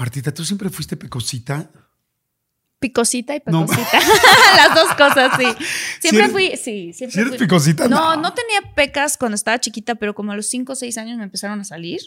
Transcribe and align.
Martita, 0.00 0.32
¿tú 0.32 0.44
siempre 0.46 0.70
fuiste 0.70 0.96
pecosita? 0.96 1.70
Picosita 2.78 3.36
y 3.36 3.42
No. 3.44 3.66
pecosita. 3.66 3.98
Las 4.56 4.74
dos 4.74 4.94
cosas, 4.94 5.32
sí. 5.38 5.44
Siempre 6.00 6.28
fui, 6.30 6.56
sí, 6.56 6.94
siempre 6.94 7.10
¿Sí 7.12 7.20
eres 7.20 7.28
fui- 7.32 7.38
picosita? 7.46 7.86
No, 7.86 8.16
No. 8.16 8.22
no 8.22 8.32
tenía 8.34 8.74
pecas 8.74 9.18
cuando 9.18 9.34
estaba 9.34 9.60
chiquita, 9.60 9.96
pero 9.96 10.14
como 10.14 10.32
a 10.32 10.36
los 10.36 10.46
5 10.46 10.72
o 10.72 10.74
6 10.74 10.96
años 10.96 11.18
me 11.18 11.24
empezaron 11.24 11.60
a 11.60 11.64
salir. 11.64 12.00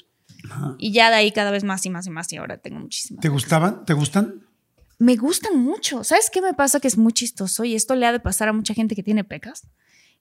Y 0.79 0.91
ya 0.91 1.09
de 1.11 1.17
ahí 1.17 1.31
cada 1.31 1.51
vez 1.51 1.63
más 1.63 1.85
y 1.85 1.91
más 1.91 2.07
y 2.07 2.09
más 2.09 2.33
y 2.33 2.37
ahora 2.37 2.57
tengo 2.57 2.79
muchísimas. 2.79 3.21
¿Te 3.21 3.29
gustaban? 3.29 3.85
¿Te 3.85 3.93
gustan? 3.93 4.41
Me 4.97 5.15
gustan 5.15 5.59
mucho. 5.59 6.03
¿Sabes 6.03 6.29
qué 6.31 6.41
me 6.41 6.53
pasa? 6.55 6.79
Que 6.79 6.87
es 6.87 6.97
muy 6.97 7.13
chistoso 7.13 7.63
y 7.63 7.75
esto 7.75 7.93
le 7.95 8.07
ha 8.07 8.11
de 8.11 8.19
pasar 8.19 8.47
a 8.49 8.53
mucha 8.53 8.73
gente 8.73 8.95
que 8.95 9.03
tiene 9.03 9.23
pecas, 9.23 9.67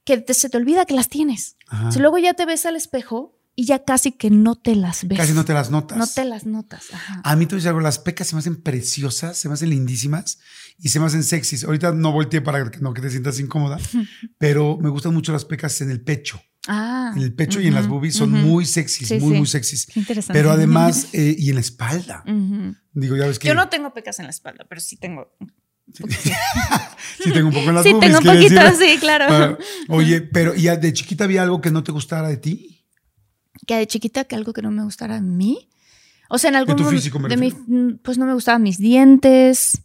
que 0.05 0.19
te- 0.19 0.35
se 0.35 0.51
te 0.51 0.59
olvida 0.59 0.85
que 0.85 0.95
las 0.95 1.09
tienes. 1.09 1.57
Ajá. 1.69 1.91
Sea, 1.93 2.03
luego 2.03 2.19
ya 2.19 2.35
te 2.35 2.45
ves 2.45 2.67
al 2.67 2.77
espejo 2.77 3.35
y 3.55 3.67
ya 3.67 3.85
casi 3.85 4.13
que 4.13 4.31
no 4.31 4.55
te 4.57 4.75
las 4.77 5.07
ves. 5.07 5.19
Casi 5.19 5.33
no 5.33 5.45
te 5.45 5.53
las 5.53 5.71
notas. 5.71 5.99
No 5.99 6.07
te 6.07 6.25
las 6.25 6.47
notas. 6.47 6.85
Ajá. 6.93 7.21
A 7.25 7.37
mí 7.37 7.47
te 7.47 7.55
voy 7.55 7.57
a 7.57 7.61
decir 7.61 7.69
algo, 7.69 7.81
las 7.81 7.99
pecas 7.99 8.29
se 8.29 8.35
me 8.35 8.39
hacen 8.41 8.63
preciosas, 8.63 9.37
se 9.37 9.49
me 9.49 9.55
hacen 9.55 9.71
lindísimas 9.71 10.39
y 10.79 10.89
se 10.89 10.99
me 11.01 11.07
hacen 11.07 11.23
sexys. 11.23 11.65
Ahorita 11.65 11.93
no 11.93 12.13
volteé 12.13 12.41
para 12.41 12.71
que 12.71 12.79
no 12.81 12.95
que 12.95 13.03
te 13.03 13.11
sientas 13.11 13.39
incómoda, 13.41 13.79
pero 14.39 14.79
me 14.79 14.89
gustan 14.89 15.13
mucho 15.13 15.33
las 15.33 15.45
pecas 15.45 15.81
en 15.81 15.91
el 15.91 16.01
pecho. 16.03 16.41
Ah, 16.69 17.13
En 17.17 17.23
el 17.23 17.35
pecho 17.35 17.61
y 17.61 17.67
en 17.67 17.75
las 17.75 17.89
boobies 17.89 18.15
son 18.15 18.31
muy 18.31 18.65
sexys, 18.65 19.09
Sí, 19.09 19.19
muy, 19.19 19.33
sí. 19.33 19.39
muy 19.39 19.47
sexys. 19.49 19.87
Qué 19.87 19.99
interesante. 19.99 20.33
Pero 20.39 20.53
además, 20.53 21.09
eh, 21.13 21.35
y 21.37 21.49
en 21.49 21.57
la 21.57 21.61
espalda. 21.61 22.23
Digo, 22.93 23.17
ya 23.17 23.27
ves 23.27 23.41
que 23.41 23.49
Yo 23.49 23.55
no 23.57 23.69
tengo 23.69 23.93
pecas 23.93 24.21
en 24.21 24.27
la 24.27 24.31
espalda, 24.31 24.65
pero 24.69 24.81
sí 24.81 24.97
tengo. 24.97 25.35
sí 27.23 27.33
tengo 27.33 27.49
un 27.49 27.55
poco 27.55 27.69
en 27.69 27.75
las 27.75 27.85
sí, 27.85 27.93
boobies. 27.93 28.13
tengo 28.13 28.31
un 28.31 28.37
poquito, 28.37 28.61
decir. 28.63 28.89
sí, 28.91 28.99
claro. 28.99 29.59
Oye, 29.89 30.21
pero 30.21 30.55
¿y 30.55 30.63
de 30.69 30.93
chiquita 30.93 31.25
había 31.25 31.43
algo 31.43 31.61
que 31.61 31.71
no 31.73 31.83
te 31.83 31.91
gustara 31.93 32.29
de 32.29 32.37
ti? 32.37 32.82
Que 33.67 33.77
de 33.77 33.87
chiquita 33.87 34.25
que 34.25 34.35
algo 34.37 34.53
que 34.53 34.63
no 34.63 34.71
me 34.71 34.83
gustara 34.85 35.17
a 35.17 35.21
mí. 35.21 35.69
O 36.29 36.39
sea, 36.39 36.51
en 36.51 36.57
algún 36.57 36.77
tu 36.77 36.83
momento 36.85 37.01
físico 37.01 37.19
me 37.19 37.29
de 37.29 37.37
mi- 37.37 37.95
pues 38.03 38.17
no 38.19 38.27
me 38.27 38.35
gustaban 38.35 38.63
mis 38.63 38.79
dientes. 38.79 39.83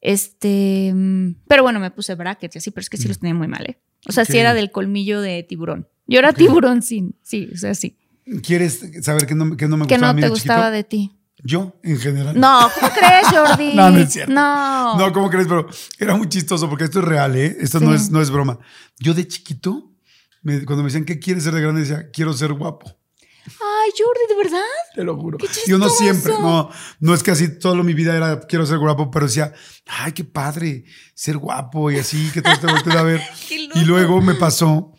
Este, 0.00 0.92
pero 1.48 1.62
bueno, 1.62 1.80
me 1.80 1.90
puse 1.90 2.14
brackets 2.14 2.56
y 2.56 2.58
así, 2.58 2.70
pero 2.70 2.82
es 2.82 2.90
que 2.90 2.96
sí 2.98 3.08
los 3.08 3.18
tenía 3.18 3.34
muy 3.34 3.48
mal, 3.48 3.64
¿eh? 3.66 3.78
O 4.06 4.12
sea, 4.12 4.24
Ok. 4.24 4.30
sí 4.30 4.38
era 4.38 4.52
del 4.52 4.70
colmillo 4.70 5.20
de 5.22 5.42
tiburón. 5.44 5.88
Yo 6.06 6.18
era 6.18 6.32
tiburón, 6.34 6.82
sí, 6.82 7.14
sí, 7.22 7.48
o 7.54 7.56
sea, 7.56 7.74
sí. 7.74 7.96
¿Quieres 8.42 8.80
saber 9.02 9.26
que 9.26 9.34
no, 9.34 9.56
que 9.56 9.66
no 9.66 9.76
me 9.78 9.86
Que 9.86 9.94
gustaba 9.94 10.12
no 10.12 10.16
te 10.20 10.22
de 10.26 10.28
gustaba 10.28 10.70
de 10.70 10.84
ti. 10.84 11.12
Yo, 11.42 11.78
en 11.82 11.98
general. 11.98 12.38
No, 12.38 12.68
¿cómo 12.78 12.92
crees, 12.92 13.26
Jordi? 13.28 13.72
No, 13.74 13.90
no 13.90 13.98
es 13.98 14.12
cierto. 14.12 14.32
No. 14.32 14.98
No, 14.98 15.12
¿cómo 15.12 15.30
crees? 15.30 15.46
Pero 15.48 15.66
era 15.98 16.16
muy 16.16 16.28
chistoso 16.28 16.68
porque 16.68 16.84
esto 16.84 16.98
es 17.00 17.04
real, 17.06 17.34
¿eh? 17.36 17.56
Esto 17.60 17.80
no, 17.80 17.94
es, 17.94 18.10
no 18.10 18.20
es 18.20 18.30
broma. 18.30 18.58
Yo 18.98 19.14
de 19.14 19.26
chiquito, 19.26 19.92
me- 20.42 20.64
cuando 20.66 20.82
me 20.82 20.88
decían, 20.88 21.04
¿qué 21.04 21.18
quieres 21.18 21.44
ser 21.44 21.54
de 21.54 21.62
grande? 21.62 21.80
Decía, 21.82 22.10
quiero 22.10 22.32
ser 22.34 22.52
guapo. 22.52 22.94
Ay, 23.84 23.90
Jordi, 23.98 24.20
¿de 24.28 24.36
verdad? 24.42 24.66
Te 24.94 25.04
lo 25.04 25.16
juro. 25.16 25.38
Qué 25.38 25.46
Yo 25.66 25.78
no 25.78 25.86
chistoso. 25.88 26.02
siempre, 26.04 26.32
no, 26.40 26.70
no 27.00 27.14
es 27.14 27.22
que 27.22 27.30
así 27.32 27.58
toda 27.58 27.82
mi 27.82 27.92
vida 27.94 28.16
era 28.16 28.40
quiero 28.40 28.64
ser 28.66 28.78
guapo, 28.78 29.10
pero 29.10 29.26
decía, 29.26 29.52
ay, 29.86 30.12
qué 30.12 30.24
padre 30.24 30.84
ser 31.14 31.36
guapo 31.38 31.90
y 31.90 31.98
así, 31.98 32.30
que 32.32 32.40
todos 32.42 32.60
te 32.60 32.66
volteen 32.66 32.96
a 32.96 33.02
ver. 33.02 33.20
Y 33.74 33.84
luego 33.84 34.20
me 34.20 34.34
pasó 34.34 34.92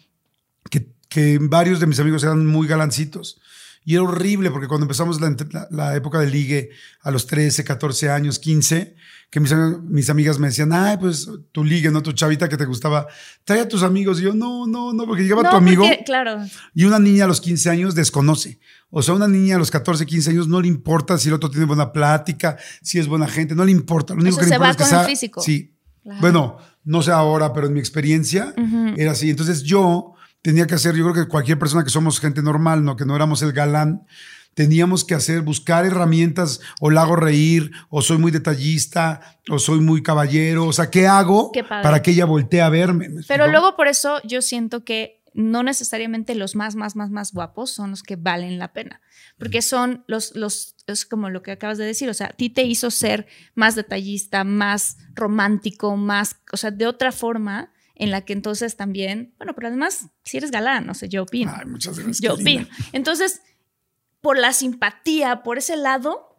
que, 0.69 0.91
que 1.09 1.38
varios 1.41 1.79
de 1.79 1.88
mis 1.88 2.00
amigos 2.00 2.23
eran 2.23 2.46
muy 2.46 2.68
galancitos. 2.68 3.40
Y 3.88 3.94
era 3.94 4.03
horrible 4.03 4.50
porque 4.51 4.68
cuando 4.68 4.85
empezamos 4.85 5.22
la, 5.22 5.35
la- 5.52 5.67
la 5.72 5.96
época 5.96 6.19
de 6.19 6.28
ligue 6.28 6.72
a 7.02 7.12
los 7.12 7.28
13, 7.28 7.63
14 7.63 8.09
años, 8.09 8.40
15, 8.40 8.96
que 9.30 9.40
mis, 9.40 9.53
mis 9.84 10.09
amigas 10.09 10.40
me 10.40 10.47
decían, 10.47 10.72
ay, 10.72 10.97
pues 10.97 11.30
tu 11.52 11.63
ligue, 11.63 11.91
¿no? 11.91 12.02
Tu 12.02 12.13
chavita 12.13 12.47
que 12.47 12.56
te 12.58 12.66
gustaba, 12.66 13.08
trae 13.44 13.59
a 13.62 13.68
tus 13.68 13.84
amigos. 13.84 14.19
Y 14.19 14.24
yo, 14.24 14.34
no, 14.34 14.66
no, 14.66 14.94
no, 14.94 15.06
porque 15.06 15.24
llegaba 15.24 15.44
No, 15.44 15.50
tu 15.50 15.56
amigo. 15.58 15.84
porque, 15.86 16.03
claro. 16.06 16.38
Y 16.74 16.86
una 16.86 17.00
niña 17.00 17.25
a 17.25 17.28
los 17.28 17.41
15 17.41 17.69
años 17.69 17.96
desconoce. 17.96 18.59
O 18.90 19.02
sea, 19.02 19.14
una 19.14 19.28
niña 19.28 19.56
a 19.58 19.59
los 19.59 19.72
14, 19.72 20.06
15 20.06 20.30
años 20.30 20.47
no 20.47 20.62
le 20.62 20.68
importa 20.69 21.18
si 21.18 21.28
el 21.28 21.34
otro 21.35 21.50
tiene 21.50 21.66
buena 21.66 21.91
plática, 21.91 22.58
si 22.81 22.97
es 23.00 23.08
buena 23.08 23.28
gente, 23.28 23.56
no 23.56 23.66
le 23.66 23.72
importa. 23.72 24.14
Lo 24.14 24.22
único 24.22 24.38
Eso 24.38 24.40
que 24.40 24.46
le 24.46 24.50
se 24.50 24.56
importa 24.56 24.68
va 24.68 24.72
es 24.72 24.78
que 24.78 24.84
con 24.84 24.94
el 24.94 25.00
sea- 25.06 25.09
físico. 25.09 25.41
Sí. 25.41 25.72
Claro. 26.03 26.22
Bueno, 26.22 26.58
no 26.84 27.02
sé 27.02 27.12
ahora, 27.12 27.52
pero 27.52 27.68
en 27.68 27.74
mi 27.74 27.80
experiencia 27.80 28.53
era 28.96 29.12
así. 29.14 29.30
Entonces 29.31 29.64
yo 29.64 30.14
tenía 30.44 30.68
que 30.68 30.75
hacer, 30.75 30.96
yo 30.96 31.03
creo 31.12 31.25
que 31.25 31.30
cualquier 31.30 31.58
persona 31.58 31.84
que 31.84 31.90
somos 31.90 32.19
gente 32.19 32.44
normal, 32.44 32.85
no 32.85 32.96
que 32.96 33.06
no 33.06 33.16
éramos 33.16 33.41
el 33.41 33.52
galán, 33.53 34.06
teníamos 34.55 35.03
que 35.03 35.13
hacer, 35.13 35.41
buscar 35.41 35.85
herramientas, 35.85 36.61
o 36.79 36.89
la 36.89 37.03
hago 37.03 37.16
reír, 37.16 37.71
o 37.89 38.01
soy 38.01 38.17
muy 38.17 38.31
detallista, 38.31 39.39
o 39.49 39.59
soy 39.59 39.81
muy 39.81 40.01
caballero. 40.01 40.66
O 40.66 40.73
sea, 40.73 40.89
¿qué 40.89 41.05
hago 41.05 41.51
Qué 41.51 41.63
para 41.63 42.01
que 42.01 42.11
ella 42.11 42.25
voltee 42.25 42.61
a 42.61 42.69
verme? 42.69 43.09
¿Me 43.09 43.21
Pero 43.27 43.47
luego 43.47 43.75
por 43.75 43.88
eso 43.88 44.19
yo 44.23 44.41
siento 44.41 44.83
que 44.83 45.21
no 45.35 45.63
necesariamente 45.63 46.33
los 46.33 46.55
más, 46.55 46.75
más, 46.75 46.95
más, 46.95 47.11
más 47.11 47.33
guapos 47.33 47.69
son 47.69 47.91
los 47.91 48.03
que 48.03 48.16
valen 48.16 48.57
la 48.57 48.71
pena. 48.71 49.01
Porque 49.38 49.61
son 49.61 50.05
los, 50.07 50.33
los, 50.33 50.77
es 50.87 51.05
como 51.05 51.29
lo 51.29 51.43
que 51.43 51.51
acabas 51.51 51.77
de 51.77 51.83
decir, 51.83 52.09
o 52.09 52.13
sea, 52.13 52.27
a 52.27 52.33
ti 52.33 52.49
te 52.49 52.63
hizo 52.63 52.89
ser 52.89 53.27
más 53.53 53.75
detallista, 53.75 54.45
más 54.45 54.97
romántico, 55.13 55.97
más, 55.97 56.37
o 56.53 56.57
sea, 56.57 56.72
de 56.72 56.87
otra 56.87 57.11
forma 57.11 57.73
en 57.95 58.11
la 58.11 58.22
que 58.22 58.31
entonces 58.31 58.77
también, 58.77 59.33
bueno, 59.37 59.53
pero 59.55 59.67
además, 59.67 60.07
si 60.23 60.37
eres 60.37 60.51
galán, 60.51 60.85
no 60.85 60.93
sé, 60.93 61.09
yo 61.09 61.23
opino. 61.23 61.53
Ay, 61.53 61.66
muchas 61.66 61.97
gracias. 61.97 62.22
yo 62.22 62.35
opino. 62.35 62.66
Entonces, 62.93 63.41
por 64.25 64.40
la 64.40 64.53
simpatía, 64.53 65.44
por 65.44 65.59
ese 65.59 65.78
lado, 65.78 66.36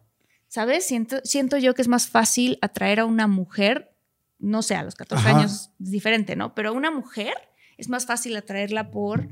¿sabes? 0.49 0.85
Siento, 0.85 1.21
siento 1.23 1.57
yo 1.57 1.73
que 1.73 1.81
es 1.81 1.87
más 1.87 2.09
fácil 2.09 2.59
atraer 2.61 2.99
a 2.99 3.05
una 3.05 3.27
mujer, 3.27 3.95
no 4.39 4.61
sé, 4.61 4.75
a 4.75 4.83
los 4.83 4.95
14 4.95 5.25
Ajá. 5.25 5.37
años 5.39 5.69
es 5.79 5.89
diferente, 5.89 6.35
¿no? 6.35 6.53
Pero 6.53 6.69
a 6.69 6.71
una 6.73 6.91
mujer 6.91 7.33
es 7.77 7.87
más 7.87 8.05
fácil 8.05 8.35
atraerla 8.35 8.91
por, 8.91 9.29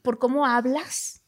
por 0.00 0.18
cómo 0.18 0.46
hablas, 0.46 1.20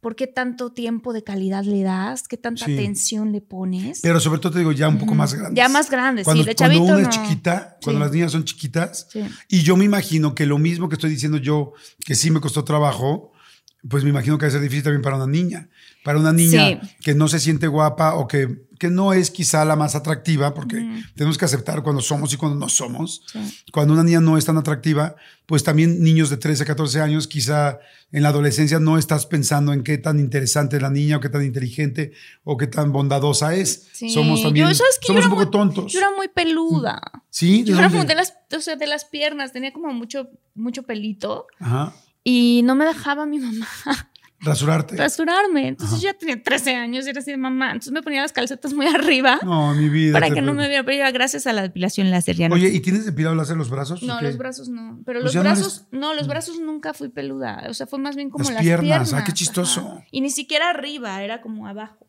por 0.00 0.16
qué 0.16 0.26
tanto 0.26 0.72
tiempo 0.72 1.12
de 1.12 1.22
calidad 1.22 1.62
le 1.62 1.84
das, 1.84 2.26
qué 2.26 2.36
tanta 2.36 2.64
Sí. 2.66 2.74
atención 2.74 3.30
le 3.30 3.40
pones. 3.40 4.00
Pero 4.00 4.18
sobre 4.18 4.40
todo 4.40 4.54
te 4.54 4.58
digo, 4.58 4.72
ya 4.72 4.88
un 4.88 4.98
poco 4.98 5.14
más 5.14 5.34
grande. 5.34 5.56
Ya 5.56 5.68
más 5.68 5.88
grandes, 5.88 6.24
cuando, 6.24 6.42
sí, 6.42 6.48
de 6.48 6.56
cuando 6.56 6.74
chavito 6.74 6.94
una 6.94 7.02
no. 7.04 7.08
es 7.08 7.14
chiquita, 7.14 7.78
cuando 7.80 8.00
Sí. 8.00 8.04
las 8.06 8.12
niñas 8.12 8.32
son 8.32 8.44
chiquitas, 8.44 9.06
y 9.48 9.62
yo 9.62 9.76
me 9.76 9.84
imagino 9.84 10.34
que 10.34 10.46
lo 10.46 10.58
mismo 10.58 10.88
que 10.88 10.96
estoy 10.96 11.10
diciendo 11.10 11.38
yo, 11.38 11.74
que 12.04 12.16
sí 12.16 12.32
me 12.32 12.40
costó 12.40 12.64
trabajo, 12.64 13.30
pues 13.88 14.02
me 14.04 14.10
imagino 14.10 14.38
que 14.38 14.46
va 14.46 14.48
a 14.48 14.52
ser 14.52 14.60
difícil 14.60 14.82
también 14.84 15.02
para 15.02 15.16
una 15.16 15.26
niña. 15.26 15.68
Para 16.04 16.18
una 16.18 16.32
niña 16.32 16.80
Sí. 16.80 16.96
que 17.02 17.14
no 17.14 17.28
se 17.28 17.38
siente 17.38 17.66
guapa 17.66 18.14
o 18.14 18.26
que, 18.26 18.66
que 18.78 18.88
no 18.88 19.12
es 19.12 19.30
quizá 19.30 19.64
la 19.64 19.76
más 19.76 19.94
atractiva, 19.94 20.54
porque 20.54 21.02
tenemos 21.14 21.36
que 21.36 21.44
aceptar 21.44 21.82
cuando 21.82 22.00
somos 22.00 22.32
y 22.32 22.36
cuando 22.36 22.58
no 22.58 22.68
somos. 22.68 23.22
Sí. 23.32 23.38
Cuando 23.72 23.92
una 23.94 24.04
niña 24.04 24.20
no 24.20 24.36
es 24.38 24.44
tan 24.44 24.56
atractiva, 24.56 25.16
pues 25.46 25.64
también 25.64 26.02
niños 26.02 26.30
de 26.30 26.36
13, 26.38 26.64
14 26.64 27.00
años, 27.00 27.26
quizá 27.28 27.78
en 28.10 28.22
la 28.22 28.30
adolescencia 28.30 28.78
no 28.80 28.96
estás 28.98 29.26
pensando 29.26 29.72
en 29.72 29.82
qué 29.82 29.98
tan 29.98 30.18
interesante 30.18 30.76
es 30.76 30.82
la 30.82 30.90
niña 30.90 31.18
o 31.18 31.20
qué 31.20 31.28
tan 31.28 31.44
inteligente 31.44 32.12
o 32.44 32.56
qué 32.56 32.66
tan 32.68 32.92
bondadosa 32.92 33.54
es. 33.54 33.88
Sí. 33.92 34.10
Somos 34.10 34.42
también 34.42 34.68
Yo, 34.68 34.74
somos 35.02 35.24
un 35.24 35.30
poco 35.30 35.42
muy- 35.42 35.50
tontos. 35.50 35.92
Yo 35.92 35.98
era 36.00 36.10
muy 36.16 36.28
peluda. 36.28 37.00
Sí, 37.30 37.62
¿de 37.62 37.70
Yo 37.72 37.78
era 37.78 37.90
como 37.90 38.04
de 38.04 38.14
las, 38.14 38.34
o 38.56 38.60
sea, 38.60 38.76
de 38.76 38.86
las 38.86 39.04
piernas, 39.04 39.52
tenía 39.52 39.72
como 39.72 39.92
mucho, 39.92 40.30
mucho 40.54 40.82
pelito 40.84 41.46
Ajá. 41.60 41.94
Y 42.24 42.62
no 42.64 42.74
me 42.74 42.84
dejaba 42.84 43.26
mi 43.26 43.38
mamá. 43.38 43.66
Rasurarte. 44.40 44.94
rasurarme. 44.96 45.66
Entonces 45.66 46.00
yo 46.00 46.10
ya 46.10 46.14
tenía 46.16 46.40
13 46.40 46.76
años 46.76 47.04
y 47.04 47.10
era 47.10 47.18
así 47.20 47.32
de 47.32 47.36
mamá. 47.36 47.66
Entonces 47.72 47.92
me 47.92 48.02
ponía 48.02 48.22
las 48.22 48.30
calcetas 48.32 48.72
muy 48.72 48.86
arriba 48.86 49.40
No, 49.42 49.74
mi 49.74 49.88
vida. 49.88 50.12
para 50.12 50.30
que 50.30 50.40
no 50.40 50.54
me 50.54 50.68
viera. 50.68 50.84
Pero 50.84 50.96
ya 50.98 51.10
gracias 51.10 51.48
a 51.48 51.52
la 51.52 51.62
depilación 51.62 52.08
láser 52.12 52.36
ya 52.36 52.48
no. 52.48 52.54
Oye, 52.54 52.68
¿y 52.68 52.78
tienes 52.78 53.04
depilado 53.04 53.34
láser 53.34 53.56
los 53.56 53.68
brazos? 53.68 54.00
no, 54.04 54.20
los 54.20 54.36
brazos 54.38 54.68
no. 54.68 55.00
Pero 55.04 55.18
Pues 55.20 55.24
los 55.24 55.32
ya 55.32 55.42
no 55.42 55.48
eres- 55.50 55.58
brazos, 55.60 55.86
no, 55.90 56.14
los 56.14 56.28
brazos 56.28 56.60
nunca 56.60 56.94
fui 56.94 57.08
peluda. 57.08 57.64
O 57.68 57.74
sea, 57.74 57.88
fue 57.88 57.98
más 57.98 58.14
bien 58.14 58.30
como 58.30 58.44
Las 58.44 58.52
las, 58.54 58.62
piernas. 58.62 58.84
piernas. 58.86 59.12
Ah, 59.14 59.24
qué 59.24 59.32
chistoso. 59.32 59.80
ajá. 59.80 60.04
Y 60.12 60.20
ni 60.20 60.30
siquiera 60.30 60.70
arriba, 60.70 61.20
era 61.20 61.40
como 61.42 61.66
abajo. 61.66 62.06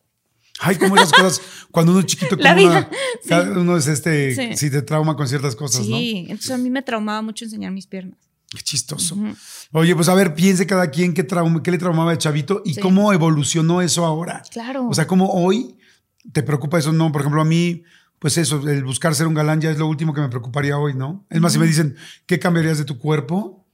Ay, 0.59 0.75
como 0.75 0.97
esas 0.97 1.11
cosas, 1.11 1.41
cuando 1.71 1.93
uno 1.93 2.01
es 2.01 2.05
chiquito, 2.05 2.35
La 2.35 2.51
una- 2.53 2.55
vida, 2.61 2.89
sí. 3.23 3.33
uno 3.33 3.75
es 3.75 3.87
este, 3.87 4.35
Sí. 4.35 4.55
si 4.55 4.69
te 4.69 4.83
trauma 4.83 5.15
con 5.15 5.27
ciertas 5.27 5.55
cosas, 5.55 5.87
¿no? 5.87 5.97
Sí, 5.97 6.25
entonces 6.29 6.51
a 6.51 6.57
mí 6.59 6.69
me 6.69 6.83
traumaba 6.83 7.23
mucho 7.23 7.43
enseñar 7.45 7.71
mis 7.71 7.87
piernas. 7.87 8.19
Qué 8.49 8.61
chistoso. 8.63 9.15
Ujú. 9.15 9.35
Oye, 9.73 9.95
pues 9.95 10.09
a 10.09 10.15
ver, 10.15 10.33
piense 10.33 10.65
cada 10.65 10.89
quien 10.89 11.13
qué, 11.13 11.23
trauma, 11.23 11.61
qué 11.61 11.69
le 11.71 11.77
traumaba 11.77 12.11
de 12.11 12.17
chavito 12.17 12.61
y 12.65 12.73
Sí. 12.73 12.81
cómo 12.81 13.13
evolucionó 13.13 13.81
eso 13.81 14.05
ahora. 14.05 14.41
Claro. 14.51 14.87
O 14.87 14.93
sea, 14.93 15.05
cómo 15.05 15.31
hoy 15.33 15.77
te 16.33 16.41
preocupa 16.43 16.79
eso, 16.79 16.91
no. 16.91 17.11
Por 17.11 17.21
ejemplo, 17.21 17.41
a 17.41 17.45
mí, 17.45 17.83
pues 18.17 18.37
eso, 18.37 18.67
el 18.67 18.83
buscar 18.83 19.13
ser 19.13 19.27
un 19.27 19.35
galán 19.35 19.61
ya 19.61 19.69
es 19.69 19.77
lo 19.77 19.85
último 19.87 20.13
que 20.13 20.21
me 20.21 20.29
preocuparía 20.29 20.77
hoy, 20.79 20.95
¿no? 20.95 21.25
Es 21.29 21.39
más, 21.39 21.53
si 21.53 21.59
me 21.59 21.67
dicen, 21.67 21.95
¿qué 22.25 22.39
cambiarías 22.39 22.77
de 22.79 22.85
tu 22.85 22.97
cuerpo? 22.97 23.67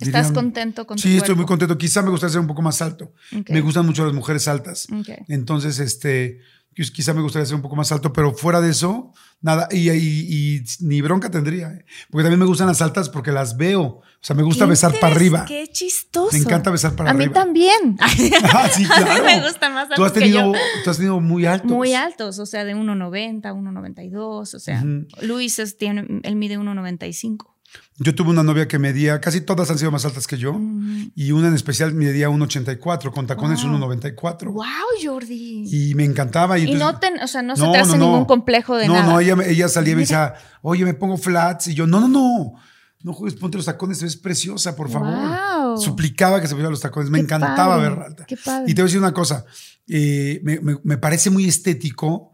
¿Estás 0.00 0.28
Dirían, 0.28 0.34
contento 0.34 0.86
con 0.86 0.96
tu 0.96 1.02
Sí, 1.02 1.16
estoy 1.18 1.34
muy 1.36 1.44
contento. 1.44 1.76
Quizá 1.78 2.02
me 2.02 2.10
gustaría 2.10 2.32
ser 2.32 2.40
un 2.40 2.48
poco 2.48 2.62
más 2.62 2.80
alto. 2.82 3.12
Me 3.48 3.60
gustan 3.60 3.84
mucho 3.86 4.04
las 4.04 4.14
mujeres 4.14 4.48
altas. 4.48 4.88
Entonces, 5.28 5.78
este, 5.78 6.40
quiz- 6.74 6.90
quizá 6.92 7.12
me 7.14 7.20
gustaría 7.20 7.46
ser 7.46 7.54
un 7.56 7.62
poco 7.62 7.76
más 7.76 7.92
alto, 7.92 8.12
pero 8.12 8.32
fuera 8.34 8.60
de 8.60 8.70
eso, 8.70 9.12
nada. 9.44 9.68
Y, 9.70 9.90
y- 9.90 10.56
y 10.56 10.64
ni 10.80 11.00
bronca 11.02 11.30
tendría. 11.30 11.68
¿eh? 11.68 11.84
Porque 12.10 12.24
también 12.24 12.40
me 12.40 12.46
gustan 12.46 12.66
las 12.66 12.82
altas 12.82 13.08
porque 13.08 13.30
las 13.30 13.56
veo. 13.56 13.82
O 13.82 14.26
sea, 14.26 14.34
me 14.34 14.42
gusta 14.42 14.64
besar 14.66 14.92
para 15.00 15.14
arriba. 15.14 15.44
Qué 15.46 15.66
chistoso. 15.70 16.32
Me 16.32 16.38
encanta 16.38 16.70
besar 16.70 16.96
para 16.96 17.10
a 17.10 17.14
mí 17.14 17.24
arriba. 17.24 17.40
también. 17.42 17.96
Ah, 18.00 18.68
sí, 18.68 18.84
A 18.90 18.96
claro. 19.04 19.22
mí 19.24 19.30
me 19.34 19.46
gusta 19.46 19.68
más 19.68 19.84
alto 19.84 19.96
Tú 19.96 20.04
has 20.04 20.12
que 20.12 20.20
tenido, 20.20 20.52
yo. 20.54 20.58
tú 20.82 20.90
has 20.90 20.96
tenido 20.96 21.20
muy 21.20 21.44
altos. 21.46 21.70
Muy 21.70 21.92
altos, 21.94 22.38
o 22.38 22.46
sea, 22.46 22.64
de 22.64 22.74
1,90, 22.74 23.42
1,92, 23.42 24.54
o 24.54 24.58
sea, 24.58 24.78
Ujú. 24.80 25.06
Luis 25.26 25.58
es- 25.58 25.76
tiene, 25.76 26.06
él 26.22 26.36
mide 26.36 26.58
1,95. 26.58 27.53
Yo 27.98 28.12
tuve 28.14 28.30
una 28.30 28.42
novia 28.42 28.66
que 28.66 28.78
medía, 28.80 29.20
casi 29.20 29.40
todas 29.40 29.70
han 29.70 29.78
sido 29.78 29.92
más 29.92 30.04
altas 30.04 30.26
que 30.26 30.36
yo. 30.36 30.54
Mm. 30.54 31.12
Y 31.14 31.30
una 31.30 31.46
en 31.48 31.54
especial 31.54 31.94
medía 31.94 32.28
1,84, 32.28 33.12
con 33.12 33.26
tacones 33.28 33.62
Wow. 33.62 33.72
1,94. 33.78 34.52
Wow, 34.52 34.64
Jordi. 35.02 35.64
Y 35.70 35.94
me 35.94 36.04
encantaba. 36.04 36.58
Y, 36.58 36.62
Y, 36.62 36.72
entonces- 36.72 36.92
no 36.92 36.98
te, 37.18 37.24
o 37.24 37.28
sea, 37.28 37.42
no, 37.42 37.54
No, 37.54 37.66
se 37.66 37.72
te 37.72 37.78
hace 37.78 37.92
no, 37.92 37.98
no. 37.98 38.06
ningún 38.10 38.24
complejo 38.24 38.76
de 38.76 38.88
no, 38.88 38.94
nada. 38.94 39.06
no, 39.12 39.20
ella, 39.20 39.36
me- 39.36 39.48
ella 39.48 39.68
salía 39.68 39.92
y 39.92 39.96
me 39.96 40.00
decía, 40.02 40.34
oye, 40.62 40.84
me 40.84 40.94
pongo 40.94 41.16
flats. 41.16 41.68
Y 41.68 41.74
yo, 41.74 41.86
no, 41.86 42.00
no, 42.00 42.08
no. 42.08 42.54
No 43.02 43.12
juegues, 43.12 43.38
ponte 43.38 43.58
los 43.58 43.66
tacones, 43.66 44.02
ves 44.02 44.16
preciosa, 44.16 44.74
por 44.74 44.90
favor. 44.90 45.10
Wow. 45.14 45.76
Suplicaba 45.80 46.40
que 46.40 46.46
se 46.48 46.54
pusieran 46.54 46.72
los 46.72 46.80
tacones. 46.80 47.10
Me 47.10 47.18
Qué 47.18 47.24
encantaba 47.24 47.76
padre, 47.76 47.88
verla 47.90 48.04
alta. 48.06 48.24
qué 48.26 48.36
padre. 48.36 48.64
Y 48.70 48.74
te 48.74 48.80
voy 48.82 48.86
a 48.86 48.90
decir 48.90 48.98
una 48.98 49.12
cosa. 49.12 49.44
eh, 49.86 50.40
me, 50.42 50.58
me- 50.60 50.78
me 50.82 50.96
parece 50.96 51.28
muy 51.30 51.44
estético. 51.46 52.33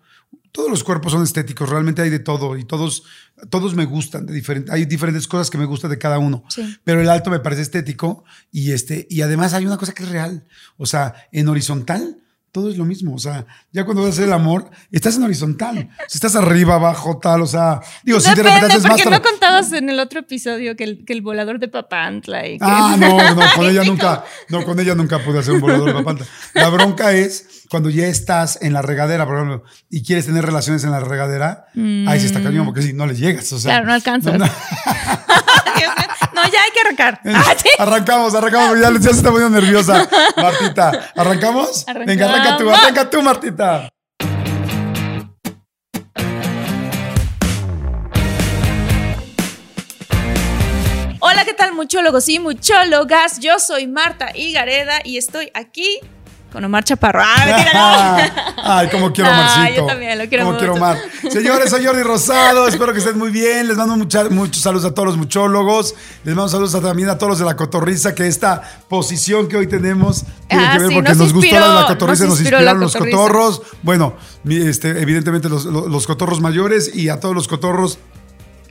Todos 0.53 0.71
los 0.71 0.85
cuerpos 0.85 1.13
son 1.13 1.23
estéticos, 1.23 1.69
realmente 1.69 2.03
hay 2.03 2.11
de 2.11 2.19
todo 2.19 2.57
y 2.57 2.65
todos, 2.65 3.05
todos 3.51 3.75
me 3.75 3.85
gustan. 3.85 4.27
De 4.27 4.33
diferente, 4.33 4.73
hay 4.73 4.85
diferentes 4.85 5.29
cosas 5.29 5.51
que 5.51 5.59
me 5.59 5.65
gustan 5.65 5.91
de 5.91 5.99
cada 5.99 6.19
uno. 6.19 6.45
Sí. 6.49 6.79
Pero 6.85 7.01
el 7.01 7.09
alto 7.09 7.31
me 7.31 7.41
parece 7.41 7.63
estético 7.63 8.25
y, 8.51 8.73
este, 8.73 9.07
y 9.11 9.23
además 9.23 9.55
hay 9.55 9.67
una 9.67 9.77
cosa 9.77 9.93
que 9.93 10.03
es 10.03 10.09
real. 10.09 10.45
O 10.77 10.87
sea, 10.87 11.15
en 11.33 11.49
horizontal 11.49 12.20
todo 12.53 12.71
es 12.71 12.77
lo 12.77 12.85
mismo. 12.85 13.15
O 13.15 13.19
sea, 13.19 13.47
ya 13.73 13.85
cuando 13.85 14.03
vas 14.03 14.11
a 14.11 14.13
hacer 14.15 14.25
el 14.25 14.33
amor, 14.33 14.71
estás 14.91 15.17
en 15.17 15.25
horizontal. 15.25 15.91
Si 16.09 16.17
estás 16.17 16.35
arriba, 16.37 16.75
abajo, 16.75 17.19
tal, 17.19 17.43
o 17.43 17.47
sea, 17.47 17.81
digo, 18.03 18.21
si 18.21 18.29
de 18.31 18.43
repente 18.43 18.55
Depende, 18.55 18.75
haces 18.75 18.83
más. 18.83 18.93
porque 19.03 19.11
no 19.11 19.23
contabas 19.23 19.73
en 19.73 19.89
el 19.89 20.01
otro 20.01 20.21
episodio 20.21 20.77
que 20.77 20.85
el, 20.85 21.05
que 21.05 21.13
el 21.13 21.23
volador 21.23 21.59
de 21.59 21.69
Papantla 21.69 22.47
y 22.47 22.59
que... 22.59 22.65
Ah, 22.65 22.97
no, 22.99 23.35
no, 23.35 23.43
con 23.55 23.67
ella 23.67 23.85
nunca, 23.85 24.25
no, 24.49 24.65
con 24.65 24.79
ella 24.81 24.95
nunca 24.95 25.19
pude 25.21 25.39
hacer 25.39 25.55
un 25.55 25.61
volador 25.61 25.89
de 25.89 25.95
papanta. 25.95 26.25
La 26.55 26.69
bronca 26.69 27.13
es 27.13 27.65
cuando 27.71 27.89
ya 27.89 28.07
estás 28.07 28.59
en 28.63 28.73
la 28.73 28.83
regadera, 28.83 29.27
por 29.27 29.37
ejemplo, 29.37 29.63
y 29.89 30.03
quieres 30.03 30.27
tener 30.27 30.45
relaciones 30.45 30.83
en 30.85 30.91
la 30.91 31.01
regadera, 31.01 31.67
ahí 32.07 32.21
se 32.21 32.27
está 32.27 32.43
cañón, 32.43 32.67
porque 32.67 32.83
si 32.83 32.93
no 32.93 33.07
le 33.07 33.15
llegas, 33.15 33.53
o 33.53 33.59
sea. 33.59 33.71
Mm. 33.71 33.75
Claro, 33.75 33.87
no 33.87 33.93
alcanzas. 33.93 34.33
no, 34.33 34.39
no. 34.39 34.45
Dios 35.79 35.93
mío. 35.97 36.07
No, 36.35 36.43
ya 36.45 36.63
hay 36.63 36.70
que 36.81 36.87
arrancar. 37.03 37.21
Ah, 37.35 37.55
sí. 37.57 37.69
Arrancamos, 37.79 38.35
arrancamos, 38.35 38.81
ya, 38.81 38.91
ya 38.93 39.01
se 39.01 39.11
está 39.11 39.31
poniendo 39.31 39.61
nerviosa. 39.61 40.09
Martita, 40.37 41.11
¿arrancamos? 41.17 41.85
Venga, 42.07 42.27
arranca 42.27 42.57
tú, 42.57 42.69
Arrancamos. 42.71 42.79
arranca 42.83 43.11
tú, 43.11 43.23
Martita. 43.23 43.89
Hola, 51.23 51.45
¿qué 51.45 51.53
tal, 51.53 51.75
muchólogos 51.75 52.29
y 52.29 52.39
muchólogas? 52.39 53.39
Yo 53.41 53.59
soy 53.59 53.87
Marta 53.87 54.31
Higareda 54.35 55.01
y 55.05 55.19
estoy 55.19 55.51
aquí 55.55 56.01
con 56.53 56.65
Omar 56.65 56.85
Chaparro. 56.85 57.21
Ah, 57.25 58.27
no. 58.57 58.63
Ay, 58.65 58.89
como 58.91 59.13
quiero 59.13 59.31
a 59.31 59.33
Ah, 59.35 59.57
Marcito. 59.59 59.81
yo 59.83 59.87
también 59.87 60.19
lo 60.19 60.29
quiero 60.29 60.45
mucho. 60.47 60.59
quiero 60.59 60.77
Mar. 60.77 60.99
Señores, 61.31 61.71
soy 61.71 61.85
Jordi 61.85 62.03
Rosado. 62.03 62.67
Espero 62.69 62.93
que 62.93 62.99
estén 62.99 63.17
muy 63.19 63.31
bien. 63.31 63.69
Les 63.69 63.77
mando 63.77 63.97
mucha- 63.97 64.29
muchos 64.29 64.63
saludos 64.63 64.85
a 64.85 64.93
todos 64.95 65.09
los 65.09 65.17
muchólogos. 65.17 65.95
Les 66.25 66.35
mando 66.35 66.49
saludos 66.49 66.75
a- 66.75 66.81
también 66.81 67.09
a 67.09 67.17
todos 67.19 67.31
los 67.31 67.39
de 67.39 67.45
la 67.45 67.57
cotorriza, 67.57 68.15
que 68.15 68.27
esta 68.27 68.61
posición 68.89 69.49
que 69.49 69.57
hoy 69.57 69.67
tenemos 69.67 70.25
tiene 70.49 70.67
Ah, 70.67 70.73
que 70.73 70.79
ver 70.81 70.89
sí, 70.89 70.95
porque 70.95 71.09
nos 71.11 71.19
nos, 71.19 71.33
gustó 71.33 71.55
la 71.59 71.69
de 71.69 71.75
la 71.75 71.87
cotorriza, 71.87 72.25
nos 72.25 72.31
nos, 72.31 72.41
inspiraron 72.41 72.81
los 72.81 72.97
cotorros. 72.97 73.63
Bueno, 73.83 74.15
este, 74.49 74.91
evidentemente 75.01 75.49
los, 75.49 75.65
los- 75.65 75.87
los 75.89 76.07
cotorros 76.07 76.41
mayores 76.41 76.95
y 76.95 77.09
a 77.09 77.21
todos 77.21 77.35
los 77.35 77.49
cotorros 77.49 77.99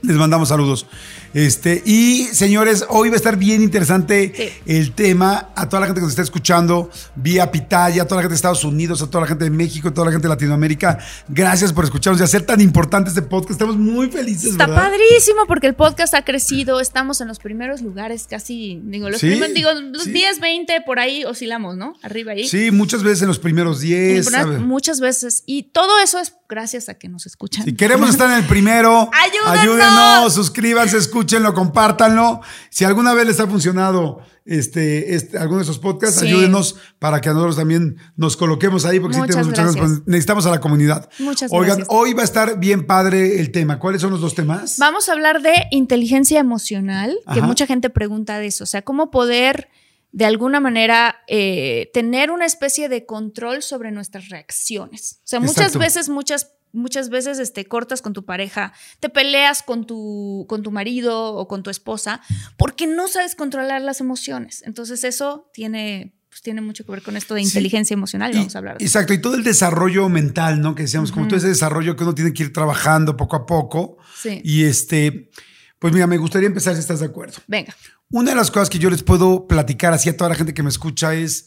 les 0.02 0.16
mandamos 0.16 0.48
saludos. 0.48 0.86
Este, 1.32 1.82
y 1.86 2.24
señores, 2.32 2.84
hoy 2.88 3.08
va 3.08 3.14
a 3.14 3.16
estar 3.16 3.36
bien 3.36 3.62
interesante 3.62 4.32
Sí. 4.34 4.48
el 4.66 4.92
tema. 4.92 5.50
A 5.54 5.68
toda 5.68 5.80
la 5.80 5.86
gente 5.86 6.00
que 6.00 6.04
nos 6.04 6.12
está 6.12 6.22
escuchando 6.22 6.90
vía 7.14 7.50
Pitaya, 7.50 8.02
a 8.02 8.04
toda 8.06 8.16
la 8.16 8.22
gente 8.22 8.32
de 8.32 8.36
Estados 8.36 8.64
Unidos, 8.64 9.00
a 9.02 9.06
toda 9.08 9.22
la 9.22 9.26
gente 9.28 9.44
de 9.44 9.50
México, 9.50 9.88
a 9.88 9.94
toda 9.94 10.06
la 10.06 10.12
gente 10.12 10.26
de 10.26 10.34
Latinoamérica. 10.34 10.98
Gracias 11.28 11.72
por 11.72 11.84
escucharnos 11.84 12.20
y 12.20 12.24
hacer 12.24 12.42
tan 12.42 12.60
importante 12.60 13.10
este 13.10 13.22
podcast. 13.22 13.52
Estamos 13.52 13.76
muy 13.76 14.10
felices, 14.10 14.52
Está 14.52 14.66
¿verdad? 14.66 14.90
padrísimo 14.90 15.46
porque 15.46 15.66
el 15.68 15.74
podcast 15.74 16.14
ha 16.14 16.24
crecido, 16.24 16.80
estamos 16.80 17.20
en 17.20 17.28
los 17.28 17.38
primeros 17.38 17.80
lugares, 17.82 18.26
casi, 18.28 18.80
digo, 18.84 19.08
los 19.10 19.20
Sí, 19.20 19.28
primeros, 19.28 19.54
digo, 19.54 19.70
los 19.92 20.04
sí. 20.04 20.12
10, 20.12 20.40
20, 20.40 20.80
por 20.80 20.98
ahí 20.98 21.24
oscilamos, 21.24 21.76
¿no? 21.76 21.92
Arriba 22.02 22.32
ahí. 22.32 22.48
Sí, 22.48 22.70
muchas 22.70 23.02
veces 23.02 23.22
en 23.22 23.28
los 23.28 23.38
primeros 23.38 23.80
10. 23.80 24.26
Muchas- 24.60 25.00
veces. 25.00 25.44
Y 25.46 25.64
todo 25.64 25.98
eso 26.00 26.18
es 26.18 26.34
gracias 26.48 26.88
a 26.88 26.94
que 26.94 27.08
nos 27.08 27.24
escuchan. 27.26 27.64
Si 27.64 27.74
queremos 27.74 28.10
estar 28.10 28.28
en 28.30 28.38
el 28.38 28.44
primero, 28.46 29.08
¡Ayúdennos! 29.12 29.58
ayúdenos, 29.60 30.34
suscríbanse, 30.34 30.96
escúchenlo, 31.20 31.54
compártanlo. 31.54 32.40
Si 32.70 32.84
alguna 32.84 33.14
vez 33.14 33.26
les 33.26 33.40
ha 33.40 33.46
funcionado 33.46 34.20
este, 34.44 35.14
este, 35.14 35.38
alguno 35.38 35.58
de 35.58 35.64
esos 35.64 35.78
podcasts, 35.78 36.20
Sí. 36.20 36.26
ayúdenos 36.26 36.76
para 36.98 37.20
que 37.20 37.28
nosotros 37.28 37.56
también 37.56 37.96
nos 38.16 38.36
coloquemos 38.36 38.84
ahí, 38.84 38.98
porque 38.98 39.16
sí 39.16 39.22
tenemos 39.26 39.46
muchas 39.48 39.74
gracias. 39.76 39.84
pues, 39.98 40.08
necesitamos 40.08 40.46
a 40.46 40.50
la 40.50 40.60
comunidad. 40.60 41.08
Muchas 41.18 41.52
Oigan, 41.52 41.76
gracias. 41.78 41.88
hoy 41.90 42.14
va 42.14 42.22
a 42.22 42.24
estar 42.24 42.58
bien 42.58 42.86
padre 42.86 43.40
el 43.40 43.50
tema. 43.52 43.78
¿Cuáles 43.78 44.00
son 44.00 44.10
los 44.10 44.20
dos 44.20 44.34
temas? 44.34 44.76
Vamos 44.78 45.08
a 45.08 45.12
hablar 45.12 45.42
de 45.42 45.52
inteligencia 45.70 46.40
emocional, 46.40 47.16
que 47.32 47.42
mucha 47.42 47.66
gente 47.66 47.90
pregunta 47.90 48.38
de 48.38 48.46
eso. 48.46 48.64
O 48.64 48.66
sea, 48.66 48.82
cómo 48.82 49.10
poder 49.10 49.68
de 50.12 50.24
alguna 50.24 50.58
manera 50.58 51.16
eh, 51.28 51.90
tener 51.94 52.32
una 52.32 52.44
especie 52.44 52.88
de 52.88 53.06
control 53.06 53.62
sobre 53.62 53.92
nuestras 53.92 54.28
reacciones. 54.28 55.20
O 55.24 55.26
sea, 55.26 55.38
muchas 55.38 55.56
Exacto. 55.58 55.78
veces, 55.78 56.08
muchas, 56.08 56.50
muchas 56.72 57.08
veces 57.10 57.38
este, 57.38 57.64
cortas 57.66 58.02
con 58.02 58.12
tu 58.12 58.24
pareja, 58.24 58.72
te 59.00 59.08
peleas 59.08 59.62
con 59.62 59.86
tu, 59.86 60.46
con 60.48 60.62
tu 60.62 60.70
marido 60.70 61.34
o 61.34 61.48
con 61.48 61.62
tu 61.62 61.70
esposa 61.70 62.20
porque 62.56 62.86
no 62.86 63.08
sabes 63.08 63.34
controlar 63.34 63.80
las 63.82 64.00
emociones. 64.00 64.62
Entonces, 64.64 65.02
eso 65.04 65.50
tiene, 65.52 66.14
pues, 66.28 66.42
tiene 66.42 66.60
mucho 66.60 66.84
que 66.84 66.92
ver 66.92 67.02
con 67.02 67.16
esto 67.16 67.34
de 67.34 67.40
Sí. 67.42 67.48
inteligencia 67.48 67.94
emocional. 67.94 68.32
Y- 68.32 68.36
Vamos 68.38 68.54
a 68.54 68.58
hablar 68.58 68.78
de 68.78 68.84
eso. 68.84 68.90
Exacto, 68.98 69.12
y 69.14 69.20
todo 69.20 69.34
el 69.34 69.42
desarrollo 69.44 70.08
mental, 70.08 70.60
¿no? 70.60 70.74
Que 70.74 70.82
decíamos, 70.82 71.10
como 71.12 71.26
todo 71.26 71.36
ese 71.38 71.48
desarrollo 71.48 71.96
que 71.96 72.04
uno 72.04 72.14
tiene 72.14 72.32
que 72.32 72.44
ir 72.44 72.52
trabajando 72.52 73.16
poco 73.16 73.36
a 73.36 73.46
poco. 73.46 73.96
Sí. 74.20 74.40
Y 74.44 74.64
este, 74.64 75.30
pues 75.78 75.92
mira, 75.92 76.06
me 76.06 76.18
gustaría 76.18 76.46
empezar 76.46 76.74
si 76.74 76.80
estás 76.80 77.00
de 77.00 77.06
acuerdo. 77.06 77.38
Venga. 77.46 77.74
Una 78.10 78.30
de 78.30 78.36
las 78.36 78.50
cosas 78.50 78.68
que 78.70 78.78
yo 78.78 78.90
les 78.90 79.02
puedo 79.02 79.46
platicar 79.46 79.92
así 79.92 80.08
a 80.08 80.16
toda 80.16 80.30
la 80.30 80.36
gente 80.36 80.52
que 80.54 80.62
me 80.62 80.68
escucha 80.68 81.14
es, 81.14 81.46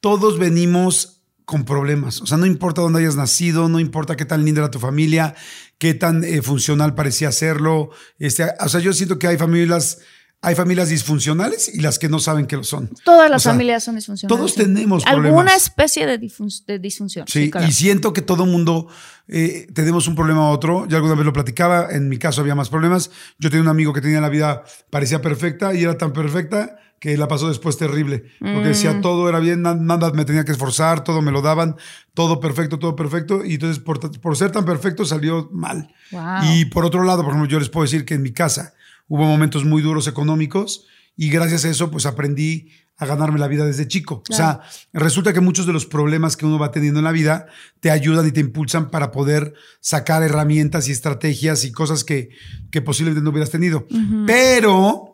todos 0.00 0.38
venimos 0.38 1.21
con 1.44 1.64
problemas. 1.64 2.20
O 2.22 2.26
sea, 2.26 2.38
no 2.38 2.46
importa 2.46 2.80
dónde 2.82 3.00
hayas 3.00 3.16
nacido, 3.16 3.68
no 3.68 3.80
importa 3.80 4.16
qué 4.16 4.24
tan 4.24 4.44
linda 4.44 4.60
era 4.60 4.70
tu 4.70 4.78
familia, 4.78 5.34
qué 5.78 5.94
tan 5.94 6.24
eh, 6.24 6.42
funcional 6.42 6.94
parecía 6.94 7.32
serlo. 7.32 7.90
Este, 8.18 8.44
o 8.60 8.68
sea, 8.68 8.80
yo 8.80 8.92
siento 8.92 9.18
que 9.18 9.26
hay 9.26 9.36
familias, 9.36 9.98
hay 10.40 10.54
familias 10.54 10.88
disfuncionales 10.88 11.68
y 11.74 11.80
las 11.80 11.98
que 11.98 12.08
no 12.08 12.18
saben 12.18 12.46
que 12.46 12.56
lo 12.56 12.64
son. 12.64 12.90
Todas 13.04 13.30
las 13.30 13.40
O 13.40 13.44
sea, 13.44 13.52
familias 13.52 13.84
son 13.84 13.94
disfuncionales. 13.96 14.36
todos 14.38 14.54
tenemos 14.54 15.04
Alguna 15.06 15.28
problemas. 15.30 15.62
especie 15.62 16.06
de, 16.06 16.20
difun- 16.20 16.64
de 16.66 16.78
disfunción. 16.78 17.26
Sí, 17.28 17.50
claro. 17.50 17.66
y 17.66 17.72
siento 17.72 18.12
que 18.12 18.22
todo 18.22 18.46
mundo 18.46 18.88
eh, 19.28 19.66
tenemos 19.74 20.06
un 20.08 20.14
problema 20.14 20.48
u 20.48 20.52
otro. 20.52 20.86
Yo 20.88 20.96
alguna 20.96 21.14
vez 21.14 21.24
lo 21.26 21.32
platicaba, 21.32 21.88
en 21.90 22.08
mi 22.08 22.18
caso 22.18 22.40
había 22.40 22.54
más 22.54 22.68
problemas. 22.70 23.10
Yo 23.38 23.50
tenía 23.50 23.62
un 23.62 23.68
amigo 23.68 23.92
que 23.92 24.00
tenía 24.00 24.20
la 24.20 24.28
vida, 24.28 24.64
parecía 24.90 25.20
perfecta 25.22 25.74
y 25.74 25.82
era 25.82 25.96
tan 25.98 26.12
perfecta 26.12 26.76
que 27.02 27.16
la 27.16 27.26
pasó 27.26 27.48
después 27.48 27.76
terrible. 27.76 28.26
Porque 28.38 28.68
decía 28.68 28.92
Mm. 28.92 29.00
todo 29.00 29.28
era 29.28 29.40
bien, 29.40 29.60
na- 29.62 29.74
nada 29.74 30.12
me 30.12 30.24
tenía 30.24 30.44
que 30.44 30.52
esforzar, 30.52 31.02
todo 31.02 31.20
me 31.20 31.32
lo 31.32 31.42
daban, 31.42 31.74
todo 32.14 32.38
perfecto, 32.38 32.78
todo 32.78 32.94
perfecto. 32.94 33.44
Y 33.44 33.54
entonces 33.54 33.82
por, 33.82 33.98
por 34.20 34.36
ser 34.36 34.52
tan 34.52 34.64
perfecto 34.64 35.04
salió 35.04 35.50
mal. 35.52 35.92
Wow. 36.12 36.22
Y 36.54 36.66
por 36.66 36.84
otro 36.84 37.02
lado, 37.02 37.24
por 37.24 37.32
ejemplo, 37.32 37.50
yo 37.50 37.58
les 37.58 37.70
puedo 37.70 37.82
decir 37.82 38.04
que 38.04 38.14
en 38.14 38.22
mi 38.22 38.30
casa 38.30 38.74
hubo 39.08 39.24
momentos 39.24 39.64
muy 39.64 39.82
duros 39.82 40.06
económicos 40.06 40.86
y 41.16 41.28
gracias 41.28 41.64
a 41.64 41.70
eso 41.70 41.90
pues 41.90 42.06
aprendí 42.06 42.70
a 42.98 43.06
ganarme 43.06 43.40
la 43.40 43.48
vida 43.48 43.64
desde 43.64 43.88
chico. 43.88 44.22
O 44.30 44.32
sea, 44.32 44.60
resulta 44.92 45.32
que 45.32 45.40
muchos 45.40 45.66
de 45.66 45.72
los 45.72 45.86
problemas 45.86 46.36
que 46.36 46.46
uno 46.46 46.56
va 46.60 46.70
teniendo 46.70 47.00
en 47.00 47.04
la 47.04 47.10
vida 47.10 47.46
te 47.80 47.90
ayudan 47.90 48.28
y 48.28 48.30
te 48.30 48.38
impulsan 48.38 48.90
para 48.92 49.10
poder 49.10 49.54
sacar 49.80 50.22
herramientas 50.22 50.86
y 50.86 50.92
estrategias 50.92 51.64
y 51.64 51.72
cosas 51.72 52.04
que, 52.04 52.28
que 52.70 52.80
posiblemente 52.80 53.24
no 53.24 53.30
hubieras 53.30 53.50
tenido. 53.50 53.88
Pero 54.26 55.11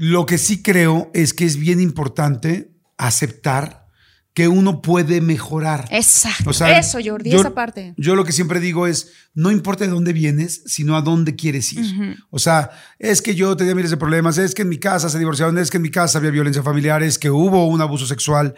lo 0.00 0.24
que 0.24 0.38
sí 0.38 0.62
creo 0.62 1.10
es 1.12 1.34
que 1.34 1.44
es 1.44 1.58
bien 1.58 1.78
importante 1.78 2.72
aceptar 2.96 3.86
que 4.32 4.48
uno 4.48 4.80
puede 4.80 5.20
mejorar. 5.20 5.86
Exacto. 5.90 6.52
Eso, 6.52 7.00
Jordi, 7.04 7.34
esa 7.34 7.52
parte. 7.52 7.92
Yo 7.98 8.16
lo 8.16 8.24
que 8.24 8.32
siempre 8.32 8.60
digo 8.60 8.86
es, 8.86 9.12
no 9.34 9.50
importa 9.50 9.84
de 9.84 9.90
dónde 9.90 10.14
vienes, 10.14 10.62
sino 10.64 10.96
a 10.96 11.02
dónde 11.02 11.36
quieres 11.36 11.70
ir. 11.74 12.16
O 12.30 12.38
sea, 12.38 12.70
es 12.98 13.20
que 13.20 13.34
yo 13.34 13.54
tenía 13.58 13.74
miles 13.74 13.90
de 13.90 13.98
problemas, 13.98 14.38
es 14.38 14.54
que 14.54 14.62
en 14.62 14.70
mi 14.70 14.78
casa 14.78 15.10
se 15.10 15.18
divorciaron, 15.18 15.58
es 15.58 15.70
que 15.70 15.76
en 15.76 15.82
mi 15.82 15.90
casa 15.90 16.16
había 16.16 16.30
violencia 16.30 16.62
familiar, 16.62 17.02
es 17.02 17.18
que 17.18 17.28
hubo 17.28 17.66
un 17.68 17.82
abuso 17.82 18.06
sexual. 18.06 18.54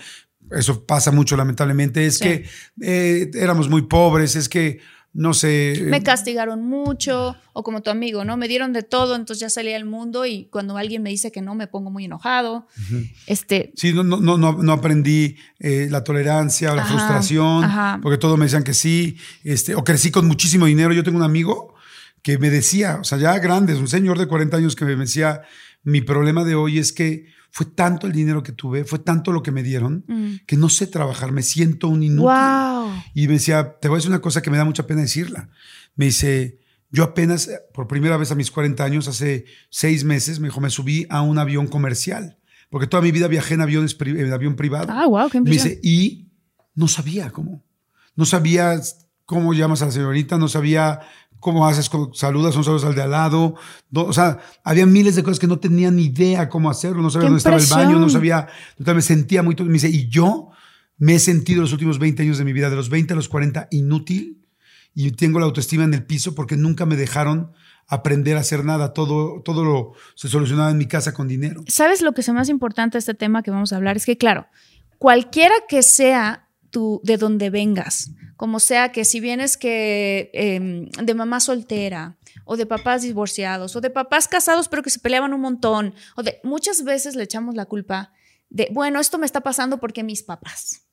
Eso 0.53 0.87
pasa 0.87 1.11
mucho, 1.11 1.37
lamentablemente. 1.37 2.07
Es 2.07 2.21
que 2.21 2.45
eh, 2.81 3.33
éramos 3.35 3.69
muy 3.69 3.83
pobres, 3.83 4.37
es 4.37 4.49
que 4.49 4.79
no 5.15 5.35
sé. 5.35 5.79
Me 5.83 6.03
castigaron 6.03 6.63
mucho, 6.63 7.37
o 7.53 7.63
como 7.63 7.83
tu 7.83 7.91
amigo, 7.91 8.25
¿no? 8.25 8.37
Me 8.37 8.49
dieron 8.49 8.73
de 8.73 8.83
todo, 8.83 9.15
entonces 9.15 9.41
ya 9.41 9.51
salí 9.51 9.73
al 9.75 9.85
mundo 9.85 10.25
y 10.25 10.47
cuando 10.47 10.77
alguien 10.77 11.03
me 11.03 11.11
dice 11.11 11.31
que 11.31 11.43
no, 11.43 11.55
me 11.55 11.67
pongo 11.67 11.91
muy 11.91 12.07
enojado. 12.07 12.67
este, 13.27 13.73
sí, 13.77 13.93
no, 13.93 14.03
no, 14.03 14.21
no, 14.21 14.53
no 14.53 14.73
aprendí 14.73 15.37
eh, 15.59 15.89
la 15.91 16.03
tolerancia 16.03 16.73
o 16.73 16.77
la 16.77 16.87
frustración, 16.87 18.01
porque 18.01 18.19
todos 18.19 18.39
me 18.39 18.47
decían 18.47 18.65
que 18.65 18.75
sí, 18.75 19.19
este, 19.45 19.75
o 19.75 19.85
crecí 19.85 20.11
con 20.11 20.27
muchísimo 20.27 20.67
dinero. 20.67 20.95
Yo 20.95 21.05
tengo 21.05 21.19
un 21.19 21.25
amigo 21.25 21.75
que 22.23 22.39
me 22.39 22.49
decía, 22.49 22.99
o 23.01 23.05
sea, 23.05 23.19
ya 23.19 23.39
grande, 23.39 23.75
es 23.75 23.81
un 23.81 23.89
señor 23.89 24.19
de 24.19 24.27
40 24.27 24.57
años 24.57 24.77
que 24.77 24.85
me 24.85 24.97
decía, 24.97 25.43
mi 25.83 26.01
problema 26.01 26.45
de 26.45 26.55
hoy 26.55 26.79
es 26.79 26.93
que 26.93 27.27
fue 27.55 27.67
tanto 27.67 28.07
el 28.07 28.15
dinero 28.15 28.43
que 28.43 28.53
tuve, 28.53 28.85
fue 28.85 28.99
tanto 28.99 29.31
lo 29.31 29.43
que 29.43 29.53
me 29.53 29.63
dieron, 29.63 30.07
mm. 30.09 30.47
que 30.47 30.57
no 30.57 30.71
sé 30.71 30.87
trabajar, 30.87 31.33
me 31.33 31.43
siento 31.43 31.87
un 31.87 32.03
inútil. 32.03 33.03
Y 33.13 33.27
me 33.27 33.35
decía, 33.35 33.77
te 33.79 33.89
voy 33.89 33.97
a 33.97 33.99
decir 33.99 34.11
una 34.11 34.23
cosa 34.23 34.41
que 34.41 34.51
me 34.51 34.57
da 34.57 34.65
mucha 34.65 34.87
pena 34.87 35.03
decirla. 35.03 35.51
Me 35.95 36.07
dice, 36.07 36.61
yo 36.91 37.05
apenas, 37.05 37.51
por 37.75 37.87
primera 37.89 38.17
vez 38.17 38.33
a 38.33 38.35
mis 38.35 38.51
40 38.51 38.83
años, 38.83 39.07
hace 39.07 39.45
seis 39.69 40.03
meses, 40.03 40.41
me 40.41 40.49
dijo, 40.49 40.63
me 40.63 40.71
subí 40.71 41.07
a 41.11 41.21
un 41.21 41.39
avión 41.39 41.67
comercial, 41.67 42.39
porque 42.71 42.87
toda 42.87 43.03
mi 43.03 43.13
vida 43.13 43.29
viajé 43.29 43.53
en, 43.53 43.61
aviones, 43.61 43.99
en 44.01 44.33
avión 44.33 44.57
privado. 44.57 44.87
Ah, 44.89 45.07
wow, 45.07 45.29
qué 45.29 45.39
Me 45.43 45.51
dice, 45.51 45.79
y 45.83 46.31
no 46.75 46.89
sabía 46.89 47.31
cómo. 47.33 47.63
No 48.17 48.25
sabía 48.25 48.81
cómo 49.27 49.53
llamas 49.53 49.83
a 49.83 49.87
la 49.87 49.93
señorita, 49.93 50.39
no 50.39 50.49
sabía 50.49 51.01
cómo 51.43 51.67
haces, 51.67 51.91
saludas, 52.15 52.55
son 52.55 52.65
saludos 52.65 52.85
al 52.85 52.95
de 52.95 53.03
al 53.03 53.11
lado. 53.11 53.57
o 53.93 54.13
sea, 54.13 54.39
había 54.63 54.87
miles 54.87 55.17
de 55.17 55.25
cosas 55.25 55.41
que 55.41 55.49
no 55.49 55.59
tenía 55.59 55.91
ni 55.91 56.05
idea 56.05 56.49
cómo 56.49 56.71
hacerlo, 56.71 57.03
no 57.03 57.11
sabía 57.11 57.27
dónde 57.27 57.39
estaba 57.39 57.57
el 57.57 57.67
baño, 57.67 57.99
no 57.99 58.09
sabía, 58.09 58.47
me 58.79 59.03
sentía 59.03 59.43
muy... 59.43 59.57
Me 59.57 59.73
dice, 59.73 59.91
y 59.91 60.09
yo 60.09 60.51
me 60.97 61.17
he 61.17 61.19
sentido 61.19 61.61
los 61.61 61.73
últimos 61.73 61.99
20 61.99 62.23
años 62.23 62.39
de 62.39 62.45
mi 62.45 62.53
vida, 62.53 62.71
de 62.71 62.77
los 62.77 62.89
20 62.89 63.13
a 63.13 63.17
los 63.17 63.29
40, 63.29 63.69
inútil 63.73 64.47
y 64.95 65.11
tengo 65.11 65.41
la 65.41 65.47
autoestima 65.47 65.83
en 65.83 65.95
el 65.95 66.05
piso 66.05 66.35
porque 66.35 66.57
nunca 66.57 66.87
me 66.87 66.95
dejaron 66.97 67.53
aprender 67.89 68.37
a 68.37 68.41
hacer 68.41 68.65
nada, 68.65 68.93
todo, 68.93 69.43
todo 69.43 69.65
lo 69.65 69.93
se 70.15 70.29
solucionaba 70.29 70.71
en 70.71 70.79
mi 70.79 70.87
casa 70.87 71.13
con 71.13 71.27
dinero. 71.27 71.65
¿Sabes 71.67 72.03
lo 72.03 72.13
que 72.13 72.21
es 72.21 72.29
más 72.29 72.49
importante 72.49 72.95
de 72.95 73.01
este 73.01 73.15
tema 73.15 73.43
que 73.43 73.51
vamos 73.51 73.73
a 73.73 73.77
hablar? 73.77 73.97
Es 73.97 74.07
que, 74.07 74.17
claro, 74.17 74.47
cualquiera 74.99 75.55
que 75.69 75.83
sea 75.83 76.42
tu, 76.73 77.01
de 77.05 77.17
donde 77.17 77.51
vengas, 77.51 78.11
como 78.37 78.59
sea 78.59 78.91
que 78.91 79.05
si 79.05 79.21
vienes 79.21 79.57
que 79.57 80.31
em, 80.33 80.91
de 80.91 81.15
mamá 81.15 81.39
soltera 81.39 82.17
o 82.45 82.57
de 82.57 82.67
papás 82.67 83.03
divorciados 83.03 83.77
o 83.77 83.81
de 83.81 83.91
papás 83.91 84.27
casados 84.27 84.69
pero 84.69 84.83
que 84.83 84.91
se 84.91 84.99
peleaban 84.99 85.33
un 85.33 85.41
montón 85.41 85.95
o 86.17 86.25
de 86.25 86.41
muchas 86.43 86.83
veces 86.83 87.15
le 87.15 87.23
echamos 87.23 87.55
la 87.55 87.67
culpa 87.67 88.13
de 88.51 88.69
bueno 88.73 88.99
esto 88.99 89.19
me 89.19 89.27
está 89.27 89.43
pasando 89.43 89.79
porque 89.79 90.03
mis 90.03 90.25
papás 90.25 90.89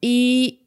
y 0.00 0.66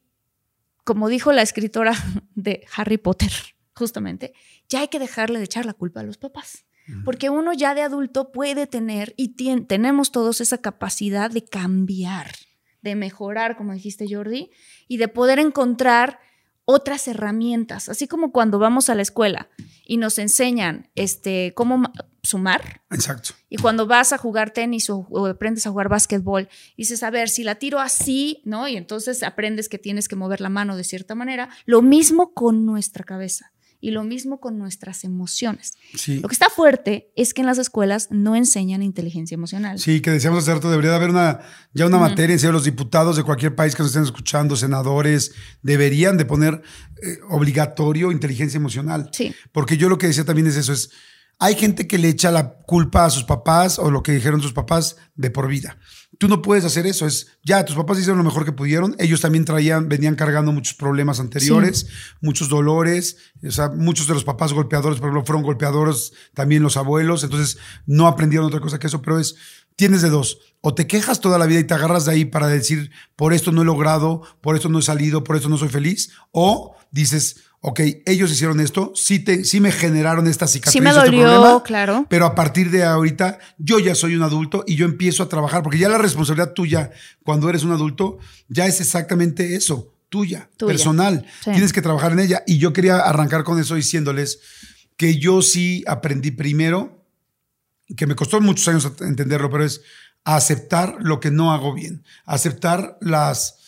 como 0.86 1.10
dijo 1.10 1.34
la 1.34 1.42
escritora 1.42 1.94
de 2.36 2.66
Harry 2.78 2.98
Potter 2.98 3.32
justamente 3.74 4.34
ya 4.70 4.80
hay 4.82 4.88
que 4.88 5.00
dejarle 5.00 5.40
de 5.40 5.46
echar 5.46 5.66
la 5.66 5.74
culpa 5.74 6.00
a 6.00 6.04
los 6.04 6.18
papás. 6.18 6.66
Porque 7.04 7.32
uno 7.32 7.52
ya 7.52 7.74
de 7.74 7.82
adulto 7.82 8.32
puede 8.32 8.68
tener 8.68 9.16
y 9.18 9.30
tenemos 9.66 10.12
todos 10.12 10.40
esa 10.40 10.60
capacidad 10.60 11.32
de 11.32 11.44
cambiar 11.44 12.28
de 12.86 12.96
mejorar, 12.96 13.58
como 13.58 13.74
dijiste 13.74 14.06
Jordi, 14.10 14.52
y 14.88 14.98
de 14.98 15.10
poder 15.10 15.40
encontrar 15.40 16.20
otras 16.64 17.08
herramientas, 17.08 17.90
así 17.90 18.08
como 18.08 18.32
cuando 18.32 18.58
vamos 18.58 18.90
a 18.90 18.96
la 18.96 19.02
escuela 19.02 19.50
y 19.86 19.98
nos 19.98 20.18
enseñan 20.18 20.90
este, 20.96 21.54
cómo 21.56 21.84
sumar. 22.24 22.82
Exacto. 22.90 23.32
Y 23.50 23.58
cuando 23.58 23.86
vas 23.86 24.14
a 24.14 24.18
jugar 24.18 24.52
tenis 24.52 24.90
o, 24.90 25.06
o, 25.10 25.28
aprendes 25.28 25.68
a 25.68 25.70
jugar 25.70 25.90
básquetbol, 25.90 26.48
dices, 26.76 27.04
a 27.04 27.12
ver, 27.12 27.30
si 27.30 27.44
la 27.44 27.56
tiro 27.56 27.80
así, 27.80 28.42
¿no? 28.46 28.68
Y 28.68 28.78
entonces 28.78 29.22
aprendes 29.22 29.70
que 29.70 29.78
tienes 29.78 30.08
que 30.08 30.16
mover 30.16 30.42
la 30.42 30.50
mano 30.50 30.76
de 30.76 30.84
cierta 30.84 31.14
manera. 31.14 31.50
Lo 31.66 31.82
mismo 31.84 32.34
con 32.34 32.66
nuestra 32.66 33.04
cabeza. 33.04 33.52
Y 33.82 33.92
lo 33.92 34.04
mismo 34.04 34.40
con 34.40 34.58
nuestras 34.58 35.04
emociones. 35.04 35.74
Lo 36.08 36.28
que 36.28 36.34
está 36.34 36.50
fuerte 36.50 37.12
es 37.16 37.34
que 37.34 37.42
en 37.42 37.48
las 37.48 37.58
escuelas 37.58 38.08
no 38.10 38.36
enseñan 38.36 38.82
inteligencia 38.82 39.36
emocional. 39.36 39.80
Sí, 39.80 40.02
que 40.02 40.12
decíamos 40.12 40.44
hace 40.44 40.54
rato, 40.54 40.70
debería 40.70 40.96
haber 40.96 41.10
una, 41.10 41.42
ya 41.74 41.86
una 41.86 41.98
materia 41.98 42.34
en 42.34 42.40
serio, 42.40 42.54
los 42.54 42.64
diputados 42.64 43.16
de 43.18 43.24
cualquier 43.24 43.56
país 43.56 43.76
que 43.76 43.84
nos 43.84 43.92
estén 43.92 44.04
escuchando, 44.04 44.56
senadores, 44.56 45.34
deberían 45.62 46.18
de 46.18 46.26
poner 46.26 46.62
eh, 47.04 47.20
obligatorio 47.30 48.12
inteligencia 48.12 48.58
emocional. 48.58 49.10
Sí. 49.12 49.34
Porque 49.52 49.78
yo 49.78 49.90
lo 49.90 49.98
que 49.98 50.08
decía 50.08 50.26
también 50.26 50.48
es 50.48 50.56
eso, 50.56 50.74
es, 50.74 50.90
hay 51.40 51.56
gente 51.56 51.88
que 51.88 51.98
le 51.98 52.10
echa 52.10 52.32
la 52.32 52.58
culpa 52.60 53.06
a 53.06 53.10
sus 53.10 53.24
papás 53.24 53.78
o 53.78 53.92
lo 53.92 54.04
que 54.04 54.14
dijeron 54.14 54.42
sus 54.42 54.54
papás 54.54 54.96
de 55.16 55.30
por 55.30 55.48
vida. 55.48 55.78
Tú 56.18 56.28
no 56.28 56.42
puedes 56.42 56.66
hacer 56.66 56.88
eso. 56.88 57.06
Es 57.06 57.28
ya, 57.44 57.66
tus 57.66 57.76
papás 57.76 57.98
hicieron 57.98 58.18
lo 58.18 58.24
mejor 58.24 58.46
que 58.46 58.52
pudieron. 58.52 58.96
Ellos 59.00 59.22
también 59.22 59.46
traían, 59.46 59.90
venían 59.90 60.16
cargando 60.16 60.52
muchos 60.52 60.74
problemas 60.74 61.20
anteriores, 61.20 61.88
muchos 62.22 62.50
dolores. 62.50 63.18
O 63.46 63.52
sea, 63.52 63.70
muchos 63.70 64.08
de 64.08 64.14
los 64.14 64.24
papás 64.24 64.54
golpeadores, 64.54 65.00
por 65.00 65.10
ejemplo, 65.10 65.26
fueron 65.26 65.44
golpeadores, 65.44 66.14
también 66.34 66.64
los 66.64 66.78
abuelos. 66.78 67.24
Entonces, 67.24 67.58
no 67.86 68.08
aprendieron 68.08 68.48
otra 68.48 68.60
cosa 68.60 68.80
que 68.80 68.88
eso, 68.88 69.02
pero 69.02 69.20
es, 69.20 69.36
tienes 69.76 70.02
de 70.02 70.10
dos. 70.10 70.40
O 70.62 70.74
te 70.74 70.88
quejas 70.88 71.22
toda 71.22 71.38
la 71.38 71.46
vida 71.46 71.60
y 71.60 71.66
te 71.66 71.74
agarras 71.74 72.06
de 72.06 72.14
ahí 72.14 72.26
para 72.26 72.48
decir, 72.48 72.92
por 73.16 73.34
esto 73.34 73.52
no 73.52 73.62
he 73.62 73.66
logrado, 73.66 74.22
por 74.42 74.56
esto 74.56 74.70
no 74.70 74.80
he 74.80 74.84
salido, 74.84 75.24
por 75.24 75.36
esto 75.36 75.50
no 75.50 75.58
soy 75.58 75.70
feliz. 75.70 76.12
O 76.32 76.76
dices, 76.92 77.44
ok, 77.68 77.80
ellos 78.06 78.32
hicieron 78.32 78.60
esto, 78.60 78.92
sí, 78.94 79.18
te, 79.18 79.44
sí 79.44 79.60
me 79.60 79.72
generaron 79.72 80.28
esta 80.28 80.46
cicatriz. 80.46 80.74
Sí 80.74 80.82
me 80.82 80.92
este 80.92 81.02
dolió, 81.02 81.64
claro. 81.66 82.06
Pero 82.08 82.28
a 82.28 82.36
partir 82.36 82.70
de 82.70 82.84
ahorita, 82.84 83.40
yo 83.58 83.80
ya 83.80 83.96
soy 83.96 84.16
un 84.16 84.22
adulto 84.22 84.64
y 84.68 84.76
yo 84.76 84.86
empiezo 84.86 85.24
a 85.24 85.30
trabajar, 85.30 85.64
porque 85.64 85.80
ya 85.80 85.90
la 85.90 85.98
responsabilidad 85.98 86.54
tuya 86.54 86.92
cuando 87.24 87.50
eres 87.50 87.64
un 87.64 87.72
adulto 87.72 88.20
ya 88.48 88.68
es 88.68 88.82
exactamente 88.82 89.56
eso, 89.56 89.96
tuya, 90.10 90.48
personal. 90.60 91.26
Tienes 91.44 91.74
que 91.74 91.82
trabajar 91.82 92.12
en 92.12 92.20
ella. 92.20 92.44
Y 92.46 92.60
yo 92.60 92.72
quería 92.72 93.00
arrancar 93.00 93.44
con 93.44 93.60
eso 93.60 93.74
diciéndoles 93.74 94.42
que 94.96 95.18
yo 95.18 95.42
sí 95.42 95.84
aprendí 95.88 96.30
primero, 96.30 97.04
que 97.98 98.06
me 98.06 98.16
costó 98.16 98.40
muchos 98.42 98.68
años 98.68 98.92
entenderlo, 99.02 99.50
pero 99.50 99.66
es 99.66 99.82
aceptar 100.24 100.98
lo 101.00 101.20
que 101.20 101.32
no 101.32 101.52
hago 101.52 101.74
bien, 101.74 102.04
aceptar 102.26 103.00
las 103.02 103.65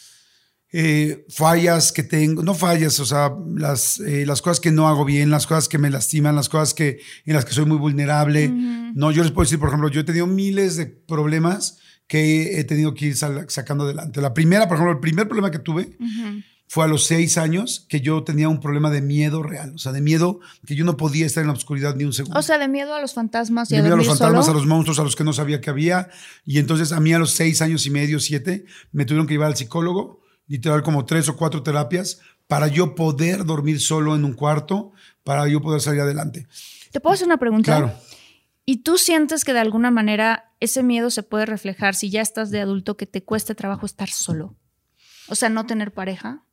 eh, 0.72 1.26
fallas 1.30 1.94
que 1.94 2.04
tengo, 2.04 2.44
no 2.44 2.54
fallas, 2.54 3.00
o 3.00 3.06
sea, 3.06 3.32
las, 3.56 4.00
eh, 4.02 4.26
las 4.26 4.42
cosas 4.42 4.60
que 4.60 4.72
no 4.72 4.88
hago 4.88 5.06
bien, 5.06 5.30
las 5.30 5.48
cosas 5.48 5.70
que 5.70 5.78
me 5.78 5.90
lastiman, 5.90 6.36
las 6.36 6.50
cosas 6.50 6.74
que, 6.74 7.00
en 7.26 7.34
las 7.34 7.46
que 7.46 7.54
soy 7.54 7.66
muy 7.66 7.78
vulnerable. 7.78 8.50
No, 8.50 9.12
yo 9.12 9.24
les 9.24 9.32
puedo 9.32 9.46
decir, 9.46 9.60
por 9.60 9.70
ejemplo, 9.70 9.90
yo 9.90 10.02
he 10.02 10.04
tenido 10.04 10.28
miles 10.28 10.76
de 10.76 10.88
problemas 10.88 11.80
que 12.08 12.60
he 12.60 12.64
tenido 12.64 12.94
que 12.94 13.08
ir 13.08 13.16
sacando 13.16 13.84
adelante. 13.84 14.22
La 14.22 14.34
primera, 14.34 14.68
por 14.68 14.76
ejemplo, 14.76 14.94
el 14.94 15.00
primer 15.00 15.28
problema 15.28 15.52
que 15.52 15.60
tuve 15.60 15.98
fue 16.70 16.84
a 16.84 16.88
los 16.88 17.06
seis 17.06 17.38
años 17.38 17.86
que 17.88 18.02
yo 18.02 18.24
tenía 18.24 18.50
un 18.50 18.60
problema 18.60 18.90
de 18.90 19.02
miedo 19.02 19.44
real, 19.44 19.74
o 19.76 19.78
sea, 19.78 19.94
de 19.94 20.02
miedo 20.02 20.42
que 20.66 20.76
yo 20.76 20.84
no 20.84 20.98
podía 20.98 21.26
estar 21.26 21.42
en 21.42 21.48
la 21.48 21.54
oscuridad 21.54 21.96
ni 21.96 22.04
un 22.04 22.12
segundo. 22.12 22.38
O 22.38 22.42
sea, 22.42 22.58
de 22.58 22.68
miedo 22.68 22.94
a 22.94 23.00
los 23.00 23.14
fantasmas 23.14 23.72
y 23.72 23.78
de 23.78 23.82
miedo 23.82 23.96
a 23.96 23.98
los 23.98 24.08
fantasmas, 24.08 24.50
a 24.50 24.54
los 24.54 24.66
monstruos, 24.66 25.00
a 25.00 25.04
los 25.04 25.16
que 25.16 25.24
no 25.24 25.32
sabía 25.32 25.62
que 25.62 25.70
había. 25.70 26.10
Y 26.46 26.60
entonces 26.60 26.92
a 26.92 27.00
mí 27.00 27.14
a 27.14 27.20
los 27.20 27.32
seis 27.32 27.62
años 27.62 27.86
y 27.86 27.90
medio, 27.90 28.20
siete, 28.20 28.66
me 28.92 29.06
tuvieron 29.06 29.28
que 29.28 29.36
llevar 29.36 29.48
al 29.48 29.56
psicólogo 29.56 30.27
literal 30.48 30.84
como 30.84 31.06
tres 31.06 31.30
o 31.30 31.36
cuatro 31.36 31.64
terapias 31.64 32.20
para 32.48 32.68
yo 32.68 32.96
poder 32.96 33.46
dormir 33.46 33.80
solo 33.80 34.16
en 34.16 34.26
un 34.26 34.34
cuarto, 34.34 34.92
para 35.24 35.48
yo 35.48 35.62
poder 35.62 35.82
salir 35.82 36.02
adelante. 36.02 36.48
¿Te 36.92 37.00
puedo 37.00 37.14
hacer 37.14 37.28
una 37.28 37.38
pregunta? 37.38 37.78
Claro. 37.78 37.94
¿Y 38.66 38.84
tú 38.84 38.98
sientes 38.98 39.46
que 39.46 39.54
de 39.54 39.60
alguna 39.60 39.92
manera 39.92 40.52
ese 40.60 40.84
miedo 40.84 41.10
se 41.10 41.24
puede 41.24 41.46
reflejar 41.46 41.96
si 41.96 42.10
ya 42.10 42.22
estás 42.22 42.52
de 42.52 42.62
adulto 42.62 42.98
que 42.98 43.06
te 43.06 43.24
cueste 43.24 43.56
trabajo 43.56 43.86
estar 43.86 44.10
solo? 44.10 44.56
O 45.28 45.36
sea, 45.36 45.50
no 45.50 45.66
tener 45.66 45.94
pareja, 45.94 46.44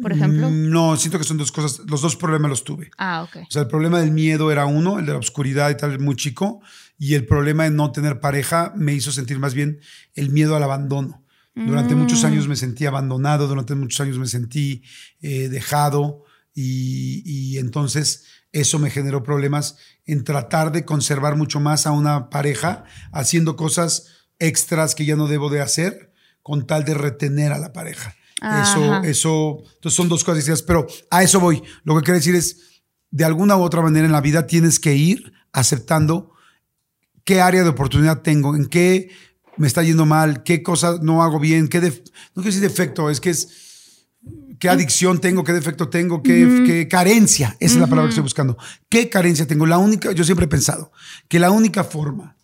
por 0.00 0.12
ejemplo. 0.12 0.48
Mm, 0.48 0.70
no, 0.70 0.96
siento 0.96 1.18
que 1.18 1.24
son 1.24 1.38
dos 1.38 1.52
cosas, 1.52 1.86
los 1.88 2.00
dos 2.00 2.16
problemas 2.16 2.50
los 2.50 2.64
tuve. 2.64 2.90
Ah, 2.98 3.22
ok. 3.22 3.44
O 3.48 3.50
sea, 3.50 3.62
el 3.62 3.68
problema 3.68 4.00
del 4.00 4.12
miedo 4.12 4.50
era 4.50 4.66
uno, 4.66 4.98
el 4.98 5.06
de 5.06 5.12
la 5.12 5.18
oscuridad 5.18 5.70
y 5.70 5.76
tal, 5.76 5.98
muy 5.98 6.16
chico, 6.16 6.60
y 6.98 7.14
el 7.14 7.26
problema 7.26 7.64
de 7.64 7.70
no 7.70 7.92
tener 7.92 8.20
pareja 8.20 8.72
me 8.76 8.94
hizo 8.94 9.12
sentir 9.12 9.38
más 9.38 9.54
bien 9.54 9.80
el 10.14 10.30
miedo 10.30 10.56
al 10.56 10.62
abandono. 10.62 11.24
Durante 11.54 11.94
muchos 11.94 12.24
años 12.24 12.46
me 12.48 12.56
sentí 12.56 12.86
abandonado, 12.86 13.48
durante 13.48 13.74
muchos 13.74 14.00
años 14.00 14.18
me 14.18 14.26
sentí 14.26 14.82
eh, 15.20 15.48
dejado 15.48 16.24
y, 16.54 17.58
entonces 17.58 18.24
eso 18.52 18.78
me 18.78 18.90
generó 18.90 19.22
problemas 19.22 19.76
en 20.06 20.24
tratar 20.24 20.72
de 20.72 20.84
conservar 20.84 21.36
mucho 21.36 21.60
más 21.60 21.86
a 21.86 21.92
una 21.92 22.30
pareja 22.30 22.84
haciendo 23.12 23.56
cosas 23.56 24.06
extras 24.38 24.94
que 24.94 25.04
ya 25.04 25.16
no 25.16 25.28
debo 25.28 25.50
de 25.50 25.60
hacer 25.60 26.12
con 26.42 26.66
tal 26.66 26.84
de 26.84 26.94
retener 26.94 27.52
a 27.52 27.58
la 27.58 27.72
pareja. 27.72 28.14
Eso, 28.62 29.02
eso, 29.02 29.58
entonces 29.74 29.94
son 29.94 30.08
dos 30.08 30.24
cosas 30.24 30.38
distintas, 30.38 30.62
pero 30.62 30.86
a 31.10 31.22
eso 31.22 31.40
voy. 31.40 31.62
Lo 31.84 31.94
que 31.96 32.04
quiero 32.04 32.18
decir 32.18 32.34
es, 32.34 32.82
de 33.10 33.24
alguna 33.24 33.56
u 33.56 33.62
otra 33.62 33.82
manera 33.82 34.06
en 34.06 34.12
la 34.12 34.22
vida 34.22 34.46
tienes 34.46 34.80
que 34.80 34.94
ir 34.94 35.32
aceptando 35.52 36.32
qué 37.24 37.40
área 37.40 37.62
de 37.62 37.68
oportunidad 37.68 38.22
tengo, 38.22 38.56
en 38.56 38.66
qué 38.66 39.10
me 39.56 39.66
está 39.66 39.82
yendo 39.82 40.06
mal, 40.06 40.42
qué 40.42 40.62
cosas 40.62 41.02
no 41.02 41.22
hago 41.22 41.38
bien, 41.40 41.68
qué 41.68 41.80
def- 41.80 42.02
no 42.34 42.42
quiero 42.42 42.46
decir 42.54 42.60
defecto, 42.62 43.10
es 43.10 43.20
que 43.20 43.30
es 43.30 43.48
qué 44.58 44.68
adicción 44.68 45.20
tengo, 45.20 45.42
qué 45.44 45.52
defecto 45.52 45.88
tengo, 45.88 46.22
qué, 46.22 46.62
qué 46.66 46.88
carencia, 46.88 47.56
esa 47.60 47.74
es 47.74 47.80
la 47.80 47.86
palabra 47.86 48.08
que 48.08 48.10
estoy 48.10 48.22
buscando. 48.22 48.56
¿Qué 48.88 49.08
carencia 49.08 49.46
tengo? 49.46 49.66
La 49.66 49.78
única, 49.78 50.12
yo 50.12 50.24
siempre 50.24 50.44
he 50.44 50.48
pensado 50.48 50.92
que 51.28 51.38
la 51.38 51.50
única 51.50 51.84
forma 51.84 52.36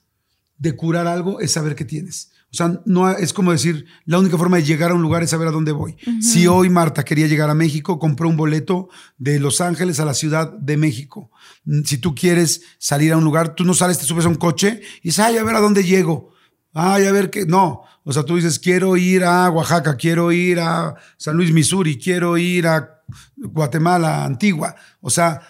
de 0.59 0.75
curar 0.75 1.07
algo 1.07 1.41
es 1.41 1.53
saber 1.53 1.75
qué 1.75 1.85
tienes. 1.85 2.31
O 2.51 2.57
sea, 2.57 2.81
no 2.87 3.11
es 3.11 3.33
como 3.35 3.53
decir, 3.53 3.85
la 4.07 4.19
única 4.19 4.39
forma 4.39 4.57
de 4.57 4.63
llegar 4.63 4.93
a 4.93 4.95
un 4.95 5.03
lugar 5.03 5.23
es 5.23 5.31
saber 5.31 5.49
a 5.49 5.51
dónde 5.51 5.73
voy. 5.73 5.97
Si 6.23 6.47
hoy 6.47 6.71
Marta 6.71 7.05
quería 7.05 7.27
llegar 7.27 7.51
a 7.51 7.55
México, 7.55 7.99
compró 7.99 8.29
un 8.31 8.37
boleto 8.39 8.89
de 9.19 9.39
Los 9.41 9.61
Ángeles 9.61 10.01
a 10.01 10.07
la 10.07 10.15
Ciudad 10.15 10.53
de 10.53 10.77
México. 10.79 11.31
Mm, 11.65 11.83
Si 11.83 11.99
tú 11.99 12.15
quieres 12.15 12.63
salir 12.79 13.13
a 13.13 13.19
un 13.19 13.25
lugar, 13.25 13.55
tú 13.55 13.65
no 13.65 13.75
sales, 13.75 13.99
te 13.99 14.05
subes 14.05 14.25
a 14.25 14.29
un 14.29 14.37
coche 14.37 14.81
y 15.03 15.09
dices, 15.09 15.19
ay, 15.19 15.37
a 15.37 15.45
ver 15.45 15.57
a 15.57 15.61
dónde 15.61 15.85
llego. 15.85 16.31
Ay, 16.79 17.07
a 17.07 17.13
ver 17.13 17.31
qué. 17.31 17.47
No. 17.47 17.83
O 18.05 18.13
sea, 18.13 18.23
tú 18.23 18.37
dices, 18.37 18.59
quiero 18.59 18.97
ir 18.99 19.25
a 19.25 19.49
Oaxaca, 19.51 19.97
quiero 19.97 20.31
ir 20.31 20.61
a 20.61 20.95
San 21.17 21.37
Luis, 21.37 21.51
Missouri, 21.53 21.99
quiero 21.99 22.37
ir 22.37 22.67
a 22.67 23.03
Guatemala, 23.37 24.25
Antigua. 24.25 24.77
O 25.01 25.09
sea, 25.11 25.41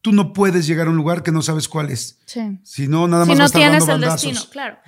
tú 0.00 0.12
no 0.12 0.32
puedes 0.32 0.66
llegar 0.66 0.86
a 0.86 0.90
un 0.90 0.96
lugar 0.96 1.22
que 1.22 1.32
no 1.32 1.42
sabes 1.42 1.68
cuál 1.68 1.90
es. 1.90 2.18
Sí. 2.26 2.58
Si 2.62 2.86
no, 2.86 3.08
nada 3.08 3.24
si 3.24 3.30
más 3.30 3.40
a 3.40 3.42
no 3.44 3.50
tienes 3.50 3.82
el 3.84 3.88
bandazos. 3.88 4.22
destino, 4.22 4.50
claro. 4.50 4.78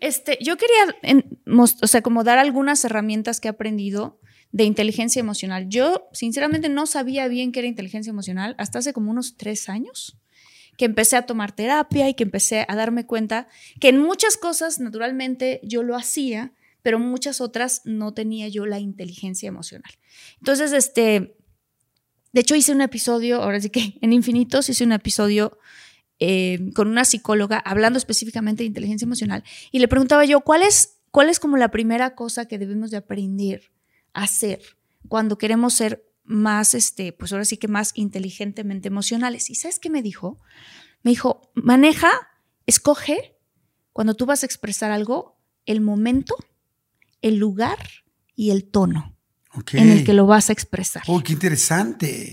Este, 0.00 0.38
yo 0.42 0.56
quería, 0.56 0.96
en- 1.02 1.38
o 1.46 1.66
sea, 1.86 2.02
como 2.02 2.24
dar 2.24 2.38
algunas 2.38 2.84
herramientas 2.84 3.40
que 3.40 3.48
he 3.48 3.50
aprendido 3.50 4.18
de 4.52 4.64
inteligencia 4.64 5.20
emocional. 5.20 5.68
Yo, 5.68 6.08
sinceramente, 6.12 6.68
no 6.68 6.86
sabía 6.86 7.28
bien 7.28 7.52
qué 7.52 7.58
era 7.60 7.68
inteligencia 7.68 8.10
emocional 8.10 8.54
hasta 8.58 8.78
hace 8.78 8.92
como 8.92 9.10
unos 9.10 9.36
tres 9.36 9.68
años 9.68 10.16
que 10.76 10.84
empecé 10.84 11.16
a 11.16 11.26
tomar 11.26 11.52
terapia 11.52 12.08
y 12.08 12.14
que 12.14 12.24
empecé 12.24 12.64
a 12.68 12.76
darme 12.76 13.06
cuenta 13.06 13.48
que 13.80 13.88
en 13.88 13.98
muchas 13.98 14.36
cosas, 14.36 14.78
naturalmente, 14.80 15.60
yo 15.62 15.82
lo 15.82 15.96
hacía, 15.96 16.52
pero 16.82 16.98
muchas 16.98 17.40
otras 17.40 17.82
no 17.84 18.14
tenía 18.14 18.48
yo 18.48 18.66
la 18.66 18.78
inteligencia 18.78 19.48
emocional. 19.48 19.90
Entonces, 20.38 20.72
este, 20.72 21.36
de 22.32 22.40
hecho, 22.40 22.54
hice 22.54 22.72
un 22.72 22.80
episodio, 22.80 23.42
ahora 23.42 23.60
sí 23.60 23.70
que 23.70 23.98
en 24.00 24.12
Infinitos 24.12 24.68
hice 24.68 24.84
un 24.84 24.92
episodio 24.92 25.58
eh, 26.18 26.70
con 26.74 26.88
una 26.88 27.04
psicóloga 27.04 27.58
hablando 27.58 27.98
específicamente 27.98 28.62
de 28.62 28.68
inteligencia 28.68 29.04
emocional 29.04 29.44
y 29.70 29.80
le 29.80 29.88
preguntaba 29.88 30.24
yo, 30.24 30.40
¿cuál 30.40 30.62
es, 30.62 30.98
¿cuál 31.10 31.28
es 31.28 31.40
como 31.40 31.56
la 31.56 31.70
primera 31.70 32.14
cosa 32.14 32.46
que 32.46 32.58
debemos 32.58 32.90
de 32.90 32.96
aprender 32.98 33.70
a 34.14 34.22
hacer 34.22 34.60
cuando 35.08 35.36
queremos 35.38 35.74
ser 35.74 36.06
más, 36.26 36.74
este, 36.74 37.12
pues 37.12 37.32
ahora 37.32 37.44
sí 37.44 37.56
que 37.56 37.68
más 37.68 37.92
inteligentemente 37.94 38.88
emocionales? 38.88 39.50
¿Y 39.50 39.54
sabes 39.54 39.78
qué 39.78 39.90
me 39.90 40.02
dijo? 40.02 40.38
Me 41.02 41.10
dijo, 41.10 41.50
maneja, 41.54 42.10
escoge, 42.66 43.38
cuando 43.92 44.14
tú 44.14 44.26
vas 44.26 44.42
a 44.42 44.46
expresar 44.46 44.90
algo, 44.90 45.40
el 45.64 45.80
momento, 45.80 46.36
el 47.22 47.36
lugar 47.36 47.78
y 48.34 48.50
el 48.50 48.64
tono 48.64 49.16
en 49.72 49.90
el 49.90 50.04
que 50.04 50.12
lo 50.12 50.26
vas 50.26 50.50
a 50.50 50.52
expresar. 50.52 51.02
Oh, 51.06 51.22
qué 51.22 51.32
interesante. 51.32 52.32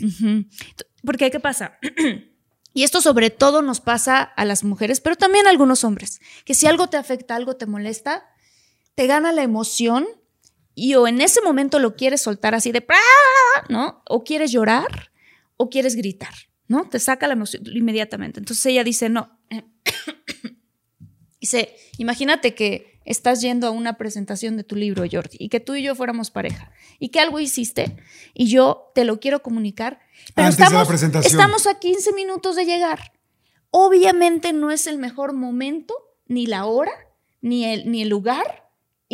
Porque, 1.05 1.31
¿qué 1.31 1.39
pasa? 1.39 1.77
y 2.73 2.83
esto 2.83 3.01
sobre 3.01 3.29
todo 3.29 3.61
nos 3.61 3.79
pasa 3.79 4.21
a 4.21 4.45
las 4.45 4.63
mujeres, 4.63 4.99
pero 4.99 5.15
también 5.15 5.47
a 5.47 5.49
algunos 5.49 5.83
hombres, 5.83 6.19
que 6.45 6.53
si 6.53 6.67
algo 6.67 6.87
te 6.87 6.97
afecta, 6.97 7.35
algo 7.35 7.55
te 7.55 7.65
molesta, 7.65 8.25
te 8.95 9.07
gana 9.07 9.31
la 9.31 9.43
emoción 9.43 10.05
y 10.75 10.95
o 10.95 11.07
en 11.07 11.21
ese 11.21 11.41
momento 11.41 11.79
lo 11.79 11.95
quieres 11.95 12.21
soltar 12.21 12.55
así 12.55 12.71
de, 12.71 12.85
"Ah", 12.89 13.65
¿no? 13.69 14.01
O 14.09 14.23
quieres 14.23 14.51
llorar 14.51 15.11
o 15.57 15.69
quieres 15.69 15.95
gritar, 15.95 16.33
¿no? 16.67 16.89
Te 16.89 16.99
saca 16.99 17.27
la 17.27 17.33
emoción 17.33 17.63
inmediatamente. 17.73 18.39
Entonces 18.39 18.65
ella 18.65 18.83
dice, 18.83 19.09
no. 19.09 19.37
Dice, 21.39 21.75
imagínate 21.97 22.55
que 22.55 22.99
estás 23.03 23.41
yendo 23.41 23.67
a 23.67 23.71
una 23.71 23.97
presentación 23.97 24.55
de 24.55 24.63
tu 24.63 24.77
libro, 24.77 25.03
Jordi, 25.11 25.35
y 25.39 25.49
que 25.49 25.59
tú 25.59 25.75
y 25.75 25.83
yo 25.83 25.93
fuéramos 25.93 26.31
pareja, 26.31 26.71
y 26.99 27.09
que 27.09 27.19
algo 27.19 27.37
hiciste, 27.41 27.97
y 28.33 28.47
yo 28.47 28.91
te 28.95 29.03
lo 29.03 29.19
quiero 29.19 29.41
comunicar, 29.43 29.99
pero 30.35 30.45
Antes 30.47 30.57
de 30.57 30.61
la 30.61 30.67
estamos, 30.67 30.87
presentación. 30.87 31.31
estamos 31.31 31.67
a 31.67 31.79
15 31.79 32.13
minutos 32.13 32.55
de 32.55 32.63
llegar. 32.65 33.11
Obviamente 33.71 34.53
no 34.53 34.71
es 34.71 34.87
el 34.87 34.97
mejor 34.99 35.33
momento, 35.33 35.93
ni 36.27 36.45
la 36.45 36.63
hora, 36.65 36.93
ni 37.41 37.65
el, 37.65 37.91
ni 37.91 38.03
el 38.03 38.07
lugar, 38.09 38.62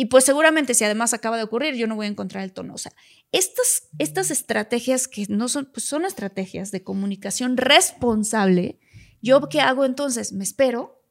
y 0.00 0.06
pues 0.06 0.24
seguramente 0.24 0.72
si 0.72 0.82
además 0.82 1.12
acaba 1.12 1.36
de 1.36 1.42
ocurrir, 1.42 1.74
yo 1.74 1.86
no 1.86 1.94
voy 1.94 2.06
a 2.06 2.08
encontrar 2.08 2.42
el 2.42 2.54
tono. 2.54 2.72
O 2.72 2.78
sea, 2.78 2.90
estas, 3.32 3.90
estas 3.98 4.30
estrategias 4.30 5.06
que 5.06 5.26
no 5.28 5.46
son, 5.46 5.68
pues 5.70 5.84
son 5.84 6.06
estrategias 6.06 6.70
de 6.70 6.82
comunicación 6.82 7.58
responsable, 7.58 8.80
¿yo 9.20 9.46
qué 9.50 9.60
hago 9.60 9.84
entonces? 9.84 10.32
Me 10.32 10.42
espero, 10.42 11.04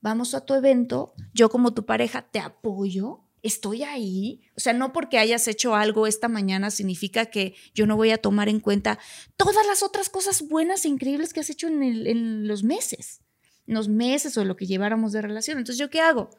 vamos 0.00 0.34
a 0.34 0.44
tu 0.44 0.54
evento, 0.54 1.14
yo 1.32 1.48
como 1.48 1.74
tu 1.74 1.86
pareja 1.86 2.22
te 2.22 2.40
apoyo, 2.40 3.20
estoy 3.42 3.84
ahí. 3.84 4.42
O 4.56 4.60
sea, 4.60 4.72
no 4.72 4.92
porque 4.92 5.18
hayas 5.18 5.46
hecho 5.46 5.76
algo 5.76 6.08
esta 6.08 6.26
mañana 6.26 6.72
significa 6.72 7.26
que 7.26 7.54
yo 7.72 7.86
no 7.86 7.94
voy 7.94 8.10
a 8.10 8.18
tomar 8.18 8.48
en 8.48 8.58
cuenta 8.58 8.98
todas 9.36 9.64
las 9.64 9.84
otras 9.84 10.08
cosas 10.08 10.48
buenas 10.48 10.84
e 10.84 10.88
increíbles 10.88 11.32
que 11.32 11.38
has 11.38 11.50
hecho 11.50 11.68
en, 11.68 12.48
los 12.48 12.64
meses, 12.64 13.20
los 13.66 13.86
meses 13.86 14.36
o 14.36 14.44
lo 14.44 14.56
que 14.56 14.66
lleváramos 14.66 15.12
de 15.12 15.22
relación. 15.22 15.58
Entonces, 15.58 15.78
¿yo 15.78 15.88
qué 15.88 16.00
hago? 16.00 16.30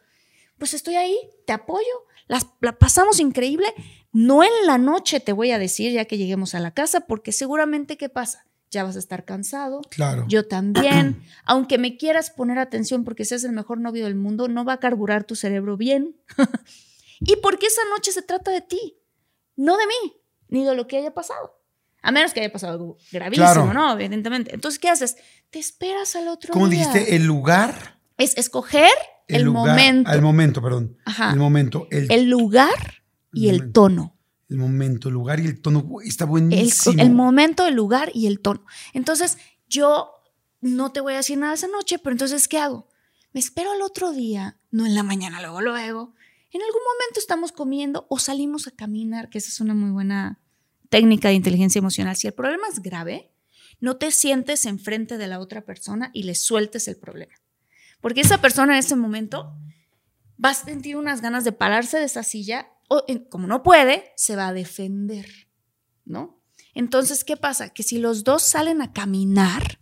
Pues 0.60 0.74
estoy 0.76 0.96
ahí, 0.96 1.18
te 1.46 1.54
apoyo, 1.54 1.84
las, 2.28 2.46
la 2.62 2.78
pasamos 2.78 3.20
increíble. 3.20 3.74
No 4.12 4.44
en 4.44 4.52
la 4.66 4.78
noche 4.78 5.20
te 5.20 5.34
voy 5.34 5.52
a 5.52 5.58
decir 5.60 5.92
ya 5.92 6.06
que 6.06 6.18
lleguemos 6.18 6.54
a 6.56 6.60
la 6.60 6.72
casa, 6.72 7.02
porque 7.02 7.32
seguramente, 7.32 7.98
¿qué 7.98 8.10
pasa? 8.10 8.46
Ya 8.72 8.84
vas 8.84 8.96
a 8.96 9.00
estar 9.00 9.26
cansado, 9.26 9.82
Claro. 9.90 10.26
yo 10.28 10.48
también. 10.48 11.24
Aunque 11.46 11.78
me 11.80 11.98
quieras 11.98 12.30
poner 12.30 12.60
atención 12.60 13.04
porque 13.04 13.26
seas 13.26 13.44
el 13.44 13.52
mejor 13.54 13.80
novio 13.80 14.04
del 14.06 14.16
mundo, 14.16 14.48
no 14.48 14.64
va 14.66 14.74
a 14.74 14.80
carburar 14.80 15.24
tu 15.24 15.36
cerebro 15.36 15.76
bien. 15.78 16.16
y 17.20 17.36
porque 17.38 17.66
esa 17.68 17.82
noche 17.96 18.12
se 18.12 18.22
trata 18.22 18.52
de 18.52 18.62
ti, 18.62 18.98
no 19.56 19.78
de 19.78 19.88
mí, 19.88 20.14
ni 20.50 20.64
de 20.66 20.76
lo 20.76 20.88
que 20.88 20.98
haya 20.98 21.14
pasado. 21.14 21.56
A 22.02 22.12
menos 22.12 22.32
que 22.34 22.40
haya 22.40 22.52
pasado 22.52 22.74
algo 22.74 22.98
gravísimo, 23.12 23.46
Claro. 23.48 23.74
¿no? 23.74 23.92
Evidentemente. 23.94 24.54
Entonces, 24.54 24.80
¿qué 24.80 24.90
haces? 24.90 25.18
Te 25.50 25.60
esperas 25.60 26.16
al 26.16 26.28
otro 26.30 26.54
¿Cómo 26.54 26.68
día. 26.70 26.88
dijiste? 26.88 27.16
El 27.16 27.26
lugar. 27.26 28.00
Es 28.18 28.38
escoger 28.38 28.90
el, 29.36 29.44
lugar- 29.44 29.68
momento. 29.78 30.12
El 30.12 30.22
momento, 30.22 30.62
perdón. 30.62 30.98
Ajá. 31.06 31.32
El 31.32 31.40
momento. 31.40 31.88
El, 31.92 32.12
el 32.12 32.30
lugar 32.30 33.04
y 33.34 33.50
El 33.50 33.72
tono. 33.72 34.18
el 34.50 34.58
momento, 34.58 35.08
el 35.10 35.14
lugar 35.14 35.40
y 35.40 35.46
el 35.46 35.62
tono. 35.62 35.86
Está 36.04 36.26
buenísimo. 36.26 37.02
el 37.02 37.12
momento, 37.12 37.66
el 37.68 37.76
lugar 37.76 38.12
y 38.14 38.28
el 38.28 38.40
tono. 38.40 38.66
Entonces, 38.94 39.38
yo 39.68 40.12
no 40.62 40.92
te 40.92 41.00
voy 41.02 41.14
a 41.14 41.18
decir 41.18 41.38
nada 41.38 41.54
esa 41.54 41.68
noche, 41.68 42.00
pero 42.00 42.12
entonces, 42.14 42.48
¿qué 42.48 42.58
hago? 42.58 42.88
Me 43.32 43.40
espero 43.40 43.72
al 43.72 43.82
otro 43.84 44.12
día, 44.12 44.58
no 44.72 44.86
en 44.86 44.96
la 44.96 45.04
mañana, 45.04 45.40
luego, 45.42 45.62
luego. 45.62 46.14
En 46.52 46.62
algún 46.64 46.82
momento 46.82 47.20
estamos 47.20 47.52
comiendo 47.52 48.08
o 48.10 48.18
salimos 48.18 48.68
a 48.68 48.72
caminar, 48.72 49.30
que 49.30 49.38
esa 49.38 49.50
es 49.50 49.60
una 49.62 49.76
muy 49.76 49.92
buena 49.92 50.40
técnica 50.90 51.28
de 51.28 51.36
inteligencia 51.36 51.78
emocional. 51.78 52.16
Si 52.16 52.26
el 52.26 52.34
problema 52.34 52.68
es 52.68 52.82
grave, 52.82 53.32
no 53.80 53.98
te 53.98 54.10
sientes 54.10 54.66
enfrente 54.66 55.20
de 55.20 55.28
la 55.28 55.40
otra 55.40 55.62
persona 55.62 56.10
y 56.12 56.24
le 56.24 56.34
sueltes 56.34 56.88
el 56.88 56.98
problema. 56.98 57.34
Porque 58.02 58.22
esa 58.22 58.40
persona 58.40 58.74
en 58.74 58.80
ese 58.80 58.96
momento 58.96 59.56
va 60.44 60.52
a 60.52 60.54
sentir 60.54 60.96
unas 60.96 61.22
ganas 61.22 61.44
de 61.44 61.52
pararse 61.52 61.98
de 61.98 62.06
esa 62.06 62.24
silla 62.24 62.70
o 62.90 63.06
como 63.30 63.48
no 63.48 63.62
puede, 63.62 64.12
se 64.16 64.36
va 64.36 64.48
a 64.48 64.54
defender, 64.54 65.28
¿no? 66.06 66.42
Entonces, 66.74 67.24
¿qué 67.24 67.38
pasa? 67.38 67.70
Que 67.70 67.84
si 67.84 67.98
los 68.00 68.24
dos 68.24 68.42
salen 68.42 68.82
a 68.82 68.94
caminar, 68.94 69.80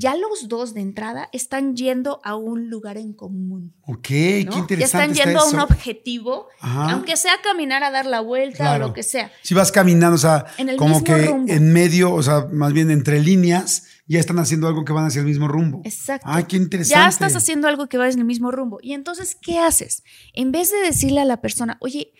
ya 0.00 0.16
los 0.16 0.48
dos 0.48 0.72
de 0.72 0.80
entrada 0.80 1.28
están 1.32 1.76
yendo 1.76 2.20
a 2.24 2.34
un 2.34 2.70
lugar 2.70 2.96
en 2.96 3.12
común. 3.12 3.74
Ok, 3.82 4.00
qué 4.08 4.44
¿no? 4.46 4.52
Ya 4.52 4.58
interesante. 4.58 4.84
están 4.84 5.10
está 5.10 5.24
yendo 5.24 5.40
a 5.40 5.44
un 5.44 5.54
eso. 5.56 5.64
objetivo, 5.64 6.48
Ajá. 6.60 6.92
aunque 6.92 7.16
sea 7.18 7.32
caminar 7.42 7.84
a 7.84 7.90
dar 7.90 8.06
la 8.06 8.20
vuelta 8.20 8.56
Claro. 8.64 8.84
o 8.86 8.88
lo 8.88 8.94
que 8.94 9.02
sea. 9.02 9.30
Si 9.42 9.52
vas 9.52 9.70
caminando, 9.70 10.14
o 10.14 10.18
sea, 10.18 10.46
como 10.78 11.04
que 11.04 11.26
rumbo. 11.26 11.52
en 11.52 11.72
medio, 11.72 12.14
o 12.14 12.22
sea, 12.22 12.46
más 12.50 12.72
bien 12.72 12.90
entre 12.90 13.20
líneas, 13.20 13.84
ya 14.06 14.18
están 14.18 14.38
haciendo 14.38 14.66
algo 14.68 14.84
que 14.86 14.92
van 14.94 15.04
hacia 15.04 15.20
el 15.20 15.26
mismo 15.26 15.46
rumbo. 15.48 15.82
Exacto. 15.84 16.26
Ay, 16.28 16.44
qué 16.44 16.56
interesante. 16.56 16.94
Ya 16.98 17.06
estás 17.08 17.36
haciendo 17.36 17.68
algo 17.68 17.86
que 17.88 17.98
va 17.98 18.08
en 18.08 18.18
el 18.18 18.24
mismo 18.24 18.50
rumbo. 18.50 18.78
Y 18.82 18.94
entonces, 18.94 19.36
¿qué 19.40 19.58
haces? 19.58 20.02
En 20.32 20.50
vez 20.50 20.70
de 20.72 20.78
decirle 20.78 21.20
a 21.20 21.24
la 21.26 21.40
persona, 21.42 21.76
oye, 21.80 22.12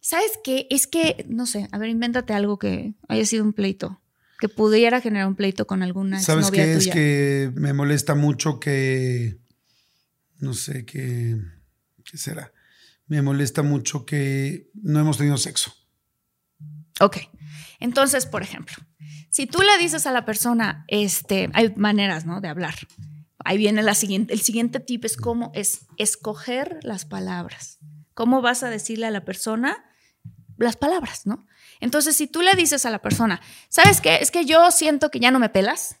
¿sabes 0.00 0.32
qué? 0.42 0.66
Es 0.70 0.86
que, 0.86 1.26
no 1.28 1.44
sé, 1.46 1.68
a 1.72 1.78
ver, 1.78 1.90
invéntate 1.90 2.32
algo 2.32 2.58
que 2.58 2.94
haya 3.08 3.24
sido 3.26 3.44
un 3.44 3.52
pleito, 3.52 4.00
que 4.38 4.48
pudiera 4.48 5.00
generar 5.00 5.26
un 5.26 5.34
pleito 5.34 5.66
con 5.66 5.82
alguna 5.82 6.20
¿Sabes 6.20 6.50
qué? 6.50 6.74
Es 6.74 6.88
que 6.88 7.50
me 7.54 7.72
molesta 7.72 8.14
mucho 8.14 8.60
que. 8.60 9.38
No 10.38 10.54
sé 10.54 10.84
qué. 10.84 11.36
¿Qué 12.04 12.16
será? 12.16 12.52
Me 13.06 13.20
molesta 13.22 13.62
mucho 13.62 14.06
que 14.06 14.70
no 14.74 15.00
hemos 15.00 15.18
tenido 15.18 15.36
sexo. 15.36 15.72
Ok. 17.00 17.18
Entonces, 17.80 18.26
por 18.26 18.42
ejemplo, 18.42 18.76
si 19.30 19.46
tú 19.46 19.60
le 19.62 19.76
dices 19.78 20.06
a 20.06 20.12
la 20.12 20.24
persona, 20.24 20.84
este, 20.88 21.50
hay 21.52 21.74
maneras, 21.76 22.26
¿no? 22.26 22.40
De 22.40 22.48
hablar. 22.48 22.74
ahí 23.44 23.56
viene 23.58 23.82
la 23.82 23.94
siguiente, 23.94 24.34
el 24.34 24.40
siguiente 24.40 24.78
tip 24.78 25.04
es 25.04 25.16
cómo 25.16 25.50
es 25.54 25.86
escoger 25.96 26.78
las 26.82 27.04
palabras. 27.04 27.78
¿Cómo 28.14 28.42
vas 28.42 28.62
a 28.62 28.70
decirle 28.70 29.06
a 29.06 29.10
la 29.10 29.24
persona 29.24 29.84
las 30.56 30.76
palabras, 30.76 31.26
no? 31.26 31.46
Entonces, 31.80 32.16
si 32.16 32.26
tú 32.26 32.42
le 32.42 32.54
dices 32.54 32.86
a 32.86 32.90
la 32.90 33.00
persona, 33.00 33.40
¿sabes 33.68 34.00
qué? 34.00 34.16
Es 34.16 34.30
que 34.30 34.44
yo 34.44 34.70
siento 34.70 35.10
que 35.10 35.20
ya 35.20 35.30
no 35.30 35.38
me 35.38 35.48
pelas 35.48 36.00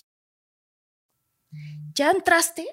ya 1.93 2.11
entraste 2.11 2.65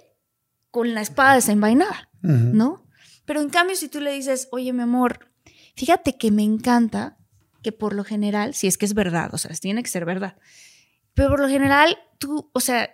con 0.70 0.94
la 0.94 1.00
espada 1.00 1.35
desenvainada, 1.35 2.11
¿no? 2.22 2.87
Pero 3.24 3.40
en 3.40 3.50
cambio, 3.50 3.76
si 3.76 3.88
tú 3.88 4.00
le 4.00 4.12
dices, 4.12 4.48
oye, 4.52 4.72
mi 4.72 4.83
amor, 4.83 5.31
fíjate 5.76 6.16
que 6.16 6.31
me 6.31 6.42
encanta 6.42 7.18
que 7.62 7.72
por 7.72 7.94
lo 7.94 8.04
general, 8.04 8.54
si 8.54 8.66
es 8.66 8.78
que 8.78 8.87
es 8.87 8.94
verdad, 8.94 9.33
o 9.35 9.38
sea, 9.38 9.50
tiene 9.57 9.83
que 9.83 9.90
ser 9.90 10.04
verdad, 10.04 10.37
pero 11.14 11.31
por 11.31 11.40
lo 11.40 11.48
general, 11.48 11.98
tú, 12.18 12.50
o 12.52 12.61
sea, 12.61 12.90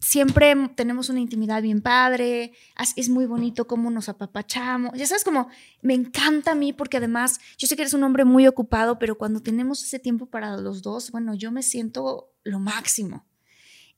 siempre 0.00 0.54
tenemos 0.74 1.08
una 1.08 1.20
intimidad 1.20 1.62
bien 1.62 1.80
padre, 1.80 2.52
es 2.96 3.08
muy 3.08 3.26
bonito 3.26 3.66
cómo 3.66 3.90
nos 3.90 4.08
apapachamos, 4.08 4.92
ya 4.94 5.06
sabes, 5.06 5.24
como 5.24 5.48
me 5.82 5.94
encanta 5.94 6.52
a 6.52 6.54
mí 6.54 6.72
porque 6.72 6.96
además 6.96 7.38
yo 7.58 7.66
sé 7.66 7.76
que 7.76 7.82
eres 7.82 7.94
un 7.94 8.02
hombre 8.02 8.24
muy 8.24 8.46
ocupado, 8.46 8.98
pero 8.98 9.18
cuando 9.18 9.40
tenemos 9.40 9.82
ese 9.84 9.98
tiempo 9.98 10.26
para 10.26 10.56
los 10.56 10.82
dos, 10.82 11.10
bueno, 11.10 11.34
yo 11.34 11.52
me 11.52 11.62
siento 11.62 12.32
lo 12.42 12.58
máximo. 12.58 13.26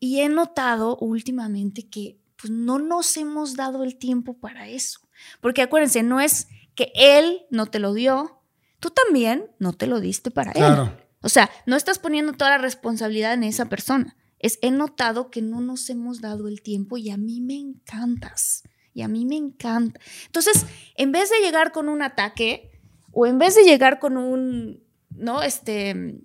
Y 0.01 0.21
he 0.21 0.29
notado 0.29 0.97
últimamente 0.97 1.89
que 1.89 2.19
pues, 2.37 2.51
no 2.53 2.79
nos 2.79 3.17
hemos 3.17 3.57
dado 3.57 3.83
el 3.83 3.97
tiempo 3.97 4.39
para 4.39 4.69
eso. 4.69 5.01
Porque 5.41 5.63
acuérdense, 5.63 6.03
no 6.03 6.21
es 6.21 6.49
que 6.75 6.93
él 6.95 7.47
no 7.51 7.67
te 7.67 7.81
lo 7.81 7.93
dio, 7.93 8.41
tú 8.81 8.91
también 8.91 9.51
no 9.59 9.73
te 9.73 9.87
lo 9.87 10.01
diste 10.01 10.31
para 10.31 10.53
él. 10.53 10.93
O 11.21 11.29
sea, 11.29 11.51
no 11.67 11.77
estás 11.77 11.99
poniendo 11.99 12.33
toda 12.33 12.51
la 12.51 12.59
responsabilidad 12.59 13.35
en 13.35 13.43
esa 13.43 13.69
persona. 13.69 14.17
Es, 14.39 14.59
he 14.63 14.71
notado 14.71 15.31
que 15.31 15.43
no 15.43 15.61
nos 15.61 15.91
hemos 15.91 16.21
dado 16.21 16.47
el 16.47 16.63
tiempo 16.63 16.97
y 16.97 17.11
a 17.11 17.17
mí 17.17 17.41
me 17.41 17.55
encantas. 17.55 18.63
Y 18.95 19.03
a 19.03 19.09
mí 19.09 19.27
me 19.27 19.37
encanta. 19.37 20.01
Entonces, 20.27 20.67
en 20.97 21.13
vez 21.13 21.31
de 21.31 21.41
llegar 21.41 21.73
con 21.73 21.89
un 21.89 22.03
ataque 22.03 22.81
o 23.13 23.27
en 23.27 23.39
vez 23.39 23.55
de 23.57 23.65
llegar 23.65 23.99
con 23.99 24.17
un, 24.17 24.83
¿no? 25.11 25.43
Este, 25.43 26.21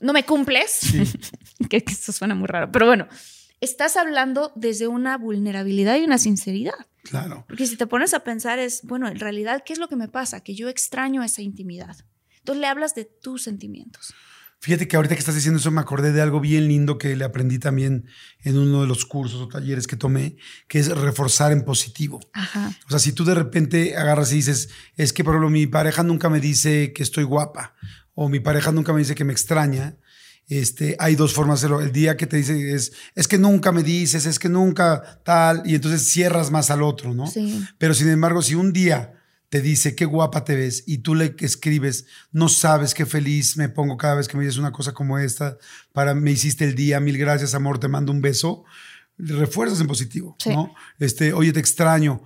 no 0.00 0.12
me 0.12 0.24
cumples, 0.24 0.80
que, 1.70 1.82
que 1.82 1.92
eso 1.92 2.12
suena 2.12 2.34
muy 2.34 2.46
raro, 2.46 2.70
pero 2.72 2.86
bueno, 2.86 3.08
estás 3.60 3.96
hablando 3.96 4.52
desde 4.54 4.88
una 4.88 5.16
vulnerabilidad 5.18 5.96
y 5.96 6.04
una 6.04 6.18
sinceridad. 6.18 6.74
Claro. 7.04 7.44
Porque 7.48 7.66
si 7.66 7.76
te 7.76 7.86
pones 7.86 8.14
a 8.14 8.20
pensar 8.20 8.58
es, 8.58 8.82
bueno, 8.82 9.08
en 9.08 9.18
realidad, 9.18 9.62
¿qué 9.64 9.72
es 9.72 9.78
lo 9.78 9.88
que 9.88 9.96
me 9.96 10.08
pasa? 10.08 10.40
Que 10.40 10.54
yo 10.54 10.68
extraño 10.68 11.22
esa 11.22 11.42
intimidad. 11.42 11.96
Entonces 12.38 12.60
le 12.60 12.66
hablas 12.66 12.94
de 12.94 13.04
tus 13.04 13.42
sentimientos. 13.42 14.14
Fíjate 14.60 14.88
que 14.88 14.96
ahorita 14.96 15.14
que 15.14 15.20
estás 15.20 15.36
diciendo 15.36 15.60
eso 15.60 15.70
me 15.70 15.80
acordé 15.80 16.12
de 16.12 16.20
algo 16.20 16.40
bien 16.40 16.66
lindo 16.66 16.98
que 16.98 17.14
le 17.14 17.24
aprendí 17.24 17.60
también 17.60 18.06
en 18.42 18.58
uno 18.58 18.82
de 18.82 18.88
los 18.88 19.04
cursos 19.04 19.40
o 19.40 19.48
talleres 19.48 19.86
que 19.86 19.96
tomé, 19.96 20.36
que 20.66 20.80
es 20.80 20.88
reforzar 20.88 21.52
en 21.52 21.64
positivo. 21.64 22.18
Ajá. 22.32 22.72
O 22.86 22.90
sea, 22.90 22.98
si 22.98 23.12
tú 23.12 23.24
de 23.24 23.36
repente 23.36 23.96
agarras 23.96 24.32
y 24.32 24.36
dices, 24.36 24.70
es 24.96 25.12
que 25.12 25.22
por 25.22 25.34
ejemplo 25.34 25.50
mi 25.50 25.68
pareja 25.68 26.02
nunca 26.02 26.28
me 26.28 26.40
dice 26.40 26.92
que 26.92 27.04
estoy 27.04 27.22
guapa 27.22 27.74
o 28.14 28.28
mi 28.28 28.40
pareja 28.40 28.72
nunca 28.72 28.92
me 28.92 28.98
dice 28.98 29.14
que 29.14 29.24
me 29.24 29.32
extraña, 29.32 29.96
este, 30.48 30.96
hay 30.98 31.14
dos 31.14 31.34
formas 31.34 31.60
de 31.60 31.66
hacerlo. 31.66 31.80
El 31.80 31.92
día 31.92 32.16
que 32.16 32.26
te 32.26 32.38
dice 32.38 32.74
es, 32.74 32.92
es 33.14 33.28
que 33.28 33.38
nunca 33.38 33.70
me 33.70 33.82
dices, 33.82 34.26
es 34.26 34.38
que 34.38 34.48
nunca 34.48 35.20
tal, 35.24 35.62
y 35.64 35.74
entonces 35.74 36.08
cierras 36.08 36.50
más 36.50 36.70
al 36.70 36.82
otro, 36.82 37.14
¿no? 37.14 37.26
Sí. 37.26 37.64
Pero 37.76 37.94
sin 37.94 38.08
embargo, 38.08 38.42
si 38.42 38.54
un 38.54 38.72
día 38.72 39.14
te 39.50 39.60
dice 39.60 39.94
qué 39.94 40.04
guapa 40.04 40.44
te 40.44 40.54
ves 40.54 40.84
y 40.86 40.98
tú 40.98 41.14
le 41.14 41.34
escribes, 41.38 42.06
no 42.32 42.48
sabes 42.48 42.94
qué 42.94 43.06
feliz 43.06 43.56
me 43.56 43.68
pongo 43.68 43.96
cada 43.96 44.16
vez 44.16 44.28
que 44.28 44.36
me 44.36 44.44
dices 44.44 44.58
una 44.58 44.72
cosa 44.72 44.92
como 44.92 45.18
esta, 45.18 45.58
para 45.92 46.14
me 46.14 46.30
hiciste 46.30 46.64
el 46.64 46.74
día, 46.74 47.00
mil 47.00 47.18
gracias 47.18 47.54
amor, 47.54 47.78
te 47.78 47.88
mando 47.88 48.12
un 48.12 48.20
beso, 48.20 48.64
refuerzas 49.16 49.80
en 49.80 49.86
positivo, 49.86 50.36
¿no? 50.46 50.74
Este, 50.98 51.32
oye, 51.32 51.52
te 51.52 51.60
extraño 51.60 52.22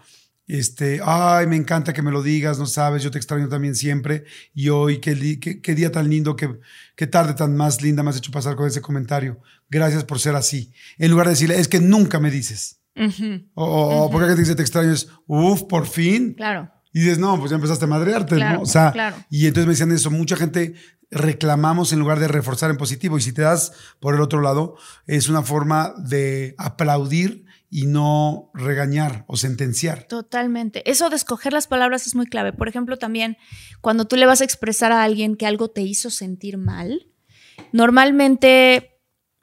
este, 0.58 1.00
ay, 1.02 1.46
me 1.46 1.56
encanta 1.56 1.94
que 1.94 2.02
me 2.02 2.10
lo 2.10 2.22
digas, 2.22 2.58
no 2.58 2.66
sabes, 2.66 3.02
yo 3.02 3.10
te 3.10 3.16
extraño 3.16 3.48
también 3.48 3.74
siempre. 3.74 4.24
Y 4.52 4.68
hoy, 4.68 4.98
qué, 4.98 5.40
qué, 5.40 5.74
día 5.74 5.90
tan 5.90 6.10
lindo, 6.10 6.36
qué, 6.36 6.60
qué, 6.94 7.06
tarde 7.06 7.32
tan 7.32 7.56
más 7.56 7.80
linda 7.80 8.02
me 8.02 8.10
has 8.10 8.18
hecho 8.18 8.30
pasar 8.30 8.54
con 8.54 8.66
ese 8.66 8.82
comentario. 8.82 9.40
Gracias 9.70 10.04
por 10.04 10.20
ser 10.20 10.36
así. 10.36 10.70
En 10.98 11.10
lugar 11.10 11.26
de 11.26 11.32
decirle, 11.32 11.58
es 11.58 11.68
que 11.68 11.80
nunca 11.80 12.20
me 12.20 12.30
dices. 12.30 12.80
O, 13.54 14.10
porque 14.12 14.26
te 14.26 14.36
dice 14.36 14.54
te 14.54 14.60
extraño 14.60 14.92
es, 14.92 15.08
uff, 15.26 15.62
por 15.62 15.86
fin. 15.86 16.34
Claro. 16.34 16.70
Y 16.92 17.00
dices, 17.00 17.18
no, 17.18 17.38
pues 17.38 17.50
ya 17.50 17.54
empezaste 17.54 17.86
a 17.86 17.88
madrearte, 17.88 18.36
¿no? 18.36 18.60
O 18.60 18.66
sea, 18.66 19.24
y 19.30 19.46
entonces 19.46 19.66
me 19.66 19.72
decían 19.72 19.90
eso, 19.92 20.10
mucha 20.10 20.36
gente 20.36 20.74
reclamamos 21.10 21.94
en 21.94 21.98
lugar 21.98 22.20
de 22.20 22.28
reforzar 22.28 22.70
en 22.70 22.76
positivo. 22.76 23.16
Y 23.16 23.22
si 23.22 23.32
te 23.32 23.40
das 23.40 23.72
por 24.00 24.14
el 24.14 24.20
otro 24.20 24.42
lado, 24.42 24.76
es 25.06 25.30
una 25.30 25.40
forma 25.40 25.94
de 25.96 26.54
aplaudir 26.58 27.46
y 27.74 27.86
no 27.86 28.50
regañar 28.52 29.24
o 29.28 29.38
sentenciar. 29.38 30.06
Totalmente. 30.06 30.88
Eso 30.90 31.08
de 31.08 31.16
escoger 31.16 31.54
las 31.54 31.68
palabras 31.68 32.06
es 32.06 32.14
muy 32.14 32.26
clave. 32.26 32.52
Por 32.52 32.68
ejemplo, 32.68 32.98
también 32.98 33.38
cuando 33.80 34.04
tú 34.04 34.16
le 34.16 34.26
vas 34.26 34.42
a 34.42 34.44
expresar 34.44 34.92
a 34.92 35.02
alguien 35.02 35.36
que 35.36 35.46
algo 35.46 35.70
te 35.70 35.80
hizo 35.80 36.10
sentir 36.10 36.58
mal, 36.58 37.08
normalmente, 37.72 39.00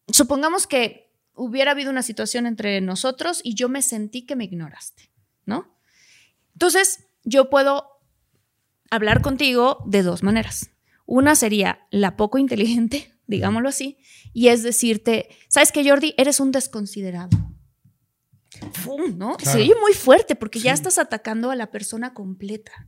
supongamos 0.10 0.68
que 0.68 1.12
hubiera 1.34 1.72
habido 1.72 1.90
una 1.90 2.04
situación 2.04 2.46
entre 2.46 2.82
nosotros 2.82 3.42
y 3.44 3.56
yo 3.56 3.68
me 3.68 3.82
sentí 3.82 4.28
que 4.28 4.36
me 4.36 4.44
ignoraste, 4.44 5.12
¿no? 5.48 5.76
Entonces, 6.54 7.08
yo 7.24 7.50
puedo 7.50 8.00
hablar 8.92 9.24
contigo 9.24 9.80
de 9.88 10.04
dos 10.04 10.22
maneras. 10.22 10.70
Una 11.08 11.34
sería 11.34 11.88
la 11.90 12.16
poco 12.16 12.38
inteligente, 12.38 13.12
digámoslo 13.26 13.70
así, 13.70 13.98
y 14.34 14.50
es 14.50 14.62
decirte, 14.62 15.30
¿sabes 15.48 15.72
qué, 15.72 15.90
Jordi? 15.90 16.14
Eres 16.16 16.40
un 16.40 16.52
desconsiderado 16.52 17.49
¿no? 19.16 19.38
Se 19.42 19.58
oye 19.58 19.76
muy 19.80 19.94
fuerte 19.94 20.36
porque 20.36 20.60
ya 20.60 20.74
estás 20.74 20.98
atacando 20.98 21.52
a 21.52 21.56
la 21.56 21.72
persona 21.72 22.14
completa. 22.14 22.88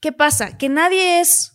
¿Qué 0.00 0.12
pasa? 0.12 0.56
Que 0.56 0.68
nadie 0.68 1.20
es, 1.20 1.54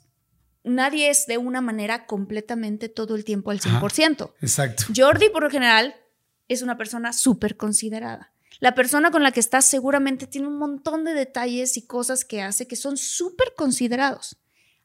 nadie 0.64 1.10
es 1.10 1.28
de 1.28 1.38
una 1.38 1.62
manera 1.62 2.06
completamente 2.06 2.90
todo 2.90 3.16
el 3.16 3.24
tiempo 3.24 3.52
al 3.52 3.60
100%. 3.60 4.34
exacto. 4.42 4.86
Jordi, 4.96 5.30
por 5.30 5.44
lo 5.44 5.50
general, 5.50 5.96
es 6.48 6.62
una 6.62 6.78
persona 6.78 7.14
súper 7.14 7.58
considerada. 7.58 8.34
La 8.60 8.74
persona 8.74 9.12
con 9.12 9.24
la 9.24 9.32
que 9.32 9.40
estás 9.40 9.66
seguramente 9.66 10.28
tiene 10.28 10.48
un 10.48 10.58
montón 10.58 11.04
de 11.04 11.14
detalles 11.14 11.78
y 11.78 11.86
cosas 11.86 12.24
que 12.24 12.42
hace 12.42 12.68
que 12.68 12.76
son 12.76 12.98
súper 12.98 13.54
considerados. 13.56 14.38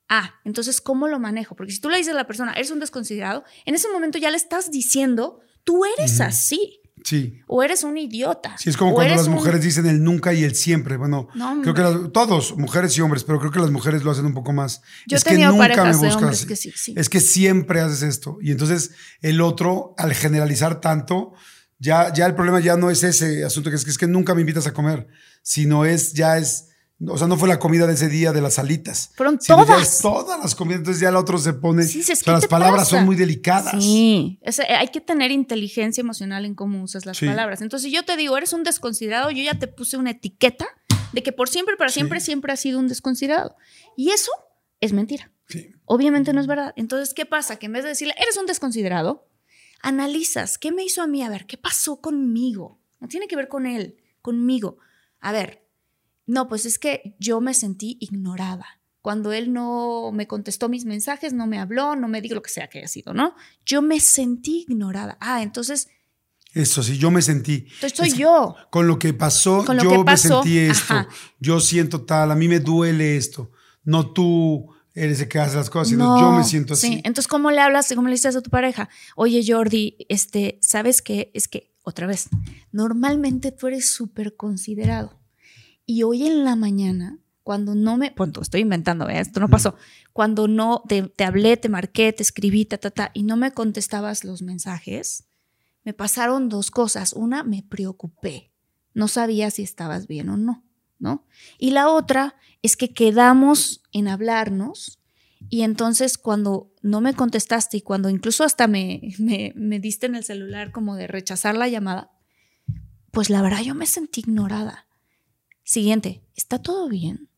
Ah, 0.09 0.41
entonces, 0.45 0.81
¿cómo 0.81 1.07
lo 1.07 1.21
manejo? 1.21 1.55
Porque 1.55 1.73
si 1.73 1.81
tú 1.81 1.89
le 1.89 1.99
dices 1.99 2.13
a 2.13 2.17
la 2.17 2.27
persona, 2.27 2.53
eres 2.55 2.73
un 2.73 2.81
desconsiderado, 2.81 3.45
en 3.65 3.77
ese 3.77 3.89
momento 3.93 4.19
ya 4.19 4.31
le 4.31 4.37
estás 4.37 4.73
diciendo, 4.73 5.41
tú 5.63 5.85
eres 5.85 6.21
así. 6.21 6.80
Sí. 7.05 7.41
O 7.47 7.63
eres 7.63 7.85
un 7.85 7.97
idiota. 7.97 8.57
Sí, 8.59 8.71
es 8.71 8.77
como 8.77 8.95
cuando 8.95 9.15
las 9.15 9.29
mujeres 9.29 9.63
dicen 9.63 9.87
el 9.87 10.03
nunca 10.03 10.33
y 10.33 10.45
el 10.45 10.55
siempre. 10.55 10.97
Bueno, 10.97 11.29
creo 11.63 11.75
que 11.75 12.09
todos, 12.11 12.57
mujeres 12.57 12.97
y 12.97 13.01
hombres, 13.01 13.25
pero 13.25 13.39
creo 13.39 13.51
que 13.51 13.59
las 13.59 13.71
mujeres 13.71 14.03
lo 14.03 14.11
hacen 14.11 14.27
un 14.27 14.35
poco 14.35 14.53
más. 14.53 14.83
Yo 15.07 15.17
es 15.17 15.25
que 15.25 15.39
nunca 15.39 15.85
me 15.85 15.97
buscas. 15.97 16.47
Que 16.47 16.57
sí, 16.57 16.95
Es 16.97 17.09
que 17.09 17.21
siempre 17.21 17.81
haces 17.81 18.03
esto. 18.03 18.39
Y 18.41 18.51
entonces 18.51 18.93
el 19.21 19.41
otro, 19.41 19.95
al 19.99 20.15
generalizar 20.15 20.81
tanto, 20.81 21.33
ya, 21.79 22.13
ya 22.13 22.27
el 22.27 22.35
problema 22.35 22.61
ya 22.61 22.77
no 22.77 22.91
es 22.91 23.03
ese 23.03 23.45
asunto 23.45 23.71
que 23.71 23.77
es, 23.77 23.85
que 23.85 23.91
es 23.91 23.99
que 23.99 24.07
nunca 24.07 24.35
me 24.35 24.43
invitas 24.43 24.67
a 24.67 24.73
comer, 24.73 25.09
sino 25.43 25.85
es, 25.85 26.13
ya 26.13 26.39
es 26.39 26.70
o 27.07 27.17
sea, 27.17 27.27
no 27.27 27.39
fue 27.39 27.49
la 27.49 27.59
comida 27.59 27.87
de 27.87 27.95
ese 27.95 28.09
día 28.09 28.33
de 28.33 28.43
las 28.43 28.59
alitas. 28.59 29.11
Fueron 29.17 29.39
todas. 29.39 30.01
todas 30.01 30.39
las 30.39 30.55
comidas. 30.55 30.81
Entonces 30.81 31.01
ya 31.01 31.09
el 31.09 31.17
otro 31.17 31.39
se 31.39 31.55
pone. 31.55 31.85
Sí, 31.85 32.01
es 32.07 32.23
que 32.23 32.31
las 32.31 32.47
palabras 32.47 32.89
son 32.89 33.07
muy 33.07 33.17
delicadas. 33.17 33.83
Sí. 33.83 34.39
Eh, 34.43 34.75
hay 34.75 34.89
que 34.89 35.01
tener 35.01 35.31
inteligencia 35.31 36.03
emocional 36.03 36.45
en 36.45 36.55
cómo 36.55 36.83
usas 36.83 37.07
las 37.07 37.19
palabras. 37.19 37.63
Entonces, 37.63 37.89
si 37.89 37.95
yo 37.95 38.05
te 38.05 38.17
digo, 38.17 38.37
eres 38.37 38.53
un 38.53 38.65
desconsiderado, 38.65 39.31
yo 39.31 39.43
ya 39.43 39.59
te 39.59 39.67
puse 39.67 39.97
una 39.97 40.11
etiqueta 40.11 40.67
de 41.13 41.23
que 41.23 41.33
por 41.33 41.49
siempre, 41.49 41.77
para 41.77 41.91
siempre, 41.91 42.21
siempre 42.21 42.53
has 42.53 42.61
sido 42.61 42.79
un 42.79 42.89
desconsiderado. 42.89 43.57
Y 43.97 44.11
eso 44.11 44.31
es 44.81 44.93
mentira. 44.93 45.31
Sí. 45.49 45.73
Obviamente 45.87 46.35
no 46.35 46.41
es 46.41 46.47
verdad. 46.47 46.75
Entonces, 46.77 47.15
¿qué 47.15 47.25
pasa? 47.25 47.57
Que 47.57 47.67
en 47.67 47.73
vez 47.73 47.83
de 47.83 47.91
decirle, 47.91 48.15
eres 48.19 48.37
un 48.37 48.47
desconsiderado, 48.47 49.27
analizas, 49.83 50.59
¿qué 50.59 50.71
me 50.71 50.85
hizo 50.85 51.01
a 51.01 51.07
mí? 51.07 51.23
A 51.23 51.31
ver, 51.31 51.47
¿qué 51.47 51.57
pasó 51.57 52.01
conmigo? 52.01 52.79
No 53.01 53.09
tiene 53.09 53.27
que 53.27 53.37
ver 53.37 53.49
con 53.49 53.65
él, 53.65 53.97
conmigo. 54.21 54.77
A 55.21 55.33
ver, 55.33 55.60
no, 56.31 56.49
pues 56.49 56.65
es 56.65 56.79
que 56.79 57.17
yo 57.19 57.41
me 57.41 57.55
sentí 57.55 57.97
ignorada. 58.01 58.81
Cuando 59.03 59.33
él 59.33 59.53
no 59.53 60.13
me 60.13 60.27
contestó 60.27 60.69
mis 60.69 60.85
mensajes, 60.85 61.33
no 61.33 61.47
me 61.47 61.59
habló, 61.59 61.97
no 61.97 62.07
me 62.07 62.21
dijo 62.21 62.35
lo 62.35 62.43
que 62.43 62.51
sea 62.51 62.69
que 62.69 62.79
haya 62.79 62.89
sido, 62.89 63.15
¿no? 63.15 63.35
Yo 63.65 63.83
me 63.83 63.99
sentí 63.99 64.67
ignorada. 64.69 65.17
Ah, 65.21 65.43
entonces, 65.43 65.89
Eso 66.53 66.83
sí, 66.83 66.99
yo 66.99 67.11
me 67.11 67.23
sentí. 67.23 67.67
Entonces 67.75 67.97
soy 67.97 68.09
Es 68.09 68.15
yo. 68.17 68.55
Con 68.71 68.87
lo 68.87 68.99
que 68.99 69.13
pasó, 69.13 69.65
lo 69.65 69.83
yo 69.83 69.91
que 69.91 70.05
me 70.05 70.17
sentí 70.17 70.59
esto. 70.59 70.95
ajá. 70.95 71.09
Yo 71.41 71.61
siento 71.61 72.03
tal, 72.03 72.31
a 72.31 72.35
mí 72.35 72.47
me 72.47 72.61
duele 72.61 73.17
esto. 73.17 73.51
No 73.83 74.13
tú 74.13 74.73
eres 74.95 75.21
el 75.21 75.29
que 75.29 75.39
hace 75.39 75.57
las 75.57 75.71
cosas, 75.71 75.89
sino 75.89 76.21
yo 76.21 76.33
me 76.33 76.45
siento 76.45 76.75
así. 76.75 76.87
Sí, 76.87 76.95
entonces, 76.99 77.27
¿cómo 77.27 77.51
le 77.51 77.61
hablas? 77.61 77.93
¿Cómo 77.95 78.09
le 78.09 78.15
dices 78.15 78.37
a 78.37 78.43
tu 78.43 78.51
pareja? 78.51 78.89
Oye, 79.17 79.43
Jordi, 79.47 79.97
este, 80.09 80.59
¿sabes 80.61 81.03
qué? 81.03 81.31
Es 81.35 81.49
que, 81.49 81.73
otra 81.83 82.07
vez, 82.07 82.29
normalmente 82.71 83.51
tú 83.53 83.67
eres 83.67 83.89
súper 83.89 84.37
considerado. 84.37 85.20
Y 85.91 86.05
hoy 86.05 86.25
en 86.25 86.45
la 86.45 86.55
mañana, 86.55 87.19
cuando 87.43 87.75
no 87.75 87.97
me. 87.97 88.15
Bueno, 88.17 88.35
estoy 88.41 88.61
inventando, 88.61 89.09
¿eh? 89.09 89.19
esto 89.19 89.41
no 89.41 89.49
pasó. 89.49 89.75
Cuando 90.13 90.47
no 90.47 90.85
te, 90.87 91.03
te 91.03 91.25
hablé, 91.25 91.57
te 91.57 91.69
marqué, 91.69 92.13
te 92.13 92.23
escribí, 92.23 92.65
ta, 92.65 92.79
ta, 92.79 92.93
ta, 92.93 93.11
y 93.13 93.25
no 93.25 93.37
me 93.37 93.51
contestabas 93.51 94.23
los 94.23 94.41
mensajes, 94.41 95.25
me 95.83 95.93
pasaron 95.93 96.49
dos 96.49 96.71
cosas. 96.71 97.13
Una, 97.13 97.43
me 97.43 97.65
preocupé. 97.69 98.53
No 98.95 99.09
sabía 99.09 99.51
si 99.51 99.65
estabas 99.65 100.07
bien 100.07 100.29
o 100.29 100.37
no, 100.37 100.65
¿no? 101.01 101.27
Y 101.59 101.73
la 101.73 101.89
otra 101.89 102.37
es 102.63 102.77
que 102.77 102.95
quedamos 102.95 103.83
en 103.91 104.07
hablarnos 104.07 105.01
y 105.49 105.63
entonces 105.63 106.19
cuando 106.19 106.73
no 106.83 107.01
me 107.01 107.15
contestaste 107.15 107.79
y 107.79 107.83
cuando 107.83 108.11
incluso 108.11 108.45
hasta 108.45 108.69
me, 108.69 109.13
me, 109.19 109.55
me 109.57 109.81
diste 109.81 110.07
en 110.07 110.15
el 110.15 110.23
celular 110.23 110.71
como 110.71 110.95
de 110.95 111.09
rechazar 111.09 111.57
la 111.57 111.67
llamada, 111.67 112.13
pues 113.11 113.29
la 113.29 113.43
verdad 113.43 113.63
yo 113.63 113.75
me 113.75 113.87
sentí 113.87 114.21
ignorada. 114.21 114.87
Siguiente, 115.71 116.21
¿está 116.35 116.61
todo 116.61 116.89
bien? 116.89 117.29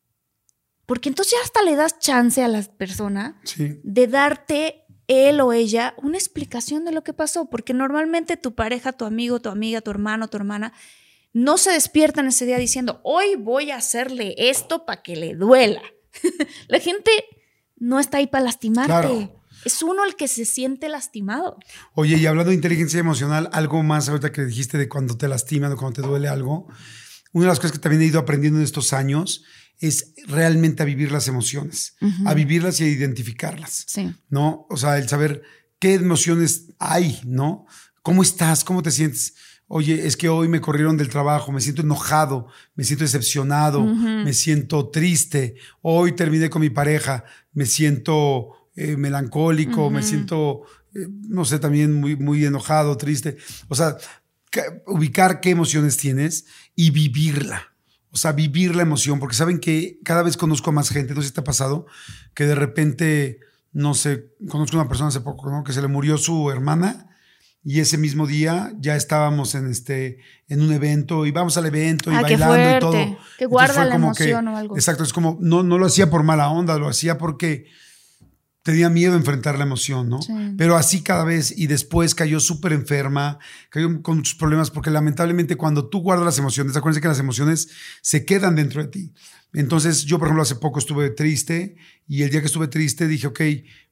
Porque 0.87 1.11
entonces 1.11 1.35
ya 1.39 1.45
hasta 1.45 1.61
le 1.63 1.77
das 1.77 1.99
chance 1.99 2.43
a 2.43 2.49
la 2.49 2.63
persona 2.63 3.39
Sí. 3.45 3.79
de 3.85 4.07
darte 4.07 4.87
él 5.07 5.39
o 5.43 5.53
ella 5.53 5.93
una 6.03 6.17
explicación 6.17 6.87
de 6.87 6.93
lo 6.93 7.05
que 7.05 7.13
pasó, 7.13 7.51
porque 7.51 7.75
normalmente 7.75 8.39
tu 8.39 8.55
pareja, 8.55 8.95
tu 8.95 9.05
amigo, 9.05 9.43
tu 9.43 9.51
amiga, 9.51 9.83
tu 9.83 9.91
hermano, 9.91 10.29
tu 10.29 10.39
hermana, 10.39 10.73
no 11.35 11.59
se 11.59 11.73
despiertan 11.73 12.27
ese 12.27 12.47
día 12.47 12.57
diciendo, 12.57 13.03
hoy 13.05 13.37
voy 13.37 13.71
a 13.71 13.77
hacerle 13.77 14.35
esto 14.39 14.87
para 14.87 15.03
que 15.03 15.15
le 15.15 15.35
duela. 15.35 15.83
la 16.69 16.81
gente 16.81 17.11
no 17.77 18.01
está 18.01 18.17
ahí 18.17 18.29
para 18.29 18.45
lastimarte. 18.45 18.93
Claro. 18.93 19.43
Es 19.67 19.83
uno 19.83 20.07
el 20.07 20.17
que 20.17 20.27
se 20.27 20.47
siente 20.47 20.89
lastimado. 20.89 21.59
Oye, 21.93 22.17
y 22.17 22.25
hablando 22.25 22.49
de 22.49 22.57
inteligencia 22.57 22.99
emocional, 22.99 23.51
algo 23.53 23.83
más 23.83 24.09
ahorita 24.09 24.33
que 24.33 24.47
dijiste 24.47 24.79
de 24.79 24.89
cuando 24.89 25.19
te 25.19 25.29
lastiman 25.29 25.73
o 25.73 25.77
cuando 25.77 26.01
te 26.01 26.09
duele 26.09 26.29
algo, 26.29 26.67
una 27.33 27.45
de 27.45 27.49
las 27.49 27.59
cosas 27.59 27.73
que 27.73 27.79
también 27.79 28.03
he 28.03 28.07
ido 28.07 28.21
aprendiendo 28.21 28.59
en 28.59 28.65
estos 28.65 28.93
años 28.93 29.45
es 29.79 30.13
realmente 30.27 30.83
a 30.83 30.87
vivir 30.87 31.11
las 31.11 31.27
emociones, 31.29 31.97
a 32.25 32.35
vivirlas 32.35 32.81
y 32.81 32.85
a 32.85 32.89
identificarlas, 32.89 33.85
Sí. 33.89 34.15
¿no? 34.29 34.67
O 34.71 34.77
sea, 34.77 34.99
el 34.99 35.09
saber 35.09 35.43
qué 35.81 35.95
emociones 35.95 36.67
hay, 36.79 37.21
¿no? 37.25 37.67
¿Cómo 38.03 38.23
estás? 38.23 38.63
¿Cómo 38.65 38.83
te 38.83 38.91
sientes? 38.93 39.35
Oye, 39.67 40.07
es 40.07 40.17
que 40.17 40.29
hoy 40.29 40.47
me 40.49 40.61
corrieron 40.61 40.97
del 40.97 41.09
trabajo, 41.09 41.51
me 41.51 41.61
siento 41.61 41.83
enojado, 41.83 42.47
me 42.75 42.85
siento 42.85 43.05
decepcionado, 43.05 43.83
me 43.83 44.33
siento 44.35 44.91
triste, 44.91 45.55
hoy 45.81 46.13
terminé 46.13 46.51
con 46.51 46.61
mi 46.61 46.71
pareja, 46.71 47.25
me 47.53 47.65
siento 47.67 48.69
eh, 48.77 48.97
melancólico, 48.97 49.89
me 49.91 50.03
siento, 50.03 50.63
eh, 50.95 51.09
no 51.29 51.45
sé, 51.45 51.59
también 51.59 51.93
muy, 51.95 52.17
muy 52.17 52.45
enojado, 52.45 52.97
triste. 52.97 53.37
O 53.69 53.75
sea, 53.75 53.97
ubicar 54.87 55.41
qué 55.41 55.51
emociones 55.51 55.97
tienes 55.97 56.47
y 56.75 56.91
vivirla. 56.91 57.69
O 58.11 58.17
sea, 58.19 58.33
vivir 58.33 58.77
la 58.77 58.83
emoción, 58.83 59.19
porque 59.19 59.35
saben 59.35 59.59
que 59.59 59.99
cada 60.05 60.23
vez 60.23 60.37
conozco 60.37 60.71
a 60.71 60.73
más 60.75 60.91
gente, 60.91 61.15
no 61.15 61.23
sé 61.23 61.29
si 61.29 61.35
te 61.35 61.41
ha 61.41 61.45
pasado, 61.45 61.87
que 62.35 62.45
de 62.45 62.55
repente, 62.55 63.41
no 63.73 63.95
sé, 63.95 64.27
conozco 64.49 64.77
a 64.77 64.81
una 64.81 64.89
persona 64.89 65.09
hace 65.09 65.21
poco, 65.21 65.51
¿no? 65.51 65.65
Que 65.65 65.73
se 65.73 65.81
le 65.81 65.89
murió 65.89 66.19
su 66.19 66.51
hermana 66.51 67.09
y 67.65 67.81
ese 67.81 67.97
mismo 67.97 68.27
día 68.27 68.73
ya 68.81 68.97
estábamos 68.97 69.55
en 69.55 69.71
este 69.71 70.19
en 70.49 70.61
un 70.61 70.73
evento 70.73 71.25
y 71.27 71.31
vamos 71.31 71.57
al 71.57 71.67
evento 71.67 72.13
y 72.13 72.17
Ah, 72.17 72.25
qué 72.27 72.37
bailando 72.37 72.77
y 72.77 72.81
todo. 72.81 73.19
Que 73.39 73.47
guarda 73.47 73.85
la 73.85 73.91
que- 73.93 73.97
emoción 73.97 74.49
o 74.49 74.57
algo. 74.59 74.77
Exacto, 74.77 75.05
es 75.05 75.13
como 75.13 75.39
no 75.41 75.63
no 75.63 75.79
lo 75.79 75.87
hacía 75.87 76.11
por 76.11 76.23
mala 76.25 76.51
onda, 76.51 76.77
lo 76.77 76.89
hacía 76.89 77.17
porque 77.19 77.67
tenía 78.63 78.89
miedo 78.89 79.15
a 79.15 79.17
enfrentar 79.17 79.59
la 79.59 79.65
emoción, 79.65 80.09
¿no? 80.09 80.23
Sí. 80.23 80.33
Pero 80.57 80.77
así 80.77 81.03
cada 81.03 81.25
vez 81.25 81.53
y 81.57 81.67
después 81.67 82.15
cayó 82.15 82.41
súper 82.41 82.73
enferma, 82.73 83.39
cayó 83.71 84.03
con 84.03 84.19
muchos 84.19 84.37
problemas 84.37 84.71
porque 84.71 84.91
lamentablemente 84.91 85.57
cuando 85.57 85.89
tú 85.89 86.01
guardas 86.01 86.25
las 86.25 86.39
emociones, 86.39 86.77
acuérdense 86.77 87.01
que 87.01 87.09
las 87.09 87.19
emociones 87.19 87.69
se 88.01 88.25
quedan 88.25 88.55
dentro 88.55 88.83
de 88.83 88.89
ti. 88.89 89.13
Entonces 89.53 90.05
yo, 90.05 90.19
por 90.19 90.29
ejemplo, 90.29 90.43
hace 90.43 90.57
poco 90.57 90.79
estuve 90.79 91.11
triste 91.11 91.77
y 92.07 92.23
el 92.23 92.31
día 92.31 92.41
que 92.41 92.47
estuve 92.47 92.69
triste 92.69 93.09
dije, 93.09 93.27
ok, 93.27 93.41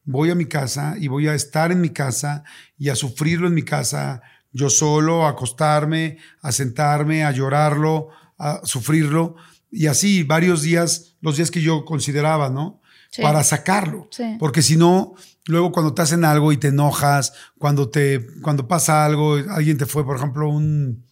voy 0.05 0.31
a 0.31 0.35
mi 0.35 0.47
casa 0.47 0.95
y 0.99 1.09
voy 1.09 1.27
a 1.29 1.35
estar 1.35 1.73
en 1.73 1.81
mi 1.81 1.91
casa 1.91 2.45
y 2.79 2.89
a 2.89 2.97
sufrirlo 2.97 3.49
en 3.49 3.55
mi 3.55 3.63
casa, 3.63 4.23
yo 4.53 4.71
solo, 4.71 5.27
a 5.27 5.31
acostarme, 5.31 6.19
a 6.43 6.53
sentarme, 6.53 7.25
a 7.25 7.33
llorarlo, 7.33 8.09
a 8.39 8.61
sufrirlo 8.65 9.37
y 9.71 9.87
así 9.87 10.23
varios 10.23 10.63
días, 10.63 11.17
los 11.21 11.37
días 11.37 11.51
que 11.51 11.61
yo 11.61 11.85
consideraba, 11.85 12.51
¿no? 12.51 12.80
Sí. 13.11 13.23
Para 13.23 13.43
sacarlo. 13.43 14.09
Sí. 14.11 14.37
Porque 14.39 14.63
si 14.63 14.77
no, 14.77 15.15
luego 15.47 15.73
cuando 15.73 15.93
te 15.93 16.03
hacen 16.03 16.25
algo 16.25 16.53
y 16.53 16.57
te 16.57 16.69
enojas, 16.69 17.33
cuando 17.59 17.91
te, 17.91 18.25
cuando 18.41 18.69
pasa 18.69 19.05
algo, 19.05 19.35
alguien 19.35 19.79
te 19.79 19.87
fue, 19.87 20.05
por 20.05 20.17
ejemplo, 20.17 20.49
un, 20.49 21.05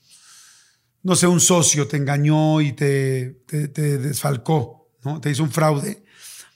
no 1.02 1.16
sé, 1.16 1.26
un 1.26 1.40
socio 1.40 1.88
te 1.88 1.96
engañó 1.96 2.61
y 2.61 2.72
te, 2.72 3.42
te, 3.46 3.68
te 3.68 3.98
desfalcó, 3.98 4.90
¿no? 5.04 5.20
Te 5.20 5.30
hizo 5.30 5.42
un 5.42 5.50
fraude. 5.50 6.04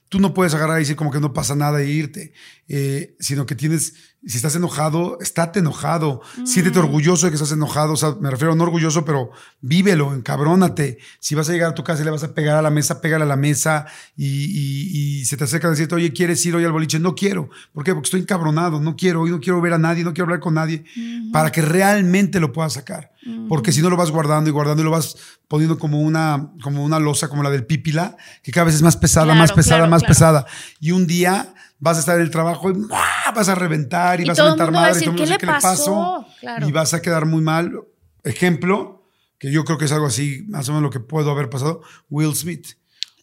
Tú 0.09 0.20
no 0.20 0.35
puedes 0.35 0.55
agarrar 0.55 0.76
y 0.78 0.83
decir 0.83 0.96
como 0.96 1.11
que 1.11 1.20
no 1.20 1.33
pasa 1.33 1.55
nada 1.55 1.81
e 1.81 1.87
irte, 1.87 2.33
eh, 2.68 3.16
sino 3.18 3.46
que 3.46 3.55
tienes, 3.55 3.94
si 4.25 4.37
estás 4.37 4.55
enojado, 4.55 5.19
estate 5.21 5.59
enojado, 5.59 6.21
siéntete 6.45 6.79
orgulloso 6.79 7.27
de 7.27 7.31
que 7.33 7.35
estás 7.37 7.51
enojado, 7.53 7.95
o 7.95 7.97
sea, 7.97 8.15
me 8.21 8.31
refiero 8.31 8.53
a 8.53 8.57
no 8.57 8.63
orgulloso, 8.63 9.05
pero 9.05 9.31
vívelo, 9.61 10.15
encabrónate. 10.15 10.99
Si 11.19 11.35
vas 11.35 11.49
a 11.49 11.53
llegar 11.53 11.71
a 11.71 11.75
tu 11.75 11.83
casa 11.83 12.03
y 12.03 12.05
le 12.05 12.11
vas 12.13 12.23
a 12.23 12.33
pegar 12.33 12.57
a 12.57 12.63
la 12.63 12.71
mesa, 12.71 13.01
pégale 13.01 13.25
a 13.25 13.27
la 13.27 13.37
mesa 13.37 13.87
y, 14.17 14.27
y- 14.27 15.21
y 15.21 15.25
se 15.25 15.37
te 15.37 15.45
acerca 15.45 15.67
a 15.67 15.71
decirte, 15.71 15.95
oye, 15.97 16.13
¿quieres 16.13 16.45
ir 16.47 16.55
hoy 16.55 16.65
al 16.65 16.73
boliche? 16.73 16.99
No 17.01 17.15
quiero. 17.15 17.51
¿Por 17.73 17.83
qué? 17.85 17.93
Porque 17.95 18.07
estoy 18.07 18.21
encabronado, 18.21 18.81
no 18.81 18.95
quiero, 18.97 19.23
hoy 19.23 19.31
no 19.31 19.41
quiero 19.41 19.61
ver 19.61 19.73
a 19.73 19.79
nadie, 19.79 20.05
no 20.05 20.13
quiero 20.13 20.25
hablar 20.27 20.41
con 20.41 20.55
nadie, 20.55 20.85
para 21.33 21.51
que 21.51 21.63
realmente 21.63 22.39
lo 22.41 22.53
puedas 22.53 22.75
sacar. 22.75 23.11
Porque 23.49 23.71
si 23.73 23.83
no 23.83 23.91
lo 23.91 23.97
vas 23.97 24.11
guardando 24.11 24.51
y 24.51 24.53
guardando 24.53 24.83
y 24.83 24.85
lo 24.85 24.91
vas 24.91 25.17
poniendo 25.47 25.79
como 25.79 26.01
una, 26.01 26.51
como 26.63 26.85
una 26.85 26.99
losa, 26.99 27.29
como 27.29 27.43
la 27.45 27.51
del 27.51 27.65
pípila, 27.67 28.17
que 28.43 28.51
cada 28.51 28.65
vez 28.67 28.75
es 28.77 28.83
más 28.83 28.97
pesada, 28.97 29.27
Claro, 29.27 29.39
más 29.41 29.53
pesada, 29.53 29.77
claro, 29.81 29.91
más 29.91 30.01
claro. 30.03 30.11
pesada. 30.15 30.47
Y 30.81 30.91
un 30.91 31.07
día 31.07 31.55
vas 31.83 31.97
a 31.97 32.01
estar 32.01 32.16
en 32.16 32.23
el 32.23 32.31
trabajo 32.31 32.71
y 32.71 32.75
vas 33.35 33.49
a 33.49 33.55
reventar 33.57 34.21
y, 34.21 34.23
Y 34.23 34.27
vas 34.29 34.37
todo 34.38 34.47
a 34.47 34.51
mentar 34.51 34.66
mundo 34.68 34.81
va 34.81 34.87
a 34.87 34.90
madre. 34.90 34.92
y 34.92 34.95
decir, 34.95 35.09
todo 35.09 35.18
mundo 35.18 35.25
¿qué 35.25 35.47
le 35.47 35.53
decir, 35.53 35.68
pasó? 35.68 36.27
Claro. 36.40 36.68
Y 36.68 36.73
vas 36.73 36.95
a 36.95 37.03
quedar 37.03 37.27
muy 37.27 37.42
mal. 37.42 37.73
Ejemplo, 38.23 39.05
que 39.37 39.51
yo 39.51 39.64
creo 39.64 39.79
que 39.79 39.87
es 39.87 39.92
algo 39.92 40.07
así, 40.07 40.45
más 40.49 40.68
o 40.68 40.73
menos 40.73 40.85
lo 40.85 40.90
que 40.90 41.01
puedo 41.01 41.33
haber 41.33 41.51
pasado, 41.51 41.83
Will 42.09 42.37
Smith. 42.37 42.77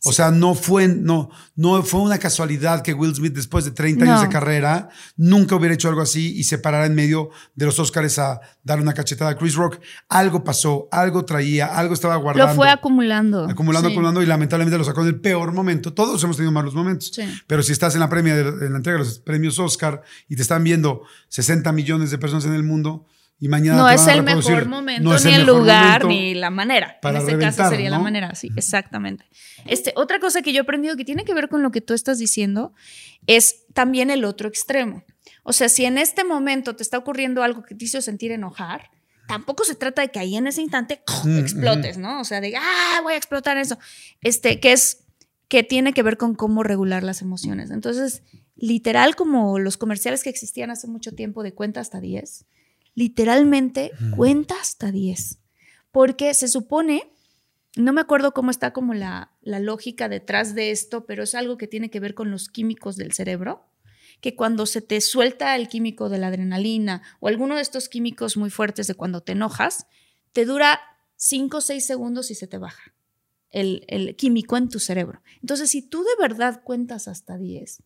O 0.06 0.14
sea, 0.14 0.32
no 0.32 0.56
fue, 0.56 0.88
no, 0.88 1.30
no 1.56 1.84
fue 1.84 2.00
una 2.00 2.20
casualidad 2.20 2.82
que 2.84 2.94
Will 2.94 3.14
Smith, 3.14 3.34
después 3.34 3.66
de 3.66 3.72
30 3.72 4.06
años 4.06 4.22
de 4.22 4.30
carrera, 4.30 4.88
nunca 5.18 5.56
hubiera 5.56 5.74
hecho 5.76 5.90
algo 5.90 6.02
así 6.02 6.38
y 6.38 6.46
se 6.46 6.58
parara 6.58 6.86
en 6.86 6.96
medio 6.96 7.32
de 7.56 7.66
los 7.66 7.78
Oscars 7.80 8.18
a 8.18 8.40
dar 8.64 8.80
una 8.80 8.94
cachetada 8.94 9.32
a 9.32 9.36
Chris 9.38 9.56
Rock. 9.56 9.80
Algo 10.08 10.46
pasó, 10.46 10.88
algo 10.92 11.26
traía, 11.26 11.66
algo 11.66 11.94
estaba 11.94 12.16
guardando. 12.16 12.54
Lo 12.54 12.56
fue 12.56 12.70
acumulando. 12.70 13.44
Acumulando, 13.50 13.90
Sí. 13.90 13.94
acumulando 13.94 14.22
y 14.22 14.26
lamentablemente 14.26 14.78
lo 14.78 14.86
sacó 14.86 15.02
en 15.02 15.08
el 15.08 15.20
peor 15.20 15.52
momento. 15.52 15.94
Todos 15.94 16.24
hemos 16.24 16.38
tenido 16.38 16.54
malos 16.54 16.74
momentos. 16.74 17.12
Sí. 17.14 17.24
Pero 17.46 17.62
si 17.62 17.74
estás 17.74 17.94
en 17.96 18.00
la, 18.00 18.08
premia 18.08 18.36
de, 18.36 18.42
en 18.66 18.72
la 18.72 18.78
entrega 18.78 19.00
de 19.00 19.04
los 19.04 19.20
premios 19.20 19.60
Oscar 19.60 20.02
y 20.30 20.38
te 20.38 20.42
están 20.44 20.64
viendo 20.64 21.02
60 21.28 21.74
millones 21.74 22.10
de 22.10 22.18
personas 22.18 22.46
en 22.46 22.54
el 22.54 22.64
mundo 22.64 23.06
y 23.39 23.47
mañana 23.47 23.78
No 23.78 23.88
te 23.88 23.95
es 23.95 24.06
van 24.06 24.17
el 24.17 24.23
mejor 24.23 24.67
momento, 24.67 25.10
no 25.10 25.15
es 25.15 25.25
ni 25.25 25.34
el 25.34 25.45
lugar, 25.45 26.06
ni 26.06 26.34
la 26.34 26.49
manera. 26.49 26.99
para 27.02 27.19
en 27.19 27.25
este 27.30 27.39
caso 27.39 27.69
sería 27.69 27.89
la 27.89 27.99
manera, 27.99 28.36
sí, 28.36 28.49
exactamente. 28.56 29.25
Este, 29.65 29.93
otra 29.95 30.19
cosa 30.19 30.41
que 30.41 30.52
yo 30.52 30.60
he 30.60 30.63
aprendido 30.63 30.97
que 30.97 31.06
tiene 31.06 31.23
que 31.23 31.34
ver 31.34 31.47
con 31.47 31.63
lo 31.63 31.71
que 31.71 31.82
tú 31.82 31.93
estás 31.93 32.19
diciendo 32.19 32.73
es 33.28 33.65
también 33.73 34.10
el 34.10 34.25
otro 34.25 34.49
extremo. 34.49 35.04
O 35.43 35.54
sea, 35.54 35.69
si 35.69 35.86
en 35.86 35.97
este 35.97 36.23
momento 36.23 36.75
te 36.75 36.84
está 36.84 36.97
ocurriendo 36.97 37.41
algo 37.43 37.63
que 37.63 37.75
te 37.75 37.86
hizo 37.86 38.02
sentir 38.02 38.32
enojar, 38.32 38.91
tampoco 39.28 39.63
se 39.63 39.75
trata 39.75 40.02
de 40.02 40.10
que 40.10 40.19
ahí 40.19 40.36
en 40.36 40.47
ese 40.47 40.62
instante 40.62 41.02
Mm, 41.23 41.39
explotes, 41.39 41.97
¿no? 41.97 42.19
O 42.19 42.23
sea, 42.23 42.41
de, 42.41 42.56
ah, 42.58 42.99
voy 43.04 43.13
a 43.13 43.17
explotar 43.17 43.58
eso. 43.58 43.78
Este, 44.21 44.60
que 44.60 44.73
es, 44.73 45.06
que 45.47 45.63
tiene 45.63 45.93
que 45.93 46.04
ver 46.04 46.17
con 46.17 46.36
cómo 46.36 46.63
regular 46.63 47.04
las 47.04 47.21
emociones. 47.21 47.71
Entonces, 47.71 48.23
literal, 48.56 49.15
como 49.15 49.60
los 49.60 49.78
comerciales 49.78 50.23
que 50.23 50.30
existían 50.30 50.71
hace 50.71 50.88
mucho 50.88 51.13
tiempo 51.13 51.43
de 51.43 51.54
cuenta 51.54 51.80
hasta 51.80 51.99
10, 51.99 52.45
literalmente 53.00 53.92
cuenta 54.18 54.56
hasta 54.60 54.92
10. 54.92 55.40
Porque 55.90 56.34
se 56.34 56.50
supone, 56.50 57.14
no 57.78 57.94
me 57.94 58.02
acuerdo 58.02 58.34
cómo 58.34 58.52
está 58.52 58.74
como 58.74 58.94
la, 58.94 59.32
la 59.42 59.62
lógica 59.62 60.10
detrás 60.10 60.54
de 60.54 60.72
esto, 60.72 61.06
pero 61.06 61.24
es 61.24 61.34
algo 61.34 61.58
que 61.58 61.68
tiene 61.68 61.90
que 61.90 62.02
ver 62.02 62.14
con 62.14 62.30
los 62.30 62.50
químicos 62.50 62.98
del 62.98 63.14
cerebro, 63.14 63.66
que 64.20 64.36
cuando 64.36 64.66
se 64.66 64.82
te 64.82 65.00
suelta 65.00 65.56
el 65.56 65.70
químico 65.70 66.10
de 66.10 66.18
la 66.18 66.28
adrenalina 66.28 67.02
o 67.22 67.30
alguno 67.30 67.56
de 67.56 67.62
estos 67.62 67.88
químicos 67.88 68.36
muy 68.36 68.50
fuertes 68.50 68.88
de 68.88 68.96
cuando 68.96 69.22
te 69.22 69.32
enojas, 69.32 69.88
te 70.34 70.44
dura 70.44 70.82
5 71.16 71.56
o 71.56 71.62
6 71.62 71.86
segundos 71.86 72.32
y 72.32 72.36
se 72.36 72.48
te 72.48 72.58
baja 72.58 72.94
el, 73.50 73.86
el 73.88 74.18
químico 74.18 74.58
en 74.58 74.68
tu 74.68 74.80
cerebro. 74.80 75.22
Entonces, 75.42 75.72
si 75.72 75.82
tú 75.82 76.04
de 76.04 76.22
verdad 76.22 76.64
cuentas 76.66 77.08
hasta 77.08 77.38
10 77.38 77.82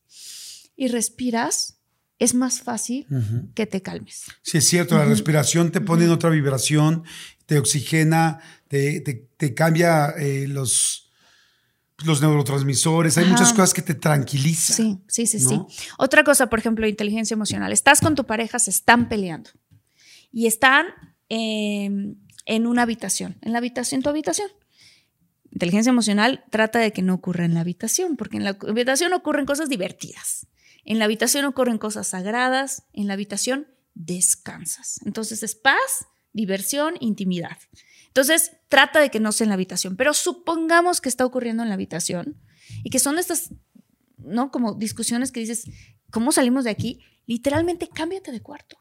y 0.76 0.88
respiras, 0.88 1.83
es 2.20 2.34
más 2.34 2.62
fácil 2.62 3.08
que 3.56 3.66
te 3.66 3.82
calmes. 3.82 4.26
Sí, 4.42 4.58
es 4.58 4.68
cierto, 4.68 4.98
la 4.98 5.06
respiración 5.06 5.72
te 5.72 5.82
pone 5.82 6.06
en 6.06 6.12
otra 6.12 6.30
vibración, 6.30 7.04
te 7.46 7.58
oxigena, 7.58 8.40
te, 8.68 9.02
te, 9.02 9.54
cambia 9.54 10.12
eh, 10.12 10.48
los, 10.48 11.12
los 12.06 12.22
neurotransmisores, 12.22 13.18
hay 13.18 13.26
muchas 13.26 13.52
cosas 13.52 13.74
que 13.74 13.82
te 13.82 13.96
tranquilizan. 13.96 14.76
Sí, 14.76 15.00
sí, 15.08 15.28
sí, 15.28 15.40
sí. 15.40 15.62
Otra 15.98 16.24
cosa, 16.24 16.48
por 16.48 16.60
ejemplo, 16.60 16.88
inteligencia 16.88 17.34
emocional. 17.36 17.72
Estás 17.74 18.00
con 18.00 18.16
tu 18.16 18.26
pareja, 18.26 18.60
se 18.60 18.70
están 18.70 19.10
peleando 19.10 19.50
y 20.32 20.48
están 20.48 20.88
em, 21.30 22.16
en 22.46 22.68
una 22.68 22.84
habitación, 22.84 23.38
en 23.42 23.52
la 23.52 23.58
habitación, 23.58 24.00
en 24.00 24.04
tu 24.04 24.10
habitación. 24.10 24.50
Inteligencia 25.52 25.92
emocional 25.92 26.46
trata 26.50 26.80
de 26.80 26.92
que 26.92 27.04
no 27.04 27.14
ocurra 27.14 27.46
en 27.46 27.54
la 27.54 27.60
habitación, 27.60 28.18
porque 28.18 28.38
en 28.38 28.44
la 28.44 28.58
habitación 28.68 29.14
ocurren 29.14 29.46
cosas 29.46 29.70
divertidas. 29.70 30.48
En 30.86 31.00
la 31.00 31.06
habitación 31.06 31.46
ocurren 31.46 31.78
cosas 31.78 32.08
sagradas, 32.08 32.84
en 32.94 33.08
la 33.08 33.14
habitación 33.14 33.68
descansas. 33.94 35.00
Entonces 35.06 35.44
es 35.44 35.56
paz, 35.56 36.08
diversión, 36.34 36.96
intimidad. 37.00 37.58
Entonces 38.08 38.52
trata 38.68 39.00
de 39.00 39.10
que 39.10 39.20
no 39.20 39.32
sea 39.32 39.46
en 39.46 39.50
la 39.50 39.56
habitación, 39.56 39.96
pero 39.96 40.14
supongamos 40.14 41.02
que 41.02 41.10
está 41.10 41.26
ocurriendo 41.26 41.64
en 41.64 41.70
la 41.70 41.76
habitación 41.76 42.38
y 42.84 42.90
que 42.90 43.00
son 43.00 43.18
estas, 43.18 43.50
¿no? 44.18 44.52
Como 44.52 44.74
discusiones 44.74 45.32
que 45.32 45.40
dices, 45.40 45.66
¿cómo 46.12 46.32
salimos 46.32 46.64
de 46.64 46.72
aquí? 46.72 47.00
Literalmente 47.26 47.88
cámbiate 47.88 48.32
de 48.32 48.42
cuarto. 48.42 48.78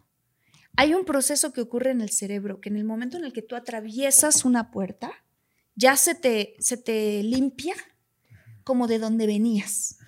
Hay 0.77 0.95
un 0.95 1.05
proceso 1.05 1.53
que 1.53 1.61
ocurre 1.61 1.91
en 1.91 2.01
el 2.01 2.11
cerebro, 2.11 2.61
que 2.61 2.71
en 2.71 2.77
el 2.77 2.85
momento 2.85 3.17
en 3.17 3.25
el 3.25 3.33
que 3.33 3.43
tú 3.43 3.57
atraviesas 3.57 4.45
una 4.45 4.71
puerta, 4.71 5.13
ya 5.75 5.97
se 5.97 6.15
te, 6.15 6.57
se 6.59 6.77
te 6.77 7.23
limpia 7.23 7.75
como 8.65 8.87
de 8.87 8.99
donde 8.99 9.27
venías. 9.27 9.99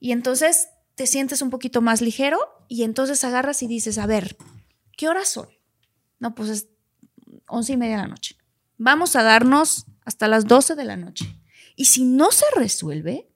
Y 0.00 0.12
entonces 0.12 0.68
te 0.94 1.06
sientes 1.06 1.42
un 1.42 1.50
poquito 1.50 1.80
más 1.80 2.00
ligero 2.00 2.38
y 2.68 2.84
entonces 2.84 3.24
agarras 3.24 3.62
y 3.62 3.66
dices, 3.66 3.98
a 3.98 4.06
ver, 4.06 4.36
¿qué 4.96 5.08
horas 5.08 5.28
son? 5.28 5.48
No, 6.18 6.34
pues 6.34 6.48
es 6.48 6.68
once 7.48 7.72
y 7.72 7.76
media 7.76 7.96
de 7.96 8.02
la 8.02 8.08
noche. 8.08 8.36
Vamos 8.78 9.16
a 9.16 9.22
darnos 9.22 9.86
hasta 10.04 10.28
las 10.28 10.46
doce 10.46 10.74
de 10.74 10.84
la 10.84 10.96
noche. 10.96 11.40
Y 11.76 11.86
si 11.86 12.04
no 12.04 12.30
se 12.30 12.44
resuelve, 12.56 13.28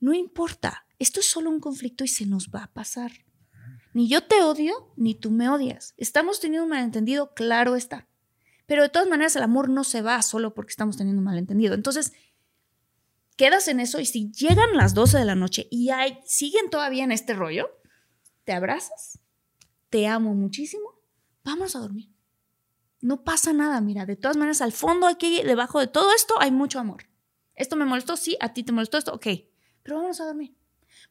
no 0.00 0.14
importa, 0.14 0.86
esto 0.98 1.20
es 1.20 1.26
solo 1.26 1.50
un 1.50 1.60
conflicto 1.60 2.04
y 2.04 2.08
se 2.08 2.26
nos 2.26 2.50
va 2.50 2.64
a 2.64 2.72
pasar. 2.72 3.12
Ni 3.94 4.08
yo 4.08 4.22
te 4.22 4.42
odio, 4.42 4.92
ni 4.96 5.14
tú 5.14 5.30
me 5.30 5.48
odias. 5.48 5.94
Estamos 5.96 6.40
teniendo 6.40 6.64
un 6.64 6.70
malentendido, 6.70 7.34
claro 7.34 7.74
está. 7.76 8.06
Pero 8.66 8.82
de 8.82 8.88
todas 8.90 9.08
maneras 9.08 9.34
el 9.34 9.42
amor 9.42 9.68
no 9.68 9.82
se 9.82 10.02
va 10.02 10.20
solo 10.22 10.54
porque 10.54 10.70
estamos 10.70 10.96
teniendo 10.96 11.20
un 11.20 11.24
malentendido. 11.24 11.74
Entonces, 11.74 12.12
quedas 13.38 13.68
en 13.68 13.80
eso 13.80 14.00
y 14.00 14.04
si 14.04 14.30
llegan 14.32 14.76
las 14.76 14.92
12 14.92 15.16
de 15.16 15.24
la 15.24 15.36
noche 15.36 15.68
y 15.70 15.88
hay, 15.90 16.18
siguen 16.26 16.68
todavía 16.68 17.04
en 17.04 17.12
este 17.12 17.32
rollo, 17.32 17.70
te 18.44 18.52
abrazas, 18.52 19.20
te 19.88 20.06
amo 20.06 20.34
muchísimo, 20.34 21.00
vamos 21.44 21.74
a 21.74 21.78
dormir. 21.78 22.10
No 23.00 23.22
pasa 23.22 23.52
nada, 23.52 23.80
mira, 23.80 24.04
de 24.04 24.16
todas 24.16 24.36
maneras 24.36 24.60
al 24.60 24.72
fondo 24.72 25.06
aquí, 25.06 25.40
debajo 25.44 25.78
de 25.78 25.86
todo 25.86 26.12
esto, 26.14 26.34
hay 26.40 26.50
mucho 26.50 26.80
amor. 26.80 27.04
Esto 27.54 27.76
me 27.76 27.84
molestó, 27.84 28.16
sí, 28.16 28.36
a 28.40 28.52
ti 28.52 28.64
te 28.64 28.72
molestó 28.72 28.98
esto, 28.98 29.14
ok, 29.14 29.26
pero 29.84 29.96
vamos 29.96 30.20
a 30.20 30.24
dormir. 30.24 30.56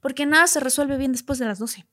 Porque 0.02 0.26
nada 0.26 0.48
se 0.48 0.60
resuelve 0.60 0.98
bien 0.98 1.14
después 1.14 1.40
de 1.40 1.46
las 1.46 1.60
12. 1.60 1.88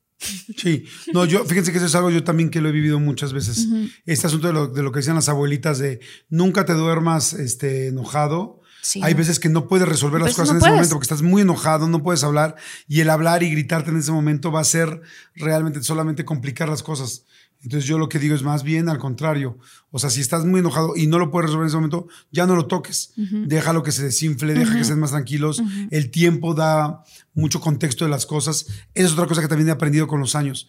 Sí, 0.57 0.85
no, 1.13 1.25
yo, 1.25 1.45
fíjense 1.45 1.71
que 1.71 1.79
eso 1.79 1.87
es 1.87 1.95
algo 1.95 2.11
yo 2.11 2.25
también 2.25 2.51
que 2.51 2.61
lo 2.61 2.69
he 2.69 2.73
vivido 2.73 2.99
muchas 2.99 3.33
veces. 3.33 3.67
Este 4.05 4.27
asunto 4.27 4.49
de 4.49 4.53
lo, 4.53 4.69
de 4.69 4.83
lo, 4.83 4.91
que 4.91 4.99
decían 4.99 5.17
las 5.17 5.29
abuelitas 5.29 5.79
de 5.79 6.01
nunca 6.29 6.65
te 6.65 6.73
duermas 6.73 7.33
este, 7.35 7.89
enojado, 7.89 8.61
hay 9.03 9.15
veces 9.15 9.39
que 9.39 9.49
no 9.49 9.67
puedes 9.69 9.89
resolver 9.89 10.21
las 10.21 10.35
cosas 10.35 10.51
en 10.51 10.57
ese 10.59 10.71
momento 10.71 10.95
porque 10.95 11.05
estás 11.05 11.23
muy 11.23 11.43
enojado, 11.43 11.89
no 11.89 12.03
puedes 12.03 12.25
hablar 12.25 12.57
y 12.89 13.01
el 13.01 13.11
hablar 13.11 13.43
y 13.43 13.51
gritarte 13.51 13.91
en 13.91 13.99
ese 13.99 14.13
momento 14.13 14.53
va 14.53 14.61
a 14.61 14.65
ser 14.65 15.03
realmente 15.35 15.83
solamente 15.83 16.25
complicar 16.25 16.69
las 16.69 16.83
cosas. 16.83 17.25
Entonces 17.63 17.89
yo 17.89 17.97
lo 17.97 18.11
que 18.11 18.19
digo 18.19 18.35
es 18.35 18.43
más 18.43 18.63
bien 18.63 18.91
al 18.91 18.99
contrario. 18.99 19.59
O 19.91 19.99
sea, 19.99 20.11
si 20.11 20.21
estás 20.21 20.45
muy 20.45 20.61
enojado 20.61 20.97
y 20.97 21.07
no 21.07 21.19
lo 21.19 21.31
puedes 21.31 21.47
resolver 21.47 21.65
en 21.65 21.69
ese 21.69 21.77
momento, 21.77 22.09
ya 22.31 22.47
no 22.47 22.57
lo 22.57 22.67
toques. 22.67 23.15
Déjalo 23.17 23.83
que 23.83 23.91
se 23.91 24.03
desinfle, 24.03 24.53
deja 24.53 24.75
que 24.75 24.81
estén 24.81 25.01
más 25.01 25.13
tranquilos. 25.13 25.63
El 25.91 26.11
tiempo 26.11 26.55
da 26.55 27.05
mucho 27.33 27.61
contexto 27.61 28.05
de 28.05 28.11
las 28.11 28.27
cosas. 28.27 28.67
Esa 28.93 29.07
es 29.07 29.13
otra 29.13 29.27
cosa 29.27 29.41
que 29.41 29.49
también 29.49 29.69
he 29.69 29.73
aprendido 29.73 30.07
con 30.07 30.21
los 30.21 30.35
años. 30.35 30.69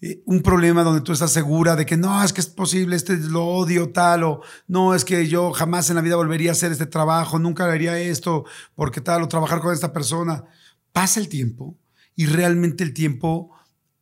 Eh, 0.00 0.22
un 0.26 0.42
problema 0.42 0.84
donde 0.84 1.00
tú 1.00 1.12
estás 1.12 1.32
segura 1.32 1.74
de 1.74 1.84
que 1.84 1.96
no, 1.96 2.22
es 2.22 2.32
que 2.32 2.40
es 2.40 2.46
posible, 2.46 2.94
este 2.94 3.16
lo 3.16 3.44
odio 3.44 3.90
tal, 3.90 4.22
o 4.22 4.42
no, 4.68 4.94
es 4.94 5.04
que 5.04 5.26
yo 5.26 5.52
jamás 5.52 5.90
en 5.90 5.96
la 5.96 6.02
vida 6.02 6.16
volvería 6.16 6.50
a 6.50 6.52
hacer 6.52 6.70
este 6.70 6.86
trabajo, 6.86 7.38
nunca 7.38 7.64
haría 7.64 7.98
esto, 7.98 8.44
porque 8.74 9.00
tal, 9.00 9.22
o 9.22 9.28
trabajar 9.28 9.60
con 9.60 9.72
esta 9.72 9.92
persona. 9.92 10.44
Pasa 10.92 11.20
el 11.20 11.28
tiempo 11.28 11.76
y 12.14 12.26
realmente 12.26 12.84
el 12.84 12.94
tiempo 12.94 13.52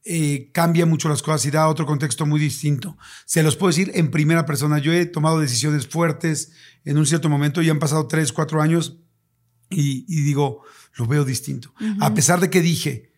eh, 0.08 0.50
cambia 0.52 0.86
mucho 0.86 1.08
las 1.08 1.20
cosas 1.20 1.44
y 1.46 1.50
da 1.50 1.66
otro 1.66 1.84
contexto 1.84 2.26
muy 2.26 2.38
distinto. 2.38 2.96
Se 3.24 3.42
los 3.42 3.56
puedo 3.56 3.70
decir 3.70 3.90
en 3.94 4.12
primera 4.12 4.46
persona. 4.46 4.78
Yo 4.78 4.92
he 4.92 5.04
tomado 5.04 5.40
decisiones 5.40 5.88
fuertes 5.88 6.52
en 6.84 6.96
un 6.96 7.06
cierto 7.06 7.28
momento 7.28 7.60
y 7.60 7.70
han 7.70 7.80
pasado 7.80 8.06
tres, 8.06 8.32
cuatro 8.32 8.62
años 8.62 9.00
y, 9.68 10.04
digo, 10.22 10.62
lo 10.94 11.06
veo 11.06 11.24
distinto. 11.24 11.74
A 11.98 12.14
pesar 12.14 12.38
de 12.38 12.50
que 12.50 12.62
dije, 12.62 13.10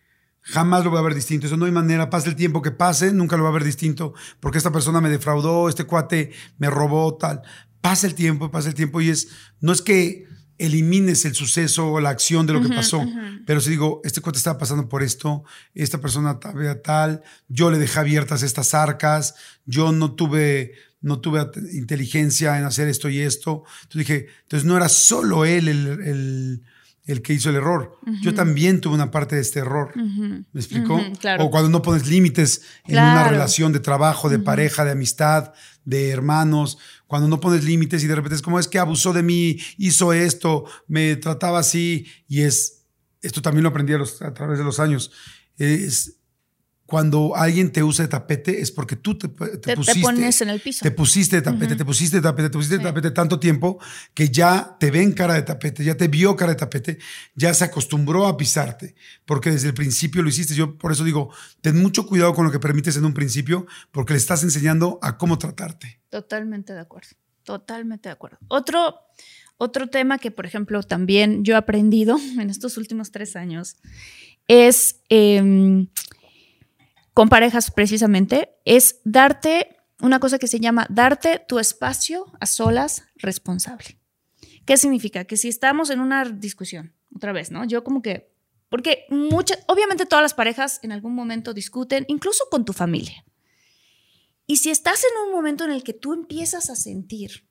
Jamás 0.51 0.83
lo 0.83 0.89
voy 0.89 0.99
a 0.99 1.03
ver 1.03 1.13
distinto. 1.13 1.47
Eso 1.47 1.57
no 1.57 1.65
hay 1.65 1.71
manera. 1.71 2.09
Pase 2.09 2.29
el 2.29 2.35
tiempo 2.35 2.61
que 2.61 2.71
pase, 2.71 3.13
nunca 3.13 3.37
lo 3.37 3.43
voy 3.43 3.51
a 3.51 3.53
ver 3.53 3.63
distinto. 3.63 4.13
Porque 4.39 4.57
esta 4.57 4.71
persona 4.71 4.99
me 4.99 5.09
defraudó, 5.09 5.69
este 5.69 5.83
cuate 5.83 6.31
me 6.57 6.69
robó, 6.69 7.15
tal. 7.15 7.41
Pasa 7.81 8.07
el 8.07 8.15
tiempo, 8.15 8.49
pasa 8.49 8.69
el 8.69 8.75
tiempo 8.75 8.99
y 8.99 9.09
es. 9.09 9.29
No 9.61 9.71
es 9.71 9.81
que 9.81 10.25
elimines 10.57 11.23
el 11.25 11.35
suceso 11.35 11.91
o 11.91 11.99
la 11.99 12.09
acción 12.09 12.47
de 12.47 12.53
lo 12.53 12.61
que 12.61 12.69
pasó. 12.69 13.05
Pero 13.45 13.61
si 13.61 13.69
digo, 13.69 14.01
este 14.03 14.21
cuate 14.21 14.37
estaba 14.37 14.57
pasando 14.57 14.89
por 14.89 15.03
esto, 15.03 15.43
esta 15.73 16.01
persona 16.01 16.39
tal, 16.39 16.81
tal, 16.81 17.23
yo 17.47 17.71
le 17.71 17.77
dejé 17.77 17.99
abiertas 17.99 18.43
estas 18.43 18.73
arcas, 18.73 19.35
yo 19.65 19.93
no 19.93 20.15
tuve, 20.15 20.73
no 20.99 21.21
tuve 21.21 21.49
inteligencia 21.71 22.57
en 22.57 22.65
hacer 22.65 22.89
esto 22.89 23.07
y 23.07 23.19
esto. 23.19 23.63
Entonces 23.83 24.07
dije, 24.07 24.27
entonces 24.43 24.67
no 24.67 24.75
era 24.75 24.89
solo 24.89 25.45
él 25.45 25.69
el 25.69 25.87
el 25.87 26.63
que 27.21 27.33
hizo 27.33 27.49
el 27.49 27.55
error. 27.55 27.97
Yo 28.21 28.33
también 28.33 28.81
tuve 28.81 28.93
una 28.93 29.11
parte 29.11 29.35
de 29.35 29.41
este 29.41 29.59
error. 29.59 29.91
¿Me 29.95 30.45
explicó? 30.53 31.01
O 31.39 31.49
cuando 31.49 31.69
no 31.69 31.81
pones 31.81 32.07
límites 32.07 32.61
en 32.85 32.99
una 32.99 33.27
relación 33.27 33.73
de 33.73 33.79
trabajo, 33.79 34.29
de 34.29 34.39
pareja, 34.39 34.85
de 34.85 34.91
amistad, 34.91 35.53
de 35.85 36.09
hermanos, 36.09 36.77
cuando 37.07 37.27
no 37.27 37.39
pones 37.39 37.63
límites 37.63 38.03
y 38.03 38.07
de 38.07 38.15
repente 38.15 38.35
es 38.35 38.41
como 38.43 38.59
es 38.59 38.67
que 38.67 38.77
abusó 38.77 39.11
de 39.11 39.23
mí, 39.23 39.57
hizo 39.77 40.13
esto, 40.13 40.65
me 40.87 41.15
trataba 41.15 41.59
así 41.59 42.05
y 42.27 42.41
es, 42.41 42.85
esto 43.23 43.41
también 43.41 43.63
lo 43.63 43.69
aprendí 43.69 43.93
a, 43.93 43.97
a 43.97 44.33
través 44.33 44.59
de 44.59 44.63
los 44.63 44.79
años, 44.79 45.11
es 45.57 46.18
cuando 46.89 47.35
alguien 47.35 47.71
te 47.71 47.83
usa 47.83 48.03
de 48.03 48.09
tapete 48.09 48.61
es 48.61 48.71
porque 48.71 48.95
tú 48.95 49.15
te, 49.15 49.29
pusiste. 49.29 49.93
Te 49.93 50.01
pones 50.01 50.41
en 50.41 50.49
el 50.49 50.59
piso. 50.59 50.81
Te 50.81 50.89
pusiste 50.89 51.35
de 51.35 51.41
tapete, 51.43 51.75
te 51.75 51.85
pusiste 51.85 52.17
de 52.17 52.23
tapete, 52.23 52.49
te 52.49 52.57
pusiste 52.57 52.77
de 52.79 52.83
tapete 52.83 53.11
tanto 53.11 53.39
tiempo 53.39 53.79
que 54.15 54.29
ya 54.29 54.75
te 54.79 54.89
ven 54.89 55.13
cara 55.13 55.35
de 55.35 55.43
tapete, 55.43 55.83
ya 55.83 55.95
te 55.95 56.07
vio 56.07 56.35
cara 56.35 56.53
de 56.53 56.57
tapete, 56.57 56.97
ya 57.35 57.53
se 57.53 57.63
acostumbró 57.63 58.25
a 58.25 58.35
pisarte, 58.37 58.95
porque 59.25 59.51
desde 59.51 59.67
el 59.67 59.75
principio 59.75 60.23
lo 60.23 60.29
hiciste. 60.29 60.55
Yo 60.55 60.79
por 60.79 60.91
eso 60.91 61.03
digo, 61.03 61.31
ten 61.61 61.79
mucho 61.79 62.07
cuidado 62.07 62.33
con 62.33 62.43
lo 62.43 62.51
que 62.51 62.59
permites 62.59 62.97
en 62.97 63.05
un 63.05 63.13
principio, 63.13 63.67
porque 63.91 64.13
le 64.13 64.19
estás 64.19 64.41
enseñando 64.43 64.97
a 65.03 65.19
cómo 65.19 65.37
tratarte. 65.37 66.01
Totalmente 66.09 66.73
de 66.73 66.79
acuerdo, 66.79 67.09
totalmente 67.43 68.09
de 68.09 68.13
acuerdo. 68.13 68.39
Otro, 68.47 68.95
otro 69.57 69.87
tema 69.87 70.17
que, 70.17 70.31
por 70.31 70.47
ejemplo, 70.47 70.81
también 70.81 71.43
yo 71.43 71.53
he 71.53 71.57
aprendido 71.57 72.17
en 72.39 72.49
estos 72.49 72.77
últimos 72.77 73.11
tres 73.11 73.35
años 73.35 73.77
es. 74.47 75.01
Em, 75.09 75.87
con 77.19 77.27
parejas 77.27 77.69
precisamente, 77.69 78.55
es 78.63 79.01
darte 79.03 79.75
una 79.99 80.21
cosa 80.21 80.39
que 80.39 80.47
se 80.47 80.61
llama 80.61 80.87
darte 80.89 81.43
tu 81.45 81.59
espacio 81.59 82.31
a 82.39 82.45
solas 82.45 83.03
responsable. 83.17 83.99
¿Qué 84.65 84.77
significa? 84.77 85.25
Que 85.25 85.35
si 85.35 85.49
estamos 85.49 85.89
en 85.89 85.99
una 85.99 86.23
discusión, 86.23 86.95
otra 87.13 87.33
vez, 87.33 87.51
¿no? 87.51 87.65
Yo 87.65 87.83
como 87.83 88.01
que, 88.01 88.31
porque 88.69 89.03
muchas, 89.09 89.59
obviamente 89.67 90.05
todas 90.05 90.23
las 90.23 90.33
parejas 90.33 90.79
en 90.81 90.93
algún 90.93 91.13
momento 91.13 91.53
discuten, 91.53 92.05
incluso 92.07 92.45
con 92.49 92.63
tu 92.63 92.71
familia. 92.71 93.25
Y 94.47 94.55
si 94.55 94.69
estás 94.69 95.03
en 95.03 95.27
un 95.27 95.33
momento 95.33 95.65
en 95.65 95.71
el 95.71 95.83
que 95.83 95.91
tú 95.91 96.13
empiezas 96.13 96.69
a 96.69 96.77
sentir 96.77 97.49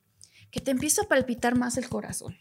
que 0.50 0.60
te 0.60 0.70
empieza 0.70 1.02
a 1.02 1.08
palpitar 1.08 1.58
más 1.58 1.76
el 1.76 1.90
corazón, 1.90 2.38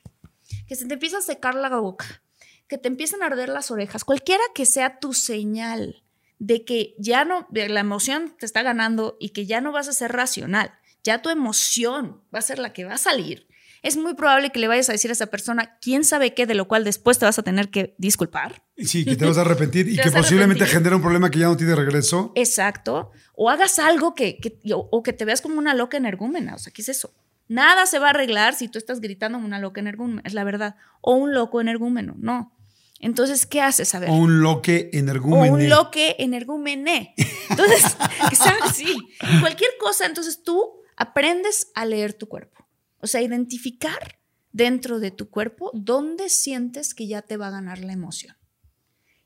que 0.66 0.78
se 0.78 0.86
te 0.86 0.94
empieza 0.94 1.18
a 1.18 1.22
secar 1.22 1.56
la 1.56 1.78
boca, 1.78 2.24
que 2.70 2.78
te 2.78 2.88
empiezan 2.88 3.22
a 3.22 3.26
arder 3.26 3.50
las 3.50 3.70
orejas, 3.70 4.06
cualquiera 4.06 4.44
que 4.56 4.66
sea 4.66 5.02
tu 5.02 5.12
señal 5.12 6.07
de 6.40 6.66
que 6.66 6.96
ya 7.00 7.26
no, 7.26 7.48
la 7.52 7.80
emoción 7.80 8.36
te 8.38 8.46
está 8.46 8.62
ganando 8.64 9.18
y 9.20 9.30
que 9.30 9.46
ya 9.46 9.62
no 9.62 9.72
vas 9.72 9.88
a 9.88 9.94
ser 9.94 10.12
racional, 10.12 10.72
ya 11.04 11.22
tu 11.22 11.30
emoción 11.30 12.22
va 12.34 12.40
a 12.40 12.44
ser 12.44 12.60
la 12.60 12.74
que 12.74 12.86
va 12.86 12.94
a 12.94 12.98
salir, 12.98 13.48
es 13.84 13.96
muy 13.96 14.16
probable 14.16 14.50
que 14.50 14.60
le 14.60 14.68
vayas 14.68 14.90
a 14.90 14.92
decir 14.92 15.12
a 15.12 15.14
esa 15.14 15.28
persona 15.28 15.78
quién 15.82 16.04
sabe 16.04 16.34
qué, 16.34 16.46
de 16.46 16.56
lo 16.56 16.68
cual 16.68 16.84
después 16.84 17.20
te 17.20 17.26
vas 17.26 17.38
a 17.40 17.44
tener 17.44 17.70
que 17.70 17.96
disculpar. 17.98 18.64
Sí, 18.78 19.06
que 19.06 19.16
te 19.16 19.26
vas 19.26 19.38
a 19.38 19.42
arrepentir 19.42 19.88
y 19.88 19.98
que 20.02 20.12
posiblemente 20.12 20.66
genere 20.66 20.96
un 20.96 21.02
problema 21.02 21.30
que 21.30 21.40
ya 21.40 21.48
no 21.48 21.58
tiene 21.58 21.76
regreso. 21.76 22.32
Exacto. 22.36 23.12
O 23.34 23.50
hagas 23.50 23.80
algo 23.80 24.16
que, 24.16 24.40
o, 24.74 25.04
que 25.04 25.14
te 25.14 25.26
veas 25.26 25.42
como 25.42 25.58
una 25.58 25.74
loca 25.74 25.98
energúmena. 25.98 26.56
O 26.56 26.58
sea, 26.58 26.74
¿qué 26.74 26.82
es 26.82 26.90
eso? 26.90 27.14
Nada 27.48 27.86
se 27.86 28.00
va 28.00 28.08
a 28.08 28.10
arreglar 28.10 28.56
si 28.56 28.68
tú 28.68 28.78
estás 28.78 29.00
gritando 29.00 29.38
como 29.38 29.48
una 29.48 29.60
loca 29.60 29.80
energúmena, 29.80 30.22
es 30.26 30.34
la 30.34 30.44
verdad. 30.44 30.76
O 31.02 31.16
un 31.16 31.34
loco 31.34 31.62
energúmeno, 31.62 32.16
no. 32.18 32.57
Entonces, 33.00 33.46
¿qué 33.46 33.62
haces? 33.62 33.94
A 33.96 34.00
ver. 34.00 34.10
O 34.10 34.14
un 34.14 34.42
loque 34.42 34.90
energúmene. 34.94 35.50
O 35.50 35.54
un 35.54 35.70
loque 35.70 36.16
energúmene. 36.20 37.14
Entonces, 37.50 37.96
sí, 38.74 38.98
cualquier 39.40 39.72
cosa. 39.80 40.06
Entonces 40.06 40.44
tú 40.44 40.82
aprendes 40.96 41.72
a 41.76 41.86
leer 41.86 42.14
tu 42.14 42.28
cuerpo. 42.28 42.68
O 43.00 43.08
sea, 43.08 43.22
identificar 43.22 44.20
dentro 44.52 45.00
de 45.00 45.12
tu 45.12 45.30
cuerpo 45.30 45.72
dónde 45.74 46.30
sientes 46.30 46.96
que 46.96 47.08
ya 47.08 47.22
te 47.22 47.38
va 47.38 47.48
a 47.48 47.52
ganar 47.52 47.80
la 47.80 47.94
emoción. 47.94 48.36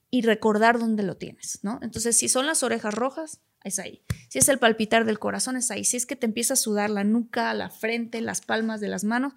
Y 0.09 0.24
recordar 0.24 0.78
dónde 0.78 1.03
lo 1.03 1.15
tienes, 1.15 1.59
¿no? 1.61 1.80
Entonces, 1.82 2.17
si 2.17 2.28
son 2.28 2.45
las 2.45 2.63
orejas 2.63 2.93
rojas, 2.93 3.39
es 3.63 3.80
ahí. 3.80 4.03
Si 4.28 4.39
es 4.39 4.49
el 4.49 4.59
palpitar 4.59 5.05
del 5.05 5.19
corazón, 5.19 5.55
es 5.55 5.72
ahí. 5.72 5.86
Si 5.86 5.95
es 5.95 6.05
que 6.05 6.17
te 6.17 6.26
empieza 6.26 6.55
a 6.55 6.57
sudar 6.57 6.89
la 6.89 7.05
nuca, 7.05 7.53
la 7.53 7.69
frente, 7.69 8.19
las 8.19 8.41
palmas 8.41 8.82
de 8.82 8.89
las 8.89 9.05
manos. 9.05 9.34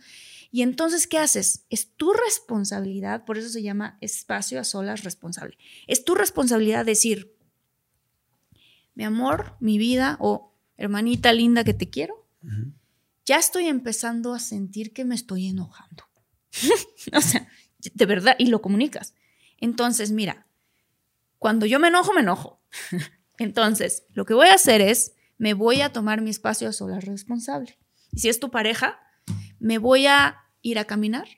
Y 0.55 0.63
entonces, 0.63 1.09
¿qué 1.09 1.19
haces? 1.19 1.67
Es 1.69 1.97
tu 1.97 2.13
responsabilidad, 2.13 3.25
por 3.25 3.39
eso 3.39 3.49
se 3.49 3.61
llama 3.61 3.99
espacio 4.01 4.61
a 4.61 4.63
solas 4.63 5.03
responsable. 5.03 5.59
Es 5.89 6.05
tu 6.05 6.15
responsabilidad 6.15 6.85
decir, 6.85 7.37
mi 8.95 9.03
amor, 9.03 9.57
mi 9.59 9.79
vida 9.79 10.17
o 10.21 10.55
hermanita 10.77 11.33
linda 11.33 11.65
que 11.65 11.75
te 11.75 11.91
quiero, 11.91 12.29
ya 13.25 13.37
estoy 13.39 13.67
empezando 13.67 14.33
a 14.33 14.39
sentir 14.39 14.93
que 14.93 15.05
me 15.05 15.17
estoy 15.17 15.49
enojando. 15.49 16.05
o 17.13 17.21
sea, 17.21 17.49
de 17.81 18.07
verdad, 18.07 18.37
y 18.39 18.47
lo 18.47 18.63
comunicas. 18.63 19.15
Entonces, 19.59 20.13
mira, 20.13 20.47
cuando 21.41 21.67
yo 21.67 21.81
me 21.81 21.89
enojo, 21.89 22.13
me 22.13 22.21
enojo. 22.21 22.63
Entonces, 23.39 24.05
lo 24.13 24.25
que 24.25 24.35
voy 24.35 24.47
a 24.47 24.55
hacer 24.55 24.81
es, 24.81 25.15
me 25.37 25.53
voy 25.53 25.81
a 25.81 25.93
tomar 25.93 26.21
mi 26.21 26.31
espacio 26.31 26.69
a 26.69 26.73
solas 26.73 27.05
responsable. 27.05 27.77
Y 28.13 28.21
si 28.21 28.29
es 28.29 28.39
tu 28.39 28.53
pareja, 28.53 29.01
me 29.59 29.79
voy 29.79 30.07
a 30.07 30.44
ir 30.65 30.81
a 30.81 30.87
caminar 30.87 31.29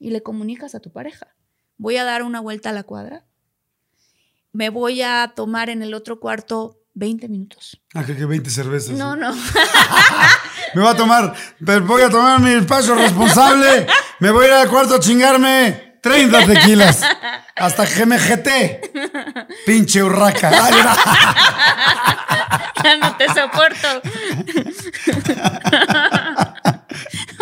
y 0.00 0.10
le 0.10 0.24
comunicas 0.24 0.74
a 0.74 0.80
tu 0.80 0.90
pareja. 0.90 1.28
Voy 1.76 1.98
a 1.98 2.04
dar 2.04 2.24
una 2.24 2.40
vuelta 2.40 2.70
a 2.70 2.72
la 2.72 2.82
cuadra. 2.82 3.22
Me 4.52 4.70
voy 4.70 5.02
a 5.02 5.34
tomar 5.36 5.70
en 5.70 5.82
el 5.82 5.94
otro 5.94 6.18
cuarto 6.18 6.80
20 6.94 7.28
minutos. 7.28 7.80
Ah, 7.94 8.02
que, 8.04 8.14
20 8.14 8.50
cervezas. 8.50 8.96
No, 8.96 9.14
no. 9.16 9.34
me 10.74 10.80
voy 10.80 10.90
a 10.90 10.96
tomar, 10.96 11.34
voy 11.60 12.02
a 12.02 12.08
tomar 12.08 12.40
mi 12.40 12.50
espacio 12.50 12.94
responsable. 12.94 13.86
Me 14.20 14.30
voy 14.30 14.46
a 14.46 14.48
ir 14.48 14.54
al 14.54 14.68
cuarto 14.68 14.94
a 14.94 15.00
chingarme 15.00 15.98
30 16.00 16.46
tequilas. 16.46 17.02
Hasta 17.56 17.84
GMGT. 17.84 18.48
Pinche 19.66 20.02
urraca. 20.02 20.50
ya 22.82 22.96
no 22.96 23.14
te 23.16 23.26
soporto. 23.28 24.00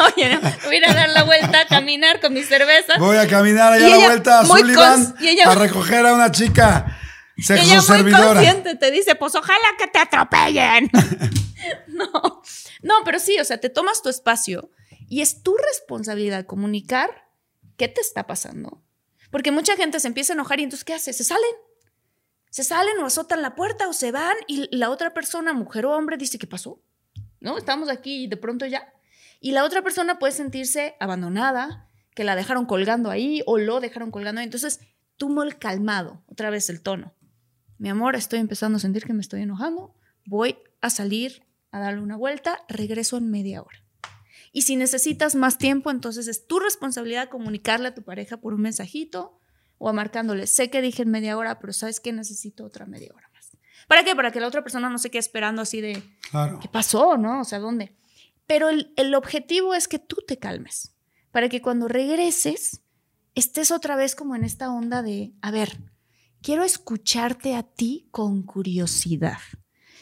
Oye, 0.06 0.38
voy 0.64 0.74
a 0.74 0.78
ir 0.78 0.88
a 0.88 0.94
dar 0.94 1.08
la 1.10 1.24
vuelta 1.24 1.60
a 1.60 1.66
caminar 1.66 2.20
con 2.20 2.32
mi 2.32 2.42
cerveza. 2.42 2.98
Voy 2.98 3.16
a 3.16 3.26
caminar 3.28 3.72
allá 3.72 3.86
a 3.86 3.90
la 3.90 3.96
vuelta 3.98 4.40
a 4.40 4.46
Sullivan 4.46 5.14
a 5.46 5.54
recoger 5.54 6.06
a 6.06 6.14
una 6.14 6.30
chica 6.30 6.98
sexo 7.42 7.64
ella 7.64 8.02
muy 8.02 8.12
consciente 8.12 8.76
te 8.76 8.90
dice, 8.90 9.14
pues 9.14 9.34
ojalá 9.34 9.68
que 9.78 9.86
te 9.86 9.98
atropellen. 9.98 10.90
no, 11.88 12.42
no, 12.82 12.94
pero 13.04 13.18
sí, 13.18 13.38
o 13.38 13.44
sea, 13.44 13.58
te 13.58 13.70
tomas 13.70 14.02
tu 14.02 14.08
espacio 14.08 14.70
y 15.08 15.20
es 15.20 15.42
tu 15.42 15.56
responsabilidad 15.56 16.46
comunicar 16.46 17.28
qué 17.76 17.88
te 17.88 18.00
está 18.00 18.26
pasando. 18.26 18.82
Porque 19.30 19.50
mucha 19.50 19.76
gente 19.76 19.98
se 19.98 20.08
empieza 20.08 20.32
a 20.32 20.34
enojar 20.34 20.60
y 20.60 20.64
entonces, 20.64 20.84
¿qué 20.84 20.94
hace? 20.94 21.12
Se 21.12 21.24
salen. 21.24 21.50
Se 22.50 22.64
salen 22.64 22.98
o 22.98 23.06
azotan 23.06 23.40
la 23.40 23.54
puerta 23.54 23.88
o 23.88 23.94
se 23.94 24.12
van 24.12 24.36
y 24.46 24.68
la 24.76 24.90
otra 24.90 25.14
persona, 25.14 25.54
mujer 25.54 25.86
o 25.86 25.96
hombre, 25.96 26.18
dice, 26.18 26.38
¿qué 26.38 26.46
pasó? 26.46 26.82
¿No? 27.40 27.56
Estamos 27.56 27.88
aquí 27.88 28.24
y 28.24 28.26
de 28.26 28.36
pronto 28.36 28.66
ya. 28.66 28.92
Y 29.44 29.50
la 29.50 29.64
otra 29.64 29.82
persona 29.82 30.20
puede 30.20 30.32
sentirse 30.32 30.94
abandonada, 31.00 31.88
que 32.14 32.22
la 32.22 32.36
dejaron 32.36 32.64
colgando 32.64 33.10
ahí 33.10 33.42
o 33.44 33.58
lo 33.58 33.80
dejaron 33.80 34.12
colgando 34.12 34.40
ahí. 34.40 34.44
Entonces, 34.44 34.78
tú 35.16 35.42
el 35.42 35.58
calmado, 35.58 36.22
otra 36.28 36.48
vez 36.48 36.70
el 36.70 36.80
tono. 36.80 37.12
Mi 37.76 37.88
amor, 37.88 38.14
estoy 38.14 38.38
empezando 38.38 38.76
a 38.76 38.80
sentir 38.80 39.04
que 39.04 39.14
me 39.14 39.20
estoy 39.20 39.42
enojando, 39.42 39.96
voy 40.24 40.58
a 40.80 40.90
salir 40.90 41.42
a 41.72 41.80
darle 41.80 42.00
una 42.02 42.16
vuelta, 42.16 42.60
regreso 42.68 43.16
en 43.16 43.32
media 43.32 43.62
hora. 43.62 43.84
Y 44.52 44.62
si 44.62 44.76
necesitas 44.76 45.34
más 45.34 45.58
tiempo, 45.58 45.90
entonces 45.90 46.28
es 46.28 46.46
tu 46.46 46.60
responsabilidad 46.60 47.28
comunicarle 47.28 47.88
a 47.88 47.94
tu 47.94 48.02
pareja 48.02 48.36
por 48.36 48.54
un 48.54 48.60
mensajito 48.60 49.40
o 49.76 49.88
a 49.88 49.92
marcándole, 49.92 50.46
sé 50.46 50.70
que 50.70 50.80
dije 50.80 51.02
en 51.02 51.10
media 51.10 51.36
hora, 51.36 51.58
pero 51.58 51.72
sabes 51.72 51.98
que 51.98 52.12
necesito 52.12 52.64
otra 52.64 52.86
media 52.86 53.10
hora 53.12 53.28
más. 53.34 53.50
¿Para 53.88 54.04
qué? 54.04 54.14
Para 54.14 54.30
que 54.30 54.38
la 54.38 54.46
otra 54.46 54.62
persona 54.62 54.88
no 54.88 54.98
se 54.98 55.10
quede 55.10 55.18
esperando 55.18 55.62
así 55.62 55.80
de, 55.80 56.00
¿qué 56.60 56.68
pasó? 56.70 57.16
¿No? 57.16 57.40
O 57.40 57.44
sea, 57.44 57.58
¿dónde? 57.58 57.96
Pero 58.52 58.68
el, 58.68 59.14
objetivo 59.14 59.72
es 59.72 59.88
que 59.88 59.98
tú 59.98 60.16
te 60.28 60.38
calmes, 60.38 60.94
para 61.30 61.48
que 61.48 61.62
cuando 61.62 61.88
regreses 61.88 62.82
estés 63.34 63.70
otra 63.70 63.96
vez 63.96 64.14
como 64.14 64.36
en 64.36 64.44
esta 64.44 64.70
onda 64.70 65.00
de, 65.00 65.32
a 65.40 65.50
ver, 65.50 65.78
quiero 66.42 66.62
escucharte 66.62 67.54
a 67.54 67.62
ti 67.62 68.08
con 68.10 68.42
curiosidad. 68.42 69.38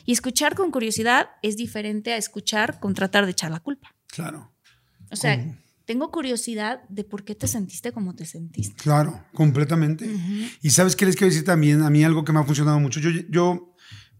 Y 0.05 0.11
escuchar 0.11 0.57
con 0.57 0.73
curiosidad 0.73 1.29
es 1.43 1.57
diferente 1.57 2.13
a 2.13 2.17
escuchar 2.17 2.81
con 2.81 2.93
tratar 2.93 3.25
de 3.25 3.31
echar 3.31 3.53
la 3.53 3.61
culpa. 3.61 3.95
Claro. 4.09 4.53
O 5.13 5.15
sea, 5.15 5.57
tengo 5.85 6.11
curiosidad 6.11 6.83
de 6.89 7.05
por 7.05 7.23
qué 7.23 7.37
te 7.37 7.47
sentiste 7.47 7.93
como 7.93 8.17
te 8.17 8.25
sentiste. 8.25 8.83
Claro, 8.83 9.27
completamente. 9.33 10.11
Y 10.61 10.71
sabes 10.71 10.97
qué 10.97 11.07
les 11.07 11.15
quiero 11.15 11.31
decir 11.31 11.47
también, 11.47 11.83
a 11.83 11.91
mí 11.91 12.03
algo 12.03 12.25
que 12.25 12.33
me 12.33 12.41
ha 12.41 12.45
funcionado 12.45 12.81
mucho. 12.81 12.99
Yo, 12.99 13.11
yo 13.29 13.70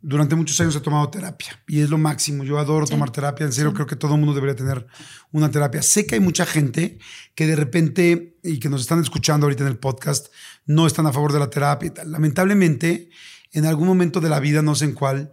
durante 0.03 0.35
muchos 0.35 0.61
años 0.61 0.75
he 0.77 0.81
tomado 0.81 1.09
terapia 1.11 1.61
y 1.67 1.81
es 1.81 1.91
lo 1.91 1.99
máximo. 1.99 2.45
Yo 2.45 2.59
adoro 2.59 2.87
tomar 2.87 3.11
terapia. 3.11 3.47
En 3.47 3.53
serio, 3.53 3.75
creo 3.75 3.87
que 3.87 3.97
todo 3.97 4.15
el 4.15 4.21
mundo 4.21 4.35
debería 4.35 4.57
tener 4.57 4.87
una 5.33 5.51
terapia. 5.51 5.83
Sé 5.83 6.07
que 6.07 6.15
hay 6.15 6.21
mucha 6.21 6.47
gente 6.47 6.99
que 7.35 7.47
de 7.47 7.57
repente 7.57 8.39
y 8.43 8.59
que 8.59 8.69
nos 8.69 8.81
están 8.81 9.01
escuchando 9.01 9.47
ahorita 9.47 9.65
en 9.65 9.69
el 9.69 9.79
podcast 9.79 10.33
no 10.67 10.87
están 10.87 11.07
a 11.07 11.13
favor 11.13 11.33
de 11.33 11.39
la 11.39 11.51
terapia 11.51 11.87
y 11.89 11.91
tal. 11.91 12.13
Lamentablemente, 12.13 13.11
en 13.53 13.67
algún 13.67 13.89
momento 13.89 14.21
de 14.21 14.29
la 14.29 14.41
vida, 14.41 14.63
no 14.63 14.75
sé 14.75 14.87
en 14.87 14.93
cuál, 14.93 15.33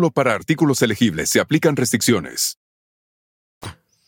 para 0.09 0.33
artículos 0.33 0.81
elegibles. 0.81 1.29
Se 1.29 1.39
aplican 1.39 1.75
restricciones. 1.75 2.57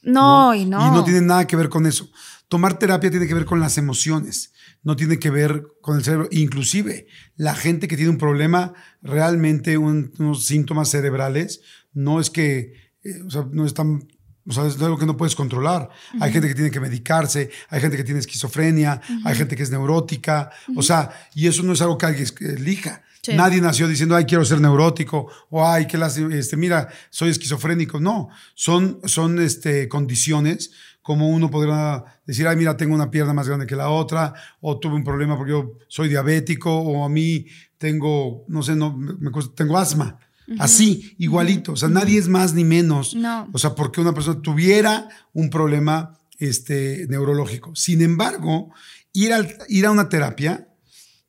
No, 0.01 0.55
y 0.55 0.65
no. 0.65 0.87
Y 0.87 0.91
no 0.91 1.03
tiene 1.03 1.21
nada 1.21 1.45
que 1.45 1.55
ver 1.55 1.69
con 1.69 1.85
eso. 1.85 2.09
Tomar 2.47 2.77
terapia 2.77 3.09
tiene 3.09 3.27
que 3.27 3.33
ver 3.33 3.45
con 3.45 3.59
las 3.59 3.77
emociones, 3.77 4.53
no 4.83 4.95
tiene 4.95 5.17
que 5.17 5.29
ver 5.29 5.63
con 5.81 5.97
el 5.97 6.03
cerebro. 6.03 6.27
Inclusive, 6.31 7.07
la 7.35 7.55
gente 7.55 7.87
que 7.87 7.95
tiene 7.95 8.11
un 8.11 8.17
problema, 8.17 8.73
realmente 9.01 9.77
unos 9.77 10.45
síntomas 10.45 10.89
cerebrales, 10.89 11.61
no 11.93 12.19
es 12.19 12.29
que, 12.29 12.91
eh, 13.03 13.21
o 13.25 13.29
sea, 13.29 13.47
no 13.51 13.65
están 13.65 14.07
o 14.45 14.51
sea, 14.51 14.67
es 14.67 14.81
algo 14.81 14.97
que 14.97 15.05
no 15.05 15.15
puedes 15.15 15.35
controlar. 15.35 15.89
Hay 16.19 16.31
gente 16.31 16.49
que 16.49 16.55
tiene 16.55 16.71
que 16.71 16.81
medicarse, 16.81 17.49
hay 17.69 17.79
gente 17.79 17.95
que 17.95 18.03
tiene 18.03 18.19
esquizofrenia, 18.19 19.01
hay 19.23 19.35
gente 19.35 19.55
que 19.55 19.63
es 19.63 19.71
neurótica. 19.71 20.51
O 20.75 20.81
sea, 20.81 21.11
y 21.33 21.47
eso 21.47 21.63
no 21.63 21.73
es 21.73 21.81
algo 21.81 21.97
que 21.97 22.05
alguien 22.07 22.27
elija. 22.41 23.03
Nadie 23.29 23.61
nació 23.61 23.87
diciendo, 23.87 24.15
ay, 24.15 24.25
quiero 24.25 24.43
ser 24.43 24.59
neurótico, 24.59 25.27
o 25.49 25.65
ay, 25.65 25.87
que 25.87 25.97
las, 25.97 26.17
este, 26.17 26.57
mira, 26.57 26.89
soy 27.09 27.29
esquizofrénico. 27.29 27.99
No, 27.99 28.29
son, 28.53 28.99
son 29.05 29.39
este, 29.39 29.87
condiciones 29.87 30.71
como 31.01 31.29
uno 31.29 31.51
podrá 31.51 32.21
decir, 32.25 32.47
ay, 32.47 32.55
mira, 32.55 32.77
tengo 32.77 32.95
una 32.95 33.11
pierna 33.11 33.33
más 33.33 33.47
grande 33.47 33.67
que 33.67 33.75
la 33.75 33.89
otra, 33.89 34.33
o 34.61 34.79
tuve 34.79 34.95
un 34.95 35.03
problema 35.03 35.37
porque 35.37 35.51
yo 35.51 35.73
soy 35.87 36.09
diabético, 36.09 36.73
o 36.73 37.03
a 37.05 37.09
mí 37.09 37.45
tengo, 37.77 38.45
no 38.47 38.63
sé, 38.63 38.75
no, 38.75 38.97
me, 38.97 39.29
tengo 39.53 39.77
asma. 39.77 40.17
Así, 40.59 41.15
igualito. 41.19 41.73
O 41.73 41.75
sea, 41.75 41.89
nadie 41.89 42.17
es 42.19 42.27
más 42.27 42.53
ni 42.53 42.63
menos. 42.63 43.15
No. 43.15 43.49
O 43.53 43.57
sea, 43.57 43.75
porque 43.75 44.01
una 44.01 44.13
persona 44.13 44.41
tuviera 44.41 45.07
un 45.33 45.49
problema 45.49 46.17
este, 46.37 47.05
neurológico. 47.09 47.75
Sin 47.75 48.01
embargo, 48.01 48.71
ir, 49.13 49.33
al, 49.33 49.57
ir 49.69 49.85
a 49.85 49.91
una 49.91 50.09
terapia 50.09 50.67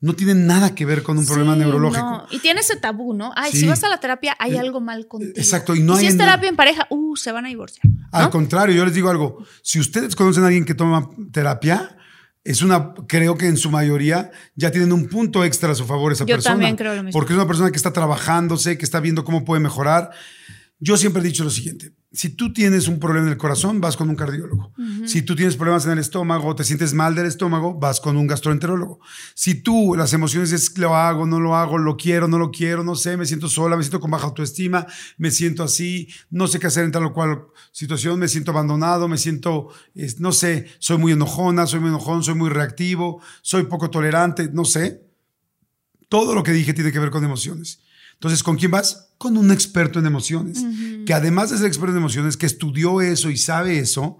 no 0.05 0.13
tiene 0.13 0.35
nada 0.35 0.75
que 0.75 0.85
ver 0.85 1.01
con 1.01 1.17
un 1.17 1.25
problema 1.25 1.55
neurológico. 1.55 2.05
No. 2.05 2.27
Y 2.29 2.37
tiene 2.37 2.59
ese 2.59 2.75
tabú, 2.75 3.15
¿no? 3.15 3.31
Ay, 3.35 3.51
si 3.51 3.65
vas 3.65 3.83
a 3.83 3.89
la 3.89 3.99
terapia, 3.99 4.35
hay 4.37 4.53
eh, 4.53 4.59
algo 4.59 4.79
mal 4.79 5.07
contigo. 5.07 5.33
Exacto. 5.35 5.75
Y, 5.75 5.81
no 5.81 5.97
si 5.97 6.05
es 6.05 6.15
terapia 6.15 6.47
en 6.47 6.55
pareja, 6.55 6.85
uh, 6.91 7.15
se 7.15 7.31
van 7.31 7.45
a 7.45 7.47
divorciar. 7.47 7.81
Al 8.11 8.29
contrario, 8.29 8.75
yo 8.75 8.85
les 8.85 8.93
digo 8.93 9.09
algo. 9.09 9.43
Si 9.63 9.79
ustedes 9.79 10.15
conocen 10.15 10.43
a 10.43 10.47
alguien 10.47 10.63
que 10.63 10.75
toma 10.75 11.09
terapia, 11.31 11.97
es 12.43 12.61
una, 12.61 12.93
creo 13.07 13.35
que 13.35 13.47
en 13.47 13.57
su 13.57 13.71
mayoría 13.71 14.29
ya 14.53 14.69
tienen 14.69 14.93
un 14.93 15.07
punto 15.07 15.43
extra 15.43 15.71
a 15.71 15.75
su 15.75 15.85
favor 15.85 16.11
esa 16.11 16.23
persona. 16.23 16.43
Yo 16.43 16.49
también 16.51 16.75
creo 16.75 16.93
lo 16.93 17.01
mismo. 17.01 17.19
Porque 17.19 17.33
es 17.33 17.37
una 17.37 17.47
persona 17.47 17.71
que 17.71 17.77
está 17.77 17.91
trabajándose, 17.91 18.77
que 18.77 18.85
está 18.85 18.99
viendo 18.99 19.23
cómo 19.23 19.43
puede 19.43 19.59
mejorar. 19.59 20.11
yo 20.77 20.97
siempre 20.97 21.23
he 21.23 21.25
dicho 21.25 21.43
lo 21.43 21.49
siguiente. 21.49 21.93
Si 22.15 22.29
tú 22.29 22.53
tienes 22.53 22.87
un 22.87 22.97
problema 22.97 23.27
en 23.27 23.33
el 23.33 23.37
corazón, 23.37 23.81
vas 23.81 23.97
con 23.97 24.09
un 24.09 24.15
cardiólogo. 24.15 24.71
Si 25.05 25.21
tú 25.21 25.35
tienes 25.35 25.57
problemas 25.57 25.85
en 25.85 25.91
el 25.91 25.99
estómago, 25.99 26.55
te 26.55 26.63
sientes 26.63 26.93
mal 26.93 27.13
del 27.13 27.25
estómago, 27.25 27.73
vas 27.73 27.99
con 27.99 28.15
un 28.15 28.25
gastroenterólogo. 28.25 29.01
Si 29.33 29.55
tú 29.55 29.95
las 29.95 30.13
emociones 30.13 30.53
es 30.53 30.77
lo 30.77 30.95
hago, 30.95 31.25
no 31.25 31.41
lo 31.41 31.57
hago, 31.57 31.77
lo 31.77 31.97
quiero, 31.97 32.29
no 32.29 32.39
lo 32.39 32.51
quiero, 32.51 32.85
no 32.85 32.95
sé, 32.95 33.17
me 33.17 33.25
siento 33.25 33.49
sola, 33.49 33.75
me 33.75 33.83
siento 33.83 33.99
con 33.99 34.11
baja 34.11 34.27
autoestima, 34.27 34.87
me 35.17 35.29
siento 35.29 35.61
así, 35.63 36.07
no 36.29 36.47
sé 36.47 36.57
qué 36.57 36.67
hacer 36.67 36.85
en 36.85 36.93
tal 36.93 37.03
o 37.03 37.13
cual 37.13 37.47
situación, 37.73 38.17
me 38.17 38.29
siento 38.29 38.51
abandonado, 38.51 39.09
me 39.09 39.17
siento, 39.17 39.67
no 40.19 40.31
sé, 40.31 40.67
soy 40.79 40.97
muy 40.97 41.11
enojona, 41.11 41.67
soy 41.67 41.81
muy 41.81 41.89
enojón, 41.89 42.23
soy 42.23 42.35
muy 42.35 42.49
reactivo, 42.49 43.21
soy 43.41 43.63
poco 43.63 43.89
tolerante, 43.89 44.49
no 44.53 44.63
sé. 44.63 45.01
Todo 46.07 46.33
lo 46.33 46.43
que 46.43 46.53
dije 46.53 46.73
tiene 46.73 46.93
que 46.93 46.99
ver 46.99 47.09
con 47.09 47.25
emociones. 47.25 47.79
Entonces, 48.15 48.43
¿con 48.43 48.57
quién 48.57 48.71
vas? 48.71 49.11
Con 49.17 49.37
un 49.37 49.51
experto 49.51 49.99
en 49.99 50.05
emociones, 50.05 50.63
que 51.05 51.13
además 51.13 51.51
de 51.51 51.57
ser 51.57 51.67
experto 51.67 51.91
en 51.91 51.99
emociones, 51.99 52.35
que 52.35 52.45
estudió 52.45 53.01
eso 53.01 53.29
y 53.29 53.37
sabe 53.37 53.79
eso, 53.79 54.17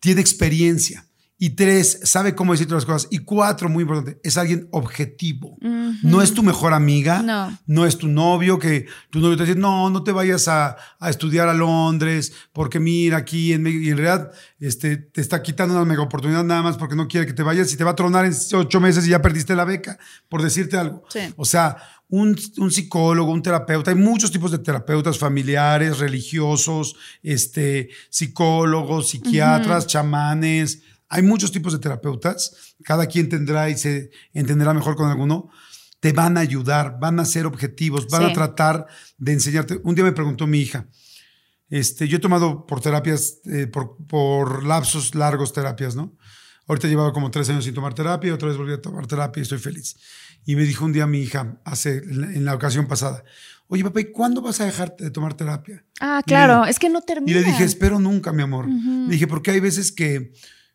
tiene 0.00 0.20
experiencia. 0.20 1.04
Y 1.40 1.50
tres, 1.50 2.00
sabe 2.02 2.34
cómo 2.34 2.50
decir 2.50 2.66
todas 2.66 2.82
las 2.82 2.92
cosas. 2.92 3.08
Y 3.12 3.20
cuatro, 3.20 3.68
muy 3.68 3.82
importante, 3.82 4.20
es 4.24 4.36
alguien 4.36 4.66
objetivo. 4.72 5.56
No 6.02 6.20
es 6.20 6.34
tu 6.34 6.42
mejor 6.42 6.74
amiga, 6.74 7.22
no. 7.22 7.56
no. 7.64 7.86
es 7.86 7.96
tu 7.96 8.08
novio, 8.08 8.58
que 8.58 8.86
tu 9.10 9.20
novio 9.20 9.36
te 9.36 9.44
dice, 9.44 9.56
no, 9.56 9.88
no 9.88 10.02
te 10.02 10.10
vayas 10.10 10.48
a, 10.48 10.76
estudiar 11.08 11.48
a 11.48 11.54
Londres, 11.54 12.32
porque 12.52 12.80
mira, 12.80 13.18
aquí 13.18 13.52
en, 13.52 13.64
y 13.68 13.88
en 13.88 13.98
realidad 13.98 14.32
este, 14.58 14.96
te 14.96 15.20
está 15.20 15.40
quitando 15.40 15.76
una 15.76 15.84
mega 15.84 16.02
oportunidad 16.02 16.42
nada 16.42 16.62
más 16.62 16.76
porque 16.76 16.96
no 16.96 17.06
quiere 17.06 17.26
que 17.26 17.34
te 17.34 17.44
vayas 17.44 17.72
y 17.72 17.76
te 17.76 17.84
va 17.84 17.92
a 17.92 17.96
tronar 17.96 18.24
en 18.24 18.34
ocho 18.54 18.80
meses 18.80 19.06
y 19.06 19.10
ya 19.10 19.22
perdiste 19.22 19.54
la 19.54 19.64
beca, 19.64 19.96
por 20.28 20.42
decirte 20.42 20.76
algo. 20.76 21.04
O 21.36 21.44
sea, 21.44 21.76
un, 22.08 22.36
psicólogo, 22.70 23.32
un 23.32 23.42
terapeuta. 23.42 23.90
Hay 23.90 23.96
muchos 23.96 24.30
tipos 24.30 24.50
de 24.50 24.58
terapeutas 24.58 25.18
familiares, 25.18 25.98
religiosos, 25.98 26.96
este, 27.22 27.90
psicólogos, 28.10 29.10
psiquiatras, 29.10 29.86
chamanes. 29.86 30.82
Hay 31.08 31.22
muchos 31.22 31.52
tipos 31.52 31.72
de 31.72 31.78
terapeutas. 31.78 32.74
Cada 32.82 33.06
quien 33.06 33.28
tendrá 33.28 33.68
y 33.68 33.76
se 33.76 34.10
entenderá 34.32 34.72
mejor 34.72 34.96
con 34.96 35.10
alguno. 35.10 35.50
Te 36.00 36.12
van 36.12 36.36
a 36.36 36.40
ayudar, 36.40 36.98
van 37.00 37.18
a 37.20 37.24
ser 37.24 37.44
objetivos, 37.44 38.06
van 38.08 38.24
a 38.24 38.32
tratar 38.32 38.86
de 39.18 39.32
enseñarte. 39.32 39.80
Un 39.82 39.94
día 39.94 40.04
me 40.04 40.12
preguntó 40.12 40.46
mi 40.46 40.60
hija, 40.60 40.86
este, 41.70 42.08
yo 42.08 42.16
he 42.16 42.20
tomado 42.20 42.66
por 42.66 42.80
terapias, 42.80 43.40
eh, 43.44 43.66
por, 43.66 43.96
por 44.06 44.64
lapsos 44.64 45.14
largos 45.14 45.52
terapias, 45.52 45.96
¿no? 45.96 46.16
Ahorita 46.68 46.86
llevaba 46.86 47.12
como 47.12 47.30
tres 47.30 47.48
años 47.48 47.64
sin 47.64 47.74
tomar 47.74 47.94
terapia, 47.94 48.32
otra 48.32 48.48
vez 48.48 48.56
volví 48.56 48.74
a 48.74 48.80
tomar 48.80 49.06
terapia 49.06 49.40
y 49.40 49.42
estoy 49.42 49.58
feliz. 49.58 49.96
Y 50.44 50.56
me 50.56 50.64
dijo 50.64 50.84
un 50.84 50.92
día 50.92 51.06
mi 51.06 51.20
hija, 51.20 51.60
hace, 51.64 51.98
en 51.98 52.44
la 52.44 52.54
ocasión 52.54 52.86
pasada, 52.86 53.22
oye 53.66 53.84
papá, 53.84 54.00
¿y 54.00 54.12
cuándo 54.12 54.40
vas 54.40 54.60
a 54.60 54.64
dejar 54.64 54.96
de 54.96 55.10
tomar 55.10 55.34
terapia? 55.34 55.84
Ah, 56.00 56.22
claro, 56.26 56.64
es 56.64 56.78
que 56.78 56.88
no 56.88 57.02
termina. 57.02 57.30
Y 57.30 57.34
le 57.34 57.44
dije, 57.44 57.64
espero 57.64 57.98
nunca, 57.98 58.32
mi 58.32 58.42
amor. 58.42 58.66
Le 58.68 59.12
dije, 59.12 59.26
porque 59.26 59.50
hay 59.50 59.60
veces 59.60 59.92
que, 59.92 60.32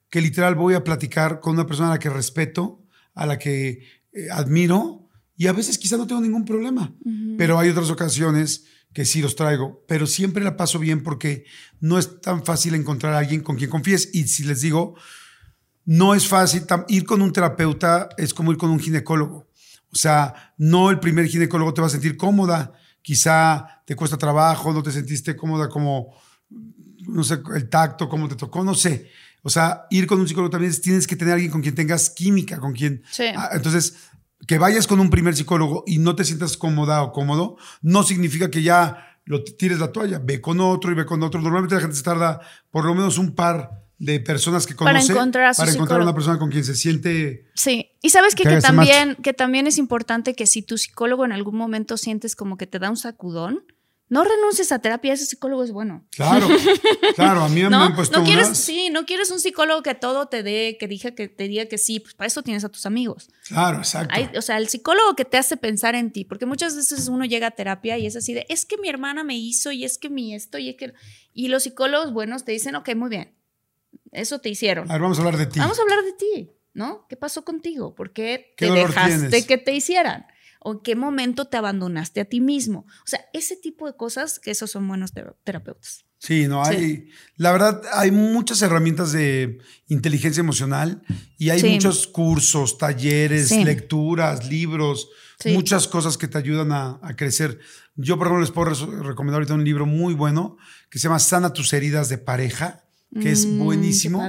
que 0.09 0.21
literal 0.21 0.55
voy 0.55 0.75
a 0.75 0.83
platicar 0.83 1.39
con 1.39 1.53
una 1.53 1.65
persona 1.65 1.89
a 1.89 1.93
la 1.93 1.99
que 1.99 2.09
respeto, 2.09 2.83
a 3.15 3.25
la 3.25 3.39
que 3.39 3.83
eh, 4.13 4.27
admiro, 4.31 5.09
y 5.35 5.47
a 5.47 5.53
veces 5.53 5.77
quizá 5.77 5.97
no 5.97 6.05
tengo 6.05 6.21
ningún 6.21 6.45
problema, 6.45 6.93
pero 7.37 7.57
hay 7.57 7.69
otras 7.69 7.89
ocasiones 7.89 8.65
que 8.93 9.05
sí 9.05 9.21
los 9.21 9.35
traigo, 9.35 9.83
pero 9.87 10.05
siempre 10.05 10.43
la 10.43 10.55
paso 10.55 10.77
bien 10.77 11.01
porque 11.01 11.45
no 11.79 11.97
es 11.97 12.21
tan 12.21 12.45
fácil 12.45 12.75
encontrar 12.75 13.13
a 13.13 13.17
alguien 13.17 13.41
con 13.41 13.57
quien 13.57 13.69
confíes. 13.69 14.09
Y 14.13 14.27
si 14.27 14.43
les 14.43 14.61
digo, 14.61 14.95
no 15.85 16.13
es 16.13 16.27
fácil, 16.27 16.63
ir 16.87 17.03
con 17.03 17.21
un 17.21 17.33
terapeuta 17.33 18.09
es 18.17 18.33
como 18.33 18.51
ir 18.51 18.57
con 18.57 18.69
un 18.69 18.79
ginecólogo. 18.79 19.47
O 19.93 19.97
sea, 19.97 20.53
no 20.57 20.89
el 20.89 20.99
primer 20.99 21.27
ginecólogo 21.27 21.73
te 21.73 21.81
va 21.81 21.87
a 21.87 21.91
sentir 21.91 22.17
cómoda, 22.17 22.73
quizá 23.01 23.83
te 23.85 23.95
cuesta 23.95 24.17
trabajo, 24.17 24.73
no 24.73 24.81
te 24.81 24.91
sentiste 24.91 25.35
cómoda 25.35 25.69
como, 25.69 26.15
no 27.07 27.23
sé, 27.23 27.39
el 27.55 27.69
tacto, 27.69 28.09
cómo 28.09 28.27
te 28.27 28.35
tocó, 28.35 28.63
no 28.63 28.73
sé. 28.73 29.09
O 29.43 29.49
sea, 29.49 29.85
ir 29.91 30.07
con 30.07 30.19
un 30.19 30.27
psicólogo 30.27 30.49
también 30.49 30.73
tienes 30.81 31.05
que 31.05 31.15
tener 31.15 31.33
alguien 31.33 31.51
con 31.51 31.61
quien 31.61 31.75
tengas 31.75 32.09
química, 32.09 32.59
con 32.59 32.73
quien... 32.73 33.03
Sí. 33.11 33.25
Ah, 33.35 33.49
entonces, 33.53 33.95
que 34.47 34.57
vayas 34.57 34.87
con 34.87 34.99
un 34.99 35.09
primer 35.09 35.35
psicólogo 35.35 35.83
y 35.85 35.99
no 35.99 36.15
te 36.15 36.23
sientas 36.23 36.57
cómoda 36.57 37.03
o 37.03 37.11
cómodo, 37.11 37.57
no 37.81 38.03
significa 38.03 38.49
que 38.49 38.63
ya 38.63 39.19
lo 39.25 39.43
tires 39.43 39.79
la 39.79 39.91
toalla. 39.91 40.19
Ve 40.19 40.41
con 40.41 40.59
otro 40.59 40.91
y 40.91 40.95
ve 40.95 41.05
con 41.05 41.21
otro. 41.23 41.41
Normalmente 41.41 41.75
la 41.75 41.81
gente 41.81 41.97
se 41.97 42.03
tarda 42.03 42.41
por 42.71 42.85
lo 42.85 42.95
menos 42.95 43.17
un 43.17 43.35
par 43.35 43.82
de 44.03 44.19
personas 44.19 44.65
que 44.65 44.75
conoce 44.75 44.93
para 44.93 45.13
encontrar 45.13 45.45
a, 45.45 45.53
para 45.53 45.71
encontrar 45.71 46.01
una 46.01 46.13
persona 46.13 46.37
con 46.39 46.49
quien 46.49 46.63
se 46.63 46.75
siente 46.75 47.49
sí 47.55 47.91
y 48.01 48.09
sabes 48.09 48.35
que, 48.35 48.43
que, 48.43 48.59
también 48.59 49.15
que 49.15 49.33
también 49.33 49.67
es 49.67 49.77
importante 49.77 50.35
que 50.35 50.47
si 50.47 50.61
tu 50.61 50.77
psicólogo 50.77 51.25
en 51.25 51.31
algún 51.31 51.55
momento 51.55 51.97
sientes 51.97 52.35
como 52.35 52.57
que 52.57 52.67
te 52.67 52.79
da 52.79 52.89
un 52.89 52.97
sacudón 52.97 53.63
no 54.13 54.23
renuncies 54.23 54.71
a 54.71 54.77
terapia, 54.77 55.13
ese 55.13 55.25
psicólogo 55.25 55.63
es 55.63 55.71
bueno. 55.71 56.05
Claro, 56.11 56.47
claro, 57.15 57.41
a 57.41 57.49
mí 57.49 57.63
me 57.63 57.75
han 57.75 57.95
puesto 57.95 58.19
no 58.19 58.23
quieres, 58.23 58.49
Sí, 58.59 58.89
no 58.91 59.07
quieres 59.07 59.31
un 59.31 59.39
psicólogo 59.39 59.81
que 59.81 59.95
todo 59.95 60.27
te 60.27 60.43
dé, 60.43 60.77
que 60.79 60.87
diga 60.87 61.15
que 61.15 61.27
te 61.29 61.47
diga 61.47 61.65
que 61.65 61.79
sí, 61.79 61.99
pues 61.99 62.13
para 62.13 62.27
eso 62.27 62.43
tienes 62.43 62.63
a 62.63 62.69
tus 62.69 62.85
amigos. 62.85 63.31
Claro, 63.47 63.79
exacto. 63.79 64.13
o 64.37 64.41
sea, 64.43 64.57
el 64.57 64.67
psicólogo 64.67 65.15
que 65.15 65.25
te 65.25 65.37
hace 65.37 65.57
pensar 65.57 65.95
en 65.95 66.11
ti, 66.11 66.25
porque 66.25 66.45
muchas 66.45 66.75
veces 66.75 67.07
uno 67.07 67.25
llega 67.25 67.47
a 67.47 67.51
terapia 67.51 67.97
y 67.97 68.05
es 68.05 68.15
así 68.15 68.35
de, 68.35 68.45
es 68.49 68.67
que 68.67 68.77
mi 68.77 68.87
hermana 68.87 69.23
me 69.23 69.35
hizo 69.35 69.71
y 69.71 69.83
es 69.83 69.97
que 69.97 70.11
mi 70.11 70.35
esto 70.35 70.59
y 70.59 70.69
es 70.69 70.75
que... 70.75 70.93
Y 71.33 71.47
los 71.47 71.63
psicólogos 71.63 72.13
buenos 72.13 72.45
te 72.45 72.51
dicen, 72.51 72.75
ok, 72.75 72.93
muy 72.95 73.09
bien, 73.09 73.33
eso 74.13 74.39
te 74.39 74.49
hicieron. 74.49 74.89
A 74.89 74.93
ver, 74.93 75.01
vamos 75.01 75.17
a 75.19 75.21
hablar 75.21 75.37
de 75.37 75.45
ti. 75.45 75.59
Vamos 75.59 75.79
a 75.79 75.81
hablar 75.81 76.03
de 76.03 76.13
ti, 76.13 76.51
¿no? 76.73 77.05
¿Qué 77.09 77.15
pasó 77.15 77.43
contigo? 77.43 77.95
¿Por 77.95 78.13
qué, 78.13 78.53
te 78.57 78.71
dejaste 78.71 79.45
que 79.45 79.57
te 79.57 79.73
hicieran? 79.73 80.25
¿O 80.59 80.73
en 80.73 80.79
qué 80.79 80.95
momento 80.95 81.45
te 81.45 81.57
abandonaste 81.57 82.21
a 82.21 82.25
ti 82.25 82.39
mismo? 82.39 82.85
O 83.03 83.07
sea, 83.07 83.25
ese 83.33 83.57
tipo 83.57 83.85
de 83.85 83.97
cosas 83.97 84.39
que 84.39 84.51
esos 84.51 84.71
son 84.71 84.87
buenos 84.87 85.11
terapeutas. 85.43 86.05
Sí, 86.19 86.47
no 86.47 86.63
hay. 86.63 87.09
La 87.35 87.51
verdad, 87.51 87.81
hay 87.91 88.11
muchas 88.11 88.61
herramientas 88.61 89.11
de 89.11 89.57
inteligencia 89.87 90.39
emocional 90.39 91.01
y 91.37 91.49
hay 91.49 91.61
muchos 91.63 92.07
cursos, 92.07 92.77
talleres, 92.77 93.51
lecturas, 93.51 94.49
libros, 94.49 95.09
muchas 95.43 95.85
cosas 95.89 96.17
que 96.17 96.29
te 96.29 96.37
ayudan 96.37 96.71
a, 96.71 96.97
a, 97.01 97.13
crecer. 97.17 97.59
Yo, 97.95 98.17
por 98.17 98.27
ejemplo, 98.27 98.39
les 98.39 98.51
puedo 98.51 99.03
recomendar 99.03 99.41
ahorita 99.41 99.53
un 99.53 99.65
libro 99.65 99.85
muy 99.85 100.13
bueno 100.13 100.55
que 100.89 100.97
se 100.97 101.09
llama 101.09 101.19
Sana 101.19 101.51
tus 101.51 101.73
heridas 101.73 102.07
de 102.07 102.19
pareja 102.19 102.82
que 103.19 103.31
es 103.31 103.45
mm, 103.45 103.59
buenísimo, 103.59 104.21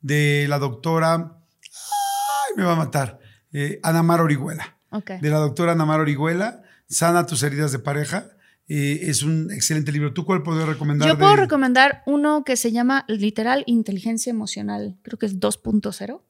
de 0.00 0.46
la 0.48 0.58
doctora, 0.58 1.14
ay, 1.14 2.56
me 2.56 2.64
va 2.64 2.72
a 2.72 2.76
matar, 2.76 3.18
eh, 3.52 3.80
Ana 3.82 4.02
Mar 4.02 4.20
Orihuela. 4.20 4.76
De 5.20 5.30
la 5.30 5.38
doctora 5.38 5.72
Ana 5.72 5.86
Mar 5.86 6.00
Orihuela, 6.00 6.62
Sana 6.90 7.24
tus 7.24 7.42
heridas 7.44 7.70
de 7.70 7.78
pareja. 7.78 8.32
Eh, 8.66 9.10
es 9.10 9.22
un 9.22 9.50
excelente 9.52 9.92
libro. 9.92 10.12
¿Tú 10.12 10.24
cuál 10.24 10.42
podrías 10.42 10.68
recomendar? 10.68 11.08
Yo 11.08 11.16
puedo 11.16 11.36
recomendar 11.36 12.02
uno 12.06 12.44
que 12.44 12.56
se 12.56 12.72
llama 12.72 13.04
literal 13.06 13.62
inteligencia 13.66 14.30
emocional, 14.30 14.96
creo 15.02 15.18
que 15.18 15.26
es 15.26 15.38
2.0. 15.38 16.22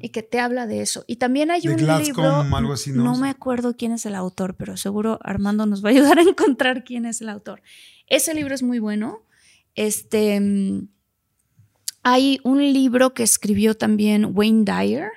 Y 0.00 0.08
que 0.08 0.22
te 0.22 0.40
habla 0.40 0.66
de 0.66 0.80
eso. 0.80 1.04
Y 1.06 1.16
también 1.16 1.50
hay 1.50 1.68
un 1.68 1.76
libro. 1.76 2.40
Algo 2.56 2.72
así, 2.72 2.90
¿no? 2.90 3.04
no 3.04 3.18
me 3.18 3.28
acuerdo 3.28 3.76
quién 3.76 3.92
es 3.92 4.06
el 4.06 4.14
autor, 4.14 4.54
pero 4.54 4.78
seguro 4.78 5.18
Armando 5.22 5.66
nos 5.66 5.84
va 5.84 5.90
a 5.90 5.92
ayudar 5.92 6.18
a 6.18 6.22
encontrar 6.28 6.84
quién 6.84 7.04
es 7.04 7.20
el 7.20 7.28
autor. 7.28 7.60
Ese 8.06 8.32
libro 8.32 8.54
es 8.54 8.62
muy 8.62 8.78
bueno. 8.78 9.26
Este 9.74 10.40
mm, 10.40 10.88
hay 12.10 12.40
un 12.42 12.72
libro 12.72 13.12
que 13.12 13.22
escribió 13.22 13.76
también 13.76 14.30
Wayne 14.34 14.64
Dyer 14.64 15.10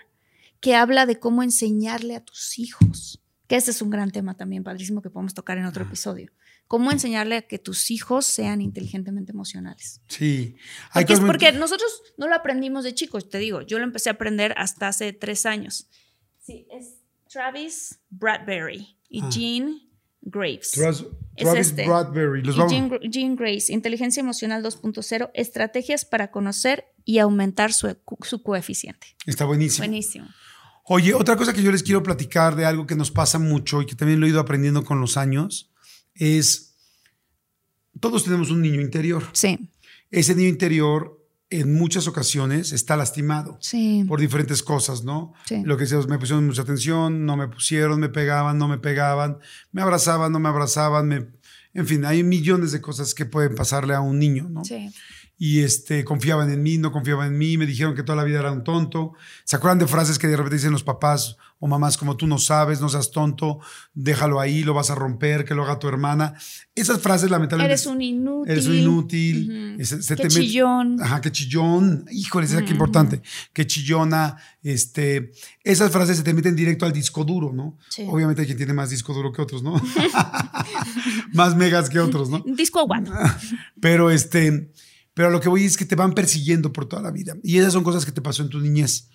que 0.60 0.76
habla 0.76 1.06
de 1.06 1.20
cómo 1.20 1.42
enseñarle 1.42 2.18
a 2.18 2.26
tus 2.26 2.60
hijos, 2.60 3.24
que 3.48 3.56
ese 3.56 3.72
es 3.72 3.82
un 3.82 3.90
gran 3.90 4.12
tema 4.12 4.36
también, 4.36 4.66
padrísimo, 4.66 5.02
que 5.02 5.10
podemos 5.10 5.34
tocar 5.34 5.58
en 5.58 5.66
otro 5.66 5.86
episodio. 5.86 6.34
Cómo 6.68 6.92
enseñarle 6.92 7.38
a 7.38 7.42
que 7.44 7.60
tus 7.60 7.92
hijos 7.92 8.26
sean 8.26 8.62
inteligentemente 8.62 9.32
emocionales. 9.32 10.02
Sí. 10.10 10.58
Porque, 10.94 11.14
es 11.14 11.20
porque 11.22 11.52
nosotros 11.54 11.90
no 12.18 12.28
lo 12.28 12.36
aprendimos 12.36 12.84
de 12.84 12.94
chicos, 12.94 13.30
te 13.30 13.40
digo, 13.40 13.62
yo 13.62 13.78
lo 13.80 13.86
empecé 13.86 14.10
a 14.10 14.14
aprender 14.14 14.54
hasta 14.58 14.90
hace 14.90 15.14
tres 15.14 15.46
años. 15.46 15.88
Sí, 16.40 16.68
es 16.70 16.98
Travis 17.30 18.02
Bradbury 18.10 18.98
y 19.08 19.22
ah. 19.22 19.30
Jean 19.30 19.91
Graves. 20.22 20.72
Travis 20.72 21.68
este. 21.68 21.88
Bradbury. 21.88 22.44
Jean, 23.10 23.36
Grace, 23.36 23.74
Inteligencia 23.74 24.22
Emocional 24.22 24.64
2.0, 24.64 25.32
estrategias 25.34 26.06
para 26.06 26.32
conocer 26.32 26.86
y 27.06 27.20
aumentar 27.20 27.74
su, 27.74 27.96
su, 28.22 28.44
coeficiente. 28.44 29.08
Está 29.26 29.46
buenísimo. 29.46 29.88
Buenísimo. 29.88 30.28
Oye, 30.86 31.14
otra 31.14 31.36
cosa 31.38 31.54
que 31.54 31.64
yo 31.64 31.72
les 31.72 31.84
quiero 31.84 32.04
platicar 32.04 32.56
de 32.56 32.66
algo 32.66 32.86
que 32.86 32.96
nos 32.96 33.12
pasa 33.12 33.40
mucho 33.40 33.82
y 33.82 33.86
que 33.86 33.96
también 33.96 34.20
lo 34.20 34.26
he 34.26 34.30
ido 34.30 34.40
aprendiendo 34.40 34.84
con 34.84 35.00
los 35.00 35.18
años 35.18 35.72
es, 36.14 36.76
todos 38.00 38.24
tenemos 38.24 38.52
un 38.52 38.62
niño 38.62 38.82
interior. 38.82 39.24
Sí. 39.34 39.72
Ese 40.10 40.36
niño 40.36 40.50
interior 40.50 41.21
en 41.52 41.74
muchas 41.74 42.08
ocasiones 42.08 42.72
está 42.72 42.96
lastimado 42.96 43.60
por 44.08 44.20
diferentes 44.20 44.64
cosas, 44.64 45.04
¿no? 45.04 45.34
Lo 45.64 45.76
que 45.76 45.84
decíamos, 45.84 46.08
me 46.08 46.18
pusieron 46.18 46.48
mucha 46.48 46.62
atención, 46.62 47.26
no 47.26 47.36
me 47.36 47.50
pusieron, 47.50 48.00
me 48.00 48.08
pegaban, 48.08 48.58
no 48.58 48.70
me 48.70 48.78
pegaban, 48.78 49.38
me 49.74 49.82
abrazaban, 49.82 50.32
no 50.32 50.40
me 50.40 50.48
abrazaban, 50.48 51.10
me... 51.10 51.28
en 51.74 51.86
fin, 51.86 52.06
hay 52.06 52.24
millones 52.24 52.72
de 52.72 52.80
cosas 52.80 53.14
que 53.14 53.26
pueden 53.26 53.54
pasarle 53.54 53.94
a 53.94 54.00
un 54.00 54.18
niño, 54.18 54.48
¿no? 54.50 54.64
Sí. 54.64 54.90
y 55.38 55.60
este, 55.60 56.06
confiaban 56.06 56.50
en 56.52 56.64
mí, 56.64 56.78
no 56.78 56.92
confiaban 56.92 57.28
en 57.28 57.38
mí, 57.38 57.58
me 57.58 57.66
dijeron 57.66 57.96
que 57.96 58.04
toda 58.04 58.16
la 58.16 58.24
vida 58.24 58.40
era 58.40 58.52
un 58.52 58.64
tonto. 58.64 59.14
¿Se 59.44 59.58
acuerdan 59.58 59.80
de 59.80 59.88
frases 59.88 60.18
que 60.18 60.28
de 60.28 60.38
repente 60.38 60.56
dicen 60.56 60.72
los 60.72 60.84
papás 60.84 61.36
o 61.64 61.68
mamás 61.68 61.96
como 61.96 62.18
tú 62.18 62.26
no 62.26 62.40
sabes, 62.40 62.82
no 62.82 62.90
seas 62.90 63.12
tonto, 63.12 63.60
déjalo 63.94 64.40
ahí, 64.40 64.64
lo 64.64 64.74
vas 64.74 64.90
a 64.90 64.96
romper, 64.96 65.46
que 65.46 65.54
lo 65.54 65.64
haga 65.64 65.78
tu 65.78 65.88
hermana? 65.88 66.34
Esas 66.74 67.00
frases 67.00 67.30
lamentablemente... 67.30 67.74
Eres 67.74 67.86
un 67.86 68.02
inútil. 68.02 68.52
Eres 68.52 68.66
un 68.66 68.76
inútil. 68.76 69.76
Ujú. 69.76 69.86
se- 69.86 70.02
se 70.02 70.16
Qué 70.16 70.24
te 70.24 70.28
met- 70.30 70.34
chillón. 70.42 71.02
Ajá, 71.02 71.22
qué 71.22 71.32
chillón. 71.32 72.06
Híjole, 72.12 72.48
esa 72.48 72.56
es 72.58 72.64
Ujú. 72.64 72.72
importante. 72.72 73.22
Qué 73.54 73.68
chillona. 73.68 74.38
Este, 74.64 75.32
esas 75.64 75.92
frases 75.92 76.18
se 76.18 76.24
te 76.24 76.34
meten 76.34 76.56
directo 76.56 76.86
al 76.88 76.94
disco 76.94 77.24
duro, 77.24 77.54
¿no? 77.54 77.78
Sí. 77.90 78.06
Obviamente 78.10 78.42
hay 78.42 78.48
quien 78.48 78.58
tiene 78.58 78.74
más 78.74 78.90
disco 78.90 79.14
duro 79.14 79.32
que 79.32 79.42
otros, 79.44 79.62
¿no? 79.62 79.80
más 81.34 81.56
megas 81.56 81.90
que 81.90 82.00
otros, 82.00 82.30
¿no? 82.30 82.44
Disco 82.46 82.80
aguado. 82.80 83.12
Pero 83.80 84.10
este, 84.12 84.72
pero 85.14 85.30
lo 85.30 85.42
que 85.42 85.50
voy 85.50 85.64
es 85.66 85.76
que 85.78 85.86
te 85.86 85.96
van 85.96 86.14
persiguiendo 86.14 86.72
por 86.72 86.86
toda 86.88 87.02
la 87.02 87.12
vida. 87.12 87.36
Y 87.44 87.58
esas 87.58 87.74
son 87.74 87.84
cosas 87.84 88.06
que 88.06 88.12
te 88.12 88.22
pasó 88.22 88.44
en 88.44 88.50
tu 88.50 88.60
niñez. 88.60 89.10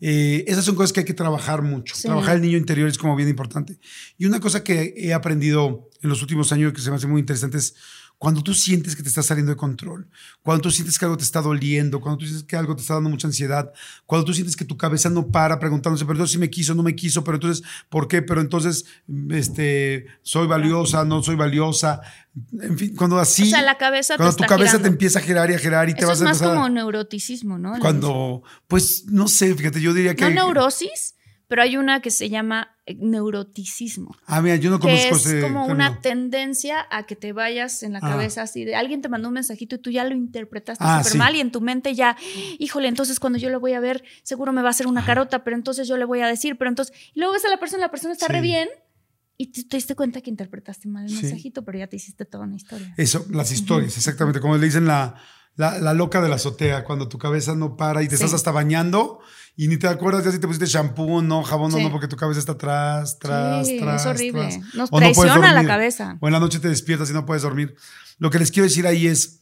Eh, 0.00 0.44
esas 0.46 0.64
son 0.64 0.74
cosas 0.74 0.92
que 0.92 1.00
hay 1.00 1.06
que 1.06 1.14
trabajar 1.14 1.62
mucho. 1.62 1.94
Sí. 1.94 2.02
Trabajar 2.02 2.36
el 2.36 2.42
niño 2.42 2.56
interior 2.56 2.88
es 2.88 2.98
como 2.98 3.16
bien 3.16 3.28
importante. 3.28 3.78
Y 4.16 4.26
una 4.26 4.40
cosa 4.40 4.62
que 4.62 4.94
he 4.96 5.12
aprendido 5.12 5.90
en 6.02 6.08
los 6.08 6.22
últimos 6.22 6.52
años 6.52 6.72
que 6.72 6.80
se 6.80 6.90
me 6.90 6.96
hace 6.96 7.06
muy 7.06 7.20
interesante 7.20 7.58
es 7.58 7.74
cuando 8.18 8.42
tú 8.42 8.52
sientes 8.52 8.96
que 8.96 9.02
te 9.04 9.08
está 9.08 9.22
saliendo 9.22 9.50
de 9.52 9.56
control, 9.56 10.08
cuando 10.42 10.62
tú 10.62 10.70
sientes 10.72 10.98
que 10.98 11.04
algo 11.04 11.16
te 11.16 11.22
está 11.22 11.40
doliendo, 11.40 12.00
cuando 12.00 12.18
tú 12.18 12.24
sientes 12.26 12.44
que 12.44 12.56
algo 12.56 12.74
te 12.74 12.82
está 12.82 12.94
dando 12.94 13.10
mucha 13.10 13.28
ansiedad, 13.28 13.72
cuando 14.06 14.24
tú 14.24 14.34
sientes 14.34 14.56
que 14.56 14.64
tu 14.64 14.76
cabeza 14.76 15.08
no 15.08 15.28
para 15.28 15.60
preguntándose, 15.60 16.04
pero 16.04 16.14
entonces 16.14 16.32
sí 16.32 16.38
me 16.38 16.50
quiso, 16.50 16.74
no 16.74 16.82
me 16.82 16.96
quiso, 16.96 17.22
pero 17.22 17.36
entonces, 17.36 17.64
¿por 17.88 18.08
qué? 18.08 18.20
Pero 18.22 18.40
entonces, 18.40 18.84
este, 19.30 20.06
soy 20.22 20.46
valiosa, 20.46 21.04
no 21.04 21.22
soy 21.22 21.36
valiosa. 21.36 22.00
En 22.60 22.76
fin, 22.78 22.94
cuando 22.96 23.18
así... 23.18 23.44
o 23.44 23.46
sea, 23.46 23.62
la 23.62 23.78
cabeza 23.78 24.14
te 24.14 24.18
Cuando 24.18 24.36
tu 24.36 24.42
está 24.42 24.46
cabeza 24.54 24.70
girando. 24.72 24.88
te 24.88 24.92
empieza 24.94 25.18
a 25.18 25.22
girar 25.22 25.50
y 25.50 25.54
a 25.54 25.58
girar 25.58 25.88
y 25.88 25.94
te 25.94 26.00
Eso 26.00 26.08
vas 26.08 26.18
es 26.18 26.22
a 26.22 26.24
más 26.24 26.36
empezar 26.38 26.52
a- 26.56 26.60
como 26.60 26.68
neuroticismo, 26.68 27.58
¿no? 27.58 27.78
Cuando, 27.80 28.42
pues, 28.66 29.04
no 29.06 29.28
sé, 29.28 29.54
fíjate, 29.54 29.80
yo 29.80 29.92
diría 29.94 30.14
que... 30.14 30.24
No 30.24 30.30
neurosis, 30.30 31.14
pero 31.48 31.62
hay 31.62 31.76
una 31.76 32.00
que 32.00 32.10
se 32.10 32.28
llama 32.28 32.76
eh, 32.86 32.96
neuroticismo. 33.00 34.14
Ah, 34.26 34.40
mira, 34.42 34.56
yo 34.56 34.70
no 34.70 34.78
que 34.78 34.82
conozco 34.88 35.16
es 35.16 35.26
ese 35.26 35.40
como 35.40 35.66
término. 35.66 35.74
una 35.74 36.00
tendencia 36.00 36.86
a 36.90 37.06
que 37.06 37.16
te 37.16 37.32
vayas 37.32 37.82
en 37.82 37.92
la 37.94 37.98
Ah. 38.02 38.08
cabeza 38.10 38.42
así 38.42 38.64
de 38.64 38.76
alguien 38.76 39.00
te 39.02 39.08
mandó 39.08 39.28
un 39.28 39.34
mensajito 39.34 39.76
y 39.76 39.78
tú 39.78 39.90
ya 39.90 40.04
lo 40.04 40.14
interpretaste 40.14 40.84
Ah, 40.86 40.98
súper 40.98 41.12
sí. 41.12 41.18
mal 41.18 41.34
y 41.36 41.40
en 41.40 41.50
tu 41.50 41.60
mente 41.60 41.94
ya, 41.94 42.16
híjole, 42.58 42.88
entonces 42.88 43.18
cuando 43.20 43.38
yo 43.38 43.50
lo 43.50 43.60
voy 43.60 43.72
a 43.72 43.80
ver, 43.80 44.04
seguro 44.22 44.52
me 44.52 44.62
va 44.62 44.68
a 44.68 44.70
hacer 44.70 44.86
una 44.86 45.04
carota, 45.04 45.44
pero 45.44 45.56
entonces 45.56 45.88
yo 45.88 45.96
le 45.96 46.04
voy 46.04 46.20
a 46.20 46.26
decir, 46.26 46.56
pero 46.58 46.68
entonces, 46.68 46.94
y 47.14 47.20
luego 47.20 47.32
ves 47.34 47.44
a 47.44 47.48
la 47.48 47.58
persona, 47.58 47.82
la 47.82 47.90
persona 47.90 48.12
está 48.12 48.26
Sí. 48.26 48.32
re 48.32 48.40
bien 48.40 48.68
y 49.36 49.52
te, 49.52 49.64
te 49.64 49.76
diste 49.76 49.94
cuenta 49.94 50.20
que 50.20 50.30
interpretaste 50.30 50.88
mal 50.88 51.04
el 51.04 51.10
Sí. 51.10 51.22
mensajito, 51.22 51.64
pero 51.64 51.78
ya 51.78 51.86
te 51.86 51.96
hiciste 51.96 52.24
toda 52.24 52.44
una 52.44 52.56
historia. 52.56 52.92
Eso, 52.96 53.24
las 53.30 53.52
historias, 53.52 53.96
exactamente. 53.96 54.40
Como 54.40 54.56
le 54.56 54.64
dicen 54.66 54.86
la, 54.86 55.14
la, 55.58 55.78
la 55.78 55.92
loca 55.92 56.22
de 56.22 56.28
la 56.30 56.36
azotea, 56.36 56.84
cuando 56.84 57.08
tu 57.08 57.18
cabeza 57.18 57.54
no 57.54 57.76
para 57.76 58.02
y 58.02 58.08
te 58.08 58.16
Sí. 58.16 58.22
estás 58.24 58.34
hasta 58.34 58.50
bañando 58.52 59.18
y 59.56 59.68
ni 59.68 59.76
te 59.76 59.88
acuerdas 59.88 60.24
ya 60.24 60.30
si 60.32 60.38
te 60.38 60.46
pusiste 60.46 60.66
shampoo, 60.66 61.20
no, 61.20 61.42
jabón, 61.42 61.70
no, 61.72 61.76
Sí. 61.78 61.82
no, 61.82 61.90
porque 61.90 62.08
tu 62.08 62.16
cabeza 62.16 62.38
está 62.40 62.52
atrás, 62.52 63.18
tras, 63.18 63.66
Sí, 63.66 63.78
tras. 63.80 64.00
es 64.02 64.06
horrible. 64.06 64.48
tras. 64.48 64.74
Nos 64.74 64.88
O 64.90 64.94
no 64.94 64.98
traiciona 65.12 65.52
la 65.52 65.66
cabeza. 65.66 66.16
O 66.20 66.28
en 66.28 66.32
la 66.32 66.40
noche 66.40 66.60
te 66.60 66.68
despiertas 66.68 67.10
y 67.10 67.12
no 67.12 67.26
puedes 67.26 67.42
dormir. 67.42 67.74
Lo 68.18 68.30
que 68.30 68.38
les 68.38 68.50
quiero 68.50 68.64
decir 68.68 68.86
ahí 68.86 69.06
es, 69.08 69.40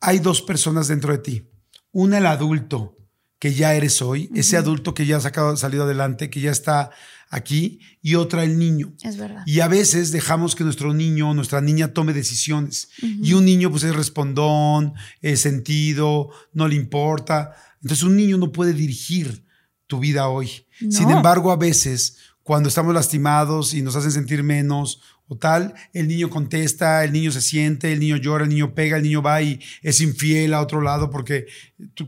hay 0.00 0.18
dos 0.18 0.42
personas 0.42 0.88
dentro 0.88 1.12
de 1.12 1.18
ti. 1.18 1.50
Una, 1.92 2.18
el 2.18 2.26
adulto 2.26 2.96
que 3.38 3.54
ya 3.54 3.74
eres 3.74 4.02
hoy, 4.02 4.30
ese 4.34 4.56
adulto 4.56 4.94
que 4.94 5.06
ya 5.06 5.16
ha 5.16 5.20
sacado, 5.20 5.56
salido 5.56 5.84
adelante, 5.84 6.28
que 6.28 6.40
ya 6.40 6.50
está 6.50 6.90
aquí, 7.30 7.80
y 8.02 8.16
otra, 8.16 8.42
el 8.42 8.58
niño. 8.58 8.92
Es 9.02 9.16
verdad. 9.16 9.42
Y 9.46 9.60
a 9.60 9.68
veces 9.68 10.10
dejamos 10.10 10.56
que 10.56 10.64
nuestro 10.64 10.92
niño 10.92 11.30
o 11.30 11.34
nuestra 11.34 11.60
niña 11.60 11.94
tome 11.94 12.12
decisiones. 12.12 12.90
Y 13.00 13.32
un 13.32 13.44
niño 13.44 13.70
pues 13.70 13.84
es 13.84 13.94
respondón, 13.94 14.94
es 15.22 15.40
sentido, 15.40 16.30
no 16.52 16.68
le 16.68 16.74
importa. 16.74 17.54
Entonces 17.80 18.02
un 18.02 18.16
niño 18.16 18.36
no 18.36 18.52
puede 18.52 18.74
dirigir 18.74 19.46
tu 19.86 20.00
vida 20.00 20.28
hoy. 20.28 20.66
No. 20.80 20.90
Sin 20.90 21.10
embargo, 21.10 21.52
a 21.52 21.56
veces 21.56 22.16
cuando 22.42 22.68
estamos 22.68 22.92
lastimados 22.92 23.74
y 23.74 23.82
nos 23.82 23.94
hacen 23.94 24.10
sentir 24.10 24.42
menos 24.42 25.00
o 25.28 25.36
tal, 25.36 25.74
el 25.92 26.08
niño 26.08 26.28
contesta, 26.30 27.04
el 27.04 27.12
niño 27.12 27.30
se 27.30 27.40
siente, 27.40 27.92
el 27.92 28.00
niño 28.00 28.16
llora, 28.16 28.42
el 28.42 28.50
niño 28.50 28.74
pega, 28.74 28.96
el 28.96 29.04
niño 29.04 29.22
va 29.22 29.40
y 29.40 29.60
es 29.82 30.00
infiel 30.00 30.52
a 30.54 30.60
otro 30.60 30.80
lado 30.80 31.10
porque, 31.10 31.46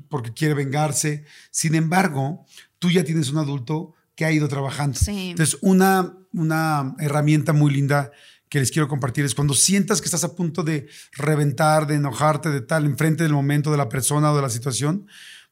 porque 0.09 0.33
quiere 0.33 0.55
vengarse. 0.55 1.25
Sin 1.53 1.77
embargo, 1.77 2.45
tú 2.81 2.91
ya 2.91 3.05
tienes 3.05 3.31
un 3.31 3.39
adulto 3.39 3.95
que 4.15 4.25
ha 4.25 4.33
ido 4.33 4.49
trabajando. 4.49 4.99
Sí. 4.99 5.31
Entonces, 5.31 5.59
una, 5.63 6.17
una 6.33 6.95
herramienta 6.99 7.53
muy 7.53 7.73
linda 7.73 8.11
que 8.49 8.61
les 8.61 8.71
quiero 8.71 8.87
compartir 8.87 9.25
es 9.25 9.35
cuando 9.35 9.55
sientas 9.55 10.03
que 10.03 10.05
estás 10.05 10.25
a 10.25 10.37
punto 10.37 10.63
de 10.63 10.87
reventar, 11.13 11.87
de 11.87 11.95
enojarte, 11.95 12.51
de 12.51 12.61
tal, 12.61 12.85
enfrente 12.85 13.23
del 13.23 13.33
momento 13.33 13.71
de 13.71 13.79
la 13.79 13.89
persona 13.89 14.31
o 14.31 14.37
de 14.37 14.43
la 14.43 14.51
situación, 14.51 15.07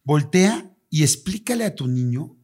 voltea 0.04 0.70
y 0.90 1.02
explícale 1.02 1.64
a 1.64 1.74
tu 1.74 1.86
niño, 1.86 2.36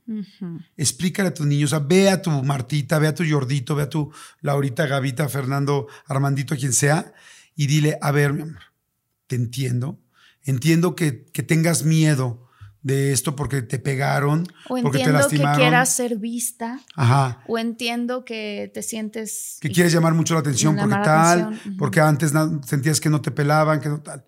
explícale 0.77 1.29
a 1.29 1.35
tu 1.35 1.45
niño, 1.45 1.67
o 1.67 1.69
sea, 1.69 1.81
ve 1.81 2.09
a 2.09 2.23
tu 2.23 2.31
Martita, 2.31 2.99
ve 2.99 3.09
a 3.09 3.15
tu 3.15 3.23
Jordito, 3.29 3.75
ve 3.75 3.83
a 3.83 3.91
tu 3.91 4.11
Laurita, 4.41 4.87
Gavita, 4.87 5.29
Fernando, 5.29 5.89
Armandito, 6.07 6.57
quien 6.57 6.73
sea, 6.73 7.13
y 7.55 7.67
dile, 7.67 7.99
a 8.01 8.11
ver, 8.11 8.33
mi 8.33 8.41
amor, 8.41 8.63
te 9.27 9.37
entiendo, 9.37 10.01
entiendo 10.43 10.97
que, 10.97 11.27
que 11.27 11.43
tengas 11.43 11.85
miedo 11.85 12.46
de 12.87 13.13
esto 13.13 13.35
porque 13.35 13.63
te 13.63 13.81
pegaron, 13.81 14.47
O 14.69 14.77
porque 14.81 14.83
te 14.83 14.87
entiendo 15.05 15.13
que 15.19 15.23
lastimaron. 15.25 15.59
quieras 15.61 15.93
ser 15.93 16.19
vista, 16.19 16.79
Ajá. 16.95 17.43
o 17.49 17.59
entiendo 17.59 18.25
que 18.25 18.71
te 18.73 18.83
sientes... 18.83 19.57
que 19.61 19.71
quieres 19.73 19.93
llamar 19.93 20.15
mucho 20.15 20.35
la 20.35 20.41
atención 20.41 20.77
porque 20.77 20.95
tal, 20.95 21.41
atención, 21.43 21.77
porque 21.79 22.01
antes 22.01 22.33
sentías 22.65 23.01
que 23.01 23.11
no 23.11 23.21
te 23.21 23.33
pelaban, 23.33 23.81
que 23.81 23.89
no 23.89 24.01
tal. 24.03 24.25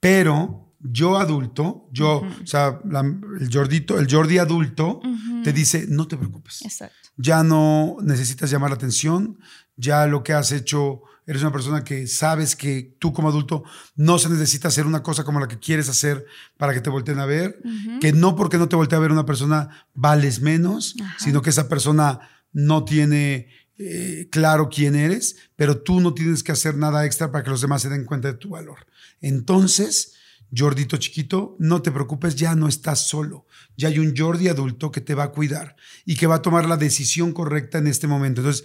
Pero 0.00 0.74
yo 0.80 1.16
adulto, 1.16 1.88
yo, 1.92 2.22
o 2.42 2.46
sea, 2.46 2.80
la- 2.90 3.00
el 3.40 3.48
Jordito, 3.52 3.98
el 4.00 4.08
Jordi 4.12 4.38
adulto, 4.38 5.00
te 5.44 5.52
dice, 5.52 5.86
no 5.88 6.08
te 6.08 6.16
preocupes. 6.16 6.62
Exacto. 6.62 6.96
Ya 7.16 7.44
no 7.44 7.98
necesitas 8.02 8.50
llamar 8.50 8.70
la 8.70 8.76
atención, 8.76 9.38
ya 9.76 10.06
lo 10.06 10.24
que 10.24 10.32
has 10.32 10.50
hecho, 10.50 11.02
eres 11.26 11.42
una 11.42 11.52
persona 11.52 11.84
que 11.84 12.06
sabes 12.06 12.56
que 12.56 12.96
tú 12.98 13.12
como 13.12 13.28
adulto 13.28 13.64
no 13.94 14.18
se 14.18 14.28
necesita 14.28 14.68
hacer 14.68 14.86
una 14.86 15.02
cosa 15.02 15.24
como 15.24 15.40
la 15.40 15.48
que 15.48 15.58
quieres 15.58 15.88
hacer 15.88 16.26
para 16.56 16.74
que 16.74 16.80
te 16.80 16.90
volteen 16.90 17.18
a 17.18 17.26
ver, 17.26 17.60
que 18.00 18.12
no 18.12 18.34
porque 18.34 18.58
no 18.58 18.68
te 18.68 18.76
voltee 18.76 18.96
a 18.96 19.00
ver 19.00 19.12
una 19.12 19.26
persona 19.26 19.86
vales 19.94 20.40
menos, 20.40 20.96
Ajá. 21.00 21.16
sino 21.18 21.42
que 21.42 21.50
esa 21.50 21.68
persona 21.68 22.20
no 22.52 22.84
tiene 22.84 23.48
eh, 23.78 24.28
claro 24.30 24.68
quién 24.68 24.94
eres, 24.94 25.36
pero 25.56 25.80
tú 25.80 26.00
no 26.00 26.14
tienes 26.14 26.42
que 26.42 26.52
hacer 26.52 26.76
nada 26.76 27.06
extra 27.06 27.30
para 27.30 27.44
que 27.44 27.50
los 27.50 27.60
demás 27.60 27.82
se 27.82 27.88
den 27.88 28.04
cuenta 28.04 28.28
de 28.28 28.38
tu 28.38 28.50
valor. 28.50 28.86
Entonces, 29.20 30.14
Jordito 30.54 30.98
chiquito, 30.98 31.56
no 31.58 31.80
te 31.80 31.90
preocupes, 31.90 32.36
ya 32.36 32.54
no 32.54 32.68
estás 32.68 33.06
solo. 33.08 33.46
Ya 33.76 33.88
hay 33.88 33.98
un 33.98 34.14
Jordi 34.14 34.48
adulto 34.48 34.90
que 34.92 35.00
te 35.00 35.14
va 35.14 35.24
a 35.24 35.32
cuidar 35.32 35.76
y 36.04 36.16
que 36.16 36.26
va 36.26 36.36
a 36.36 36.42
tomar 36.42 36.66
la 36.66 36.76
decisión 36.76 37.32
correcta 37.32 37.78
en 37.78 37.86
este 37.86 38.06
momento. 38.06 38.42
Entonces, 38.42 38.64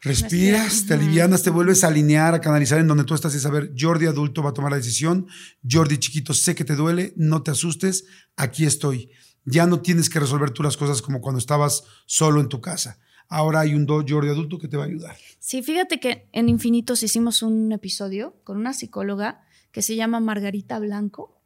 respiras, 0.00 0.64
Respira. 0.64 0.88
te 0.88 0.94
alivianas, 0.94 1.42
te 1.42 1.50
vuelves 1.50 1.84
a 1.84 1.88
alinear, 1.88 2.34
a 2.34 2.40
canalizar 2.40 2.78
en 2.78 2.88
donde 2.88 3.04
tú 3.04 3.14
estás 3.14 3.34
y 3.34 3.40
saber, 3.40 3.72
Jordi 3.78 4.06
adulto 4.06 4.42
va 4.42 4.50
a 4.50 4.54
tomar 4.54 4.70
la 4.70 4.78
decisión, 4.78 5.26
Jordi 5.68 5.98
chiquito, 5.98 6.32
sé 6.34 6.54
que 6.54 6.64
te 6.64 6.74
duele, 6.74 7.12
no 7.16 7.42
te 7.42 7.50
asustes, 7.50 8.04
aquí 8.36 8.64
estoy. 8.64 9.10
Ya 9.44 9.66
no 9.66 9.80
tienes 9.80 10.10
que 10.10 10.20
resolver 10.20 10.50
tú 10.50 10.62
las 10.62 10.76
cosas 10.76 11.02
como 11.02 11.20
cuando 11.20 11.38
estabas 11.38 11.84
solo 12.06 12.40
en 12.40 12.48
tu 12.48 12.60
casa. 12.60 12.98
Ahora 13.28 13.60
hay 13.60 13.74
un 13.74 13.86
Jordi 13.86 14.28
adulto 14.28 14.58
que 14.58 14.68
te 14.68 14.76
va 14.76 14.84
a 14.84 14.86
ayudar. 14.86 15.16
Sí, 15.38 15.62
fíjate 15.62 16.00
que 16.00 16.28
en 16.32 16.48
Infinitos 16.48 17.02
hicimos 17.02 17.42
un 17.42 17.70
episodio 17.72 18.36
con 18.44 18.56
una 18.56 18.72
psicóloga 18.72 19.42
que 19.70 19.82
se 19.82 19.96
llama 19.96 20.18
Margarita 20.20 20.78
Blanco, 20.78 21.40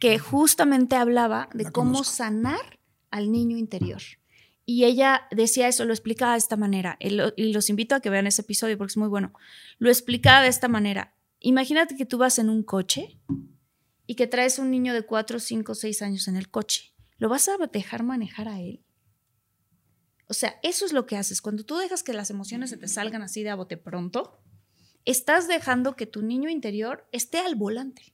que 0.00 0.18
justamente 0.18 0.96
hablaba 0.96 1.48
de 1.52 1.70
cómo 1.70 2.04
sanar 2.04 2.78
al 3.10 3.30
niño 3.30 3.58
interior. 3.58 4.00
Y 4.72 4.84
ella 4.84 5.22
decía 5.32 5.66
eso, 5.66 5.84
lo 5.84 5.92
explicaba 5.92 6.32
de 6.32 6.38
esta 6.38 6.56
manera. 6.56 6.96
Y 7.00 7.10
lo- 7.10 7.32
y 7.36 7.52
los 7.52 7.68
invito 7.70 7.96
a 7.96 8.00
que 8.00 8.08
vean 8.08 8.28
ese 8.28 8.42
episodio 8.42 8.78
porque 8.78 8.92
es 8.92 8.96
muy 8.96 9.08
bueno. 9.08 9.32
Lo 9.78 9.88
explicaba 9.90 10.42
de 10.42 10.48
esta 10.48 10.68
manera. 10.68 11.16
Imagínate 11.40 11.96
que 11.96 12.06
tú 12.06 12.18
vas 12.18 12.38
en 12.38 12.48
un 12.48 12.62
coche 12.62 13.18
y 14.06 14.14
que 14.14 14.28
traes 14.28 14.60
un 14.60 14.70
niño 14.70 14.94
de 14.94 15.02
4, 15.02 15.40
5, 15.40 15.74
6 15.74 16.02
años 16.02 16.28
en 16.28 16.36
el 16.36 16.50
coche. 16.50 16.94
¿Lo 17.18 17.28
vas 17.28 17.48
a 17.48 17.56
dejar 17.72 18.04
manejar 18.04 18.46
a 18.46 18.60
él? 18.60 18.84
O 20.28 20.34
sea, 20.34 20.60
eso 20.62 20.84
es 20.86 20.92
lo 20.92 21.04
que 21.04 21.16
haces. 21.16 21.42
Cuando 21.42 21.64
tú 21.64 21.76
dejas 21.76 22.04
que 22.04 22.12
las 22.12 22.30
emociones 22.30 22.70
se 22.70 22.76
te 22.76 22.86
salgan 22.86 23.22
así 23.22 23.42
de 23.42 23.50
a 23.50 23.56
bote 23.56 23.76
pronto, 23.76 24.40
estás 25.04 25.48
dejando 25.48 25.96
que 25.96 26.06
tu 26.06 26.22
niño 26.22 26.48
interior 26.48 27.08
esté 27.10 27.38
al 27.38 27.56
volante. 27.56 28.12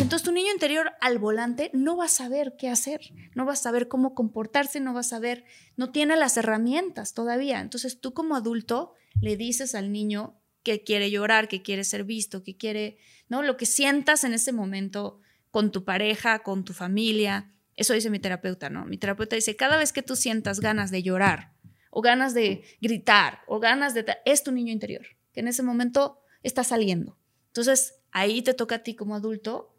Entonces 0.00 0.24
tu 0.24 0.32
niño 0.32 0.50
interior 0.50 0.92
al 1.02 1.18
volante 1.18 1.70
no 1.74 1.98
va 1.98 2.06
a 2.06 2.08
saber 2.08 2.54
qué 2.58 2.70
hacer, 2.70 3.00
no 3.34 3.44
va 3.44 3.52
a 3.52 3.56
saber 3.56 3.86
cómo 3.86 4.14
comportarse, 4.14 4.80
no 4.80 4.94
va 4.94 5.00
a 5.00 5.04
saber, 5.04 5.44
no 5.76 5.92
tiene 5.92 6.16
las 6.16 6.38
herramientas 6.38 7.12
todavía. 7.12 7.60
Entonces 7.60 8.00
tú 8.00 8.14
como 8.14 8.34
adulto 8.34 8.94
le 9.20 9.36
dices 9.36 9.74
al 9.74 9.92
niño 9.92 10.40
que 10.62 10.82
quiere 10.82 11.10
llorar, 11.10 11.48
que 11.48 11.60
quiere 11.60 11.84
ser 11.84 12.04
visto, 12.04 12.42
que 12.42 12.56
quiere, 12.56 12.96
¿no? 13.28 13.42
Lo 13.42 13.58
que 13.58 13.66
sientas 13.66 14.24
en 14.24 14.32
ese 14.32 14.52
momento 14.52 15.20
con 15.50 15.70
tu 15.70 15.84
pareja, 15.84 16.40
con 16.40 16.64
tu 16.64 16.72
familia. 16.72 17.52
Eso 17.76 17.92
dice 17.92 18.08
mi 18.08 18.18
terapeuta, 18.18 18.70
¿no? 18.70 18.86
Mi 18.86 18.96
terapeuta 18.96 19.36
dice, 19.36 19.54
cada 19.54 19.76
vez 19.76 19.92
que 19.92 20.02
tú 20.02 20.16
sientas 20.16 20.60
ganas 20.60 20.90
de 20.90 21.02
llorar 21.02 21.52
o 21.90 22.00
ganas 22.00 22.32
de 22.32 22.64
gritar 22.80 23.40
o 23.46 23.60
ganas 23.60 23.92
de... 23.92 24.06
Es 24.24 24.44
tu 24.44 24.50
niño 24.50 24.72
interior, 24.72 25.06
que 25.32 25.40
en 25.40 25.48
ese 25.48 25.62
momento 25.62 26.22
está 26.42 26.64
saliendo. 26.64 27.18
Entonces, 27.48 28.00
ahí 28.12 28.42
te 28.42 28.54
toca 28.54 28.76
a 28.76 28.82
ti 28.82 28.94
como 28.94 29.14
adulto 29.14 29.69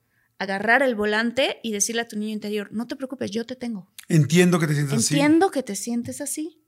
agarrar 0.41 0.81
el 0.81 0.95
volante 0.95 1.59
y 1.61 1.71
decirle 1.71 2.01
a 2.01 2.07
tu 2.07 2.17
niño 2.17 2.33
interior, 2.33 2.69
no 2.71 2.87
te 2.87 2.95
preocupes, 2.95 3.29
yo 3.29 3.45
te 3.45 3.55
tengo. 3.55 3.91
Entiendo 4.07 4.59
que 4.59 4.65
te 4.65 4.73
sientes 4.73 4.97
así. 4.97 5.13
Entiendo 5.13 5.51
que 5.51 5.61
te 5.61 5.75
sientes 5.75 6.19
así. 6.19 6.65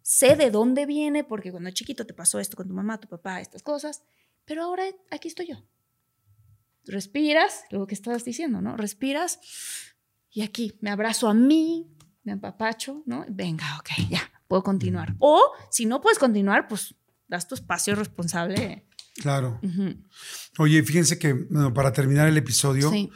Sé 0.00 0.36
de 0.36 0.50
dónde 0.50 0.86
viene, 0.86 1.22
porque 1.22 1.50
cuando 1.50 1.70
chiquito 1.70 2.06
te 2.06 2.14
pasó 2.14 2.40
esto 2.40 2.56
con 2.56 2.66
tu 2.66 2.72
mamá, 2.72 2.98
tu 2.98 3.08
papá, 3.08 3.42
estas 3.42 3.62
cosas, 3.62 4.02
pero 4.46 4.62
ahora 4.62 4.84
aquí 5.10 5.28
estoy 5.28 5.48
yo. 5.48 5.62
Respiras, 6.86 7.64
lo 7.68 7.86
que 7.86 7.94
estabas 7.94 8.24
diciendo, 8.24 8.62
¿no? 8.62 8.78
Respiras 8.78 9.38
y 10.30 10.40
aquí 10.40 10.78
me 10.80 10.88
abrazo 10.88 11.28
a 11.28 11.34
mí, 11.34 11.94
me 12.22 12.32
empapacho, 12.32 13.02
¿no? 13.04 13.26
Venga, 13.28 13.66
ok, 13.80 14.08
ya, 14.08 14.22
puedo 14.48 14.62
continuar. 14.62 15.14
O 15.18 15.42
si 15.70 15.84
no 15.84 16.00
puedes 16.00 16.18
continuar, 16.18 16.68
pues 16.68 16.94
das 17.28 17.46
tu 17.46 17.54
espacio 17.54 17.94
responsable. 17.94 18.86
Claro. 19.16 19.60
Oye, 20.60 20.82
fíjense 20.82 21.18
que 21.18 21.32
bueno, 21.32 21.72
para 21.72 21.90
terminar 21.90 22.28
el 22.28 22.36
episodio, 22.36 22.90
Sí. 22.90 23.08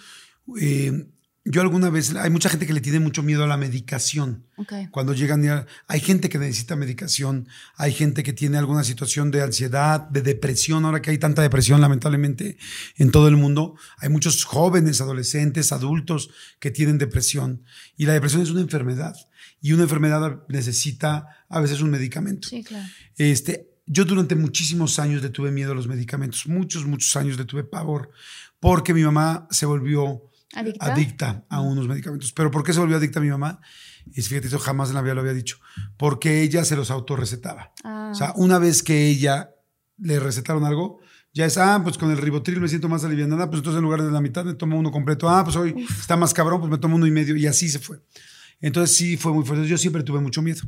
eh, 0.63 1.07
yo 1.45 1.61
alguna 1.61 1.91
vez, 1.91 2.15
hay 2.15 2.31
mucha 2.31 2.49
gente 2.49 2.67
que 2.67 2.73
le 2.73 2.81
tiene 2.81 3.01
mucho 3.01 3.23
miedo 3.23 3.45
a 3.45 3.47
la 3.47 3.59
medicación. 3.59 4.47
Ok. 4.57 4.73
Cuando 4.91 5.13
llegan, 5.13 5.67
hay 5.87 6.01
gente 6.01 6.31
que 6.31 6.39
necesita 6.39 6.75
medicación, 6.75 7.49
hay 7.77 7.93
gente 7.93 8.23
que 8.23 8.33
tiene 8.33 8.57
alguna 8.57 8.83
situación 8.83 9.31
de 9.31 9.43
ansiedad, 9.43 10.09
de 10.09 10.23
depresión, 10.23 10.87
ahora 10.87 11.03
que 11.03 11.11
hay 11.11 11.19
tanta 11.19 11.43
depresión 11.43 11.83
lamentablemente 11.83 12.57
en 12.97 13.11
todo 13.11 13.29
el 13.29 13.37
mundo, 13.37 13.77
hay 13.99 14.09
muchos 14.09 14.43
jóvenes, 14.45 15.03
adolescentes, 15.03 15.71
adultos 15.71 16.31
que 16.61 16.71
tienen 16.71 16.97
depresión 16.97 17.63
y 17.99 18.07
la 18.07 18.15
depresión 18.15 18.41
es 18.41 18.49
una 18.49 18.63
enfermedad 18.63 19.15
y 19.61 19.75
una 19.75 19.83
enfermedad 19.83 20.45
necesita 20.49 21.27
a 21.51 21.61
veces 21.61 21.83
un 21.83 21.91
medicamento. 21.91 22.49
Sí, 22.49 22.65
claro. 22.65 22.89
Este, 23.19 23.74
yo 23.87 24.05
durante 24.05 24.35
muchísimos 24.35 24.99
años 24.99 25.23
le 25.23 25.29
tuve 25.29 25.51
miedo 25.51 25.73
a 25.73 25.75
los 25.75 25.87
medicamentos, 25.87 26.47
muchos, 26.47 26.87
muchos 26.87 27.15
años 27.17 27.37
le 27.39 27.45
tuve 27.45 27.65
pavor, 27.65 28.11
porque 28.61 28.95
mi 28.95 29.03
mamá 29.03 29.47
se 29.51 29.67
volvió 29.67 30.23
¿Adicta? 30.55 30.87
adicta 30.93 31.45
a 31.49 31.61
unos 31.61 31.89
medicamentos. 31.89 32.33
¿Pero 32.33 32.51
por 32.51 32.63
qué 32.63 32.73
se 32.73 32.81
volvió 32.81 32.97
adicta 32.97 33.21
mi 33.21 33.29
mamá? 33.29 33.61
Y 34.13 34.23
fíjate, 34.23 34.47
eso 34.47 34.59
jamás 34.59 34.89
en 34.91 34.95
la 34.95 35.03
vida 35.03 35.15
lo 35.15 35.21
había 35.21 35.33
dicho. 35.33 35.59
Porque 35.97 36.43
ella 36.43 36.65
se 36.65 36.77
los 36.77 36.91
autorrecetaba. 36.91 37.73
Ah, 37.83 38.11
O 38.13 38.15
sea, 38.15 38.33
una 38.37 38.59
vez 38.59 38.83
que 38.83 39.09
ella 39.09 39.51
le 39.99 40.21
recetaron 40.21 40.65
algo, 40.65 41.01
ya 41.33 41.47
es, 41.47 41.59
ah, 41.59 41.81
pues 41.83 41.99
con 41.99 42.11
el 42.11 42.19
ribotril 42.19 42.61
me 42.61 42.69
siento 42.69 42.89
más 42.89 43.05
aliviada, 43.05 43.51
pues 43.51 43.59
entonces 43.59 43.79
en 43.79 43.85
lugar 43.85 44.03
de 44.03 44.11
la 44.13 44.21
mitad 44.21 44.45
me 44.45 44.55
tomo 44.55 44.79
uno 44.79 44.93
completo. 44.93 45.29
Ah, 45.29 45.43
pues 45.43 45.57
hoy 45.57 45.75
está 45.99 46.17
más 46.17 46.33
cabrón, 46.33 46.61
pues 46.61 46.71
me 46.71 46.79
tomo 46.79 46.95
uno 46.97 47.07
y 47.07 47.11
medio. 47.11 47.37
Y 47.37 47.47
así 47.47 47.69
se 47.69 47.81
fue. 47.81 48.01
Entonces 48.61 48.97
sí 48.97 49.17
fue 49.17 49.33
muy 49.33 49.45
fuerte. 49.45 49.67
Yo 49.67 49.77
siempre 49.77 50.05
tuve 50.05 50.21
mucho 50.21 50.41
miedo. 50.41 50.63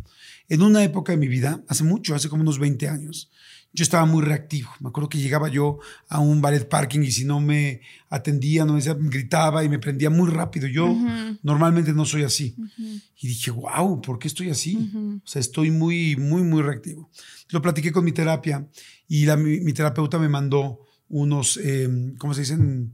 En 0.48 0.62
una 0.62 0.82
época 0.84 1.12
de 1.12 1.18
mi 1.18 1.28
vida, 1.28 1.62
hace 1.68 1.84
mucho, 1.84 2.14
hace 2.14 2.28
como 2.28 2.42
unos 2.42 2.58
20 2.58 2.88
años, 2.88 3.30
yo 3.72 3.82
estaba 3.82 4.06
muy 4.06 4.22
reactivo. 4.24 4.70
Me 4.80 4.88
acuerdo 4.88 5.08
que 5.10 5.18
llegaba 5.18 5.48
yo 5.48 5.78
a 6.08 6.18
un 6.20 6.40
ballet 6.40 6.66
parking 6.68 7.00
y 7.00 7.10
si 7.10 7.24
no 7.24 7.40
me 7.40 7.80
atendía, 8.08 8.64
no 8.64 8.72
me 8.72 8.78
decía, 8.78 8.96
gritaba 8.98 9.64
y 9.64 9.68
me 9.68 9.78
prendía 9.78 10.08
muy 10.08 10.30
rápido. 10.30 10.66
Yo 10.66 10.86
Ujú. 10.86 11.06
normalmente 11.42 11.92
no 11.92 12.04
soy 12.06 12.22
así. 12.22 12.54
Ujú. 12.56 13.00
Y 13.20 13.28
dije, 13.28 13.50
wow, 13.50 14.00
¿por 14.00 14.18
qué 14.18 14.28
estoy 14.28 14.48
así? 14.50 14.76
Ujú. 14.76 15.20
O 15.22 15.26
sea, 15.28 15.40
estoy 15.40 15.70
muy, 15.70 16.16
muy, 16.16 16.42
muy 16.42 16.62
reactivo. 16.62 17.10
Lo 17.50 17.60
platiqué 17.60 17.92
con 17.92 18.04
mi 18.04 18.12
terapia 18.12 18.66
y 19.08 19.26
la, 19.26 19.36
mi, 19.36 19.60
mi 19.60 19.72
terapeuta 19.74 20.18
me 20.18 20.28
mandó 20.28 20.80
unos, 21.08 21.58
eh, 21.62 22.14
¿cómo 22.18 22.32
se 22.34 22.40
dicen? 22.42 22.92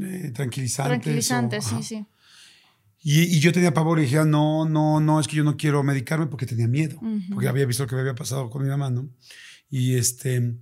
Eh, 0.00 0.30
tranquilizantes. 0.34 0.98
o- 0.98 1.00
Tranquilizantes, 1.02 1.66
ajá. 1.66 1.76
sí, 1.78 1.82
sí. 1.82 2.06
Y, 3.08 3.22
y 3.36 3.38
yo 3.38 3.52
tenía 3.52 3.72
pavor 3.72 3.98
y 3.98 4.02
dije, 4.02 4.18
ah, 4.18 4.24
no, 4.24 4.68
no, 4.68 4.98
no, 4.98 5.20
es 5.20 5.28
que 5.28 5.36
yo 5.36 5.44
no 5.44 5.56
quiero 5.56 5.82
medicarme 5.84 6.26
porque 6.26 6.44
tenía 6.46 6.66
miedo, 6.66 6.98
porque 7.32 7.46
había 7.48 7.64
visto 7.64 7.84
lo 7.84 7.88
que 7.88 7.94
me 7.94 8.00
había 8.00 8.16
pasado 8.16 8.50
con 8.50 8.62
mi 8.64 8.68
mamá, 8.68 8.90
¿no? 8.90 9.08
Y, 9.70 9.94
este, 9.94 10.56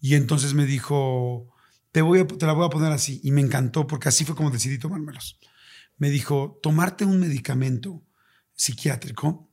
y 0.00 0.14
entonces 0.14 0.54
me 0.54 0.64
dijo, 0.64 1.48
te, 1.92 2.00
voy 2.00 2.20
a, 2.20 2.26
te 2.26 2.46
la 2.46 2.54
voy 2.54 2.64
a 2.64 2.70
poner 2.70 2.90
así. 2.92 3.20
Y 3.22 3.32
me 3.32 3.42
encantó 3.42 3.86
porque 3.86 4.08
así 4.08 4.24
fue 4.24 4.34
como 4.34 4.50
decidí 4.50 4.78
tomármelos. 4.78 5.38
Me 5.98 6.08
dijo, 6.08 6.58
tomarte 6.62 7.04
un 7.04 7.20
medicamento 7.20 8.02
psiquiátrico 8.54 9.50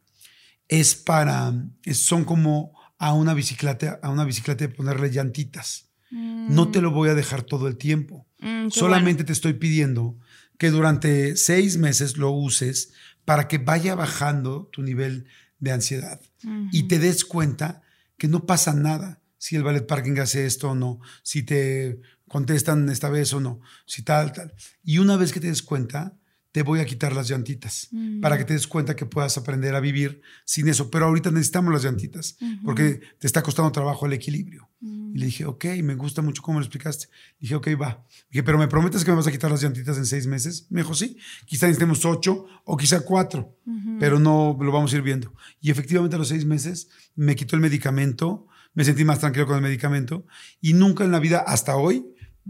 es 0.68 0.96
para, 0.96 1.54
es- 1.84 2.06
son 2.06 2.24
como 2.26 2.72
a 2.98 3.14
una 3.14 3.34
bicicleta, 3.34 4.00
a 4.02 4.10
una 4.10 4.26
bicicleta 4.26 4.66
de 4.68 4.74
ponerle 4.74 5.10
llantitas. 5.12 5.90
No 6.10 6.72
te 6.72 6.80
lo 6.82 6.92
voy 6.92 7.10
a 7.10 7.14
dejar 7.16 7.44
todo 7.44 7.68
el 7.68 7.76
tiempo. 7.78 8.26
Mm, 8.40 8.70
Solamente 8.70 9.24
te 9.26 9.34
estoy 9.34 9.54
pidiendo 9.54 10.18
que 10.58 10.72
durante 10.72 11.36
seis 11.36 11.78
meses 11.78 12.18
lo 12.18 12.32
uses 12.32 12.94
para 13.26 13.48
que 13.48 13.58
vaya 13.58 13.96
bajando 13.96 14.70
tu 14.72 14.82
nivel 14.82 15.28
de 15.60 15.72
ansiedad 15.72 16.22
y 16.72 16.84
te 16.84 17.00
des 17.00 17.26
cuenta 17.26 17.82
que 18.18 18.28
no 18.28 18.46
pasa 18.46 18.74
nada 18.74 19.22
si 19.38 19.56
el 19.56 19.64
ballet 19.64 19.86
parking 19.86 20.18
hace 20.20 20.46
esto 20.46 20.72
o 20.72 20.76
no, 20.76 21.00
si 21.24 21.44
te 21.44 22.02
contestan 22.28 22.90
esta 22.90 23.10
vez 23.10 23.34
o 23.34 23.40
no, 23.40 23.62
si 23.86 24.02
tal, 24.02 24.34
tal. 24.34 24.54
Y 24.84 24.98
una 24.98 25.16
vez 25.16 25.32
que 25.32 25.40
te 25.40 25.48
des 25.48 25.62
cuenta, 25.62 26.18
te 26.58 26.64
voy 26.64 26.80
a 26.80 26.86
quitar 26.86 27.14
las 27.14 27.30
llantitas 27.30 27.88
Mm. 27.92 28.20
para 28.20 28.36
que 28.36 28.44
te 28.44 28.54
des 28.54 28.66
cuenta 28.66 28.96
que 28.96 29.06
puedas 29.06 29.38
aprender 29.38 29.76
a 29.76 29.80
vivir 29.80 30.24
sin 30.44 30.68
eso. 30.68 30.90
Pero 30.90 31.06
ahorita 31.06 31.30
necesitamos 31.30 31.72
las 31.72 31.84
llantitas 31.84 32.36
porque 32.66 33.00
te 33.20 33.28
está 33.28 33.44
costando 33.44 33.72
trabajo 33.72 34.08
el 34.08 34.14
equilibrio. 34.14 34.68
Mm. 34.80 35.16
Y 35.16 35.20
le 35.20 35.26
dije, 35.28 35.46
ok, 35.46 35.66
me 35.84 35.94
gusta 35.94 36.24
mucho 36.24 36.42
cómo 36.42 36.58
lo 36.58 36.66
explicaste. 36.66 37.10
Dije, 37.40 37.54
ok, 37.54 37.68
va. 37.80 38.04
Dije, 38.32 38.42
pero 38.42 38.58
¿me 38.58 38.68
prometes 38.68 39.06
que 39.06 39.12
me 39.12 39.18
vas 39.18 39.28
a 39.28 39.32
quitar 39.32 39.52
las 39.52 39.62
llantitas 39.62 40.00
en 40.00 40.08
seis 40.08 40.26
meses? 40.26 40.66
Me 40.72 40.82
dijo, 40.82 40.96
sí. 40.96 41.18
Quizá 41.46 41.68
necesitemos 41.68 42.04
ocho 42.06 42.48
o 42.66 42.76
quizá 42.76 43.02
cuatro, 43.02 43.56
pero 44.00 44.18
no 44.18 44.58
lo 44.60 44.72
vamos 44.72 44.92
a 44.92 44.96
ir 44.96 45.04
viendo. 45.04 45.32
Y 45.62 45.70
efectivamente 45.70 46.16
a 46.16 46.20
los 46.20 46.30
seis 46.30 46.44
meses 46.44 46.90
me 47.16 47.36
quitó 47.36 47.56
el 47.56 47.62
medicamento, 47.62 48.48
me 48.74 48.84
sentí 48.84 49.06
más 49.06 49.20
tranquilo 49.20 49.46
con 49.46 49.58
el 49.58 49.62
medicamento 49.62 50.26
y 50.60 50.74
nunca 50.74 51.04
en 51.04 51.12
la 51.12 51.20
vida 51.20 51.38
hasta 51.38 51.76
hoy 51.76 52.04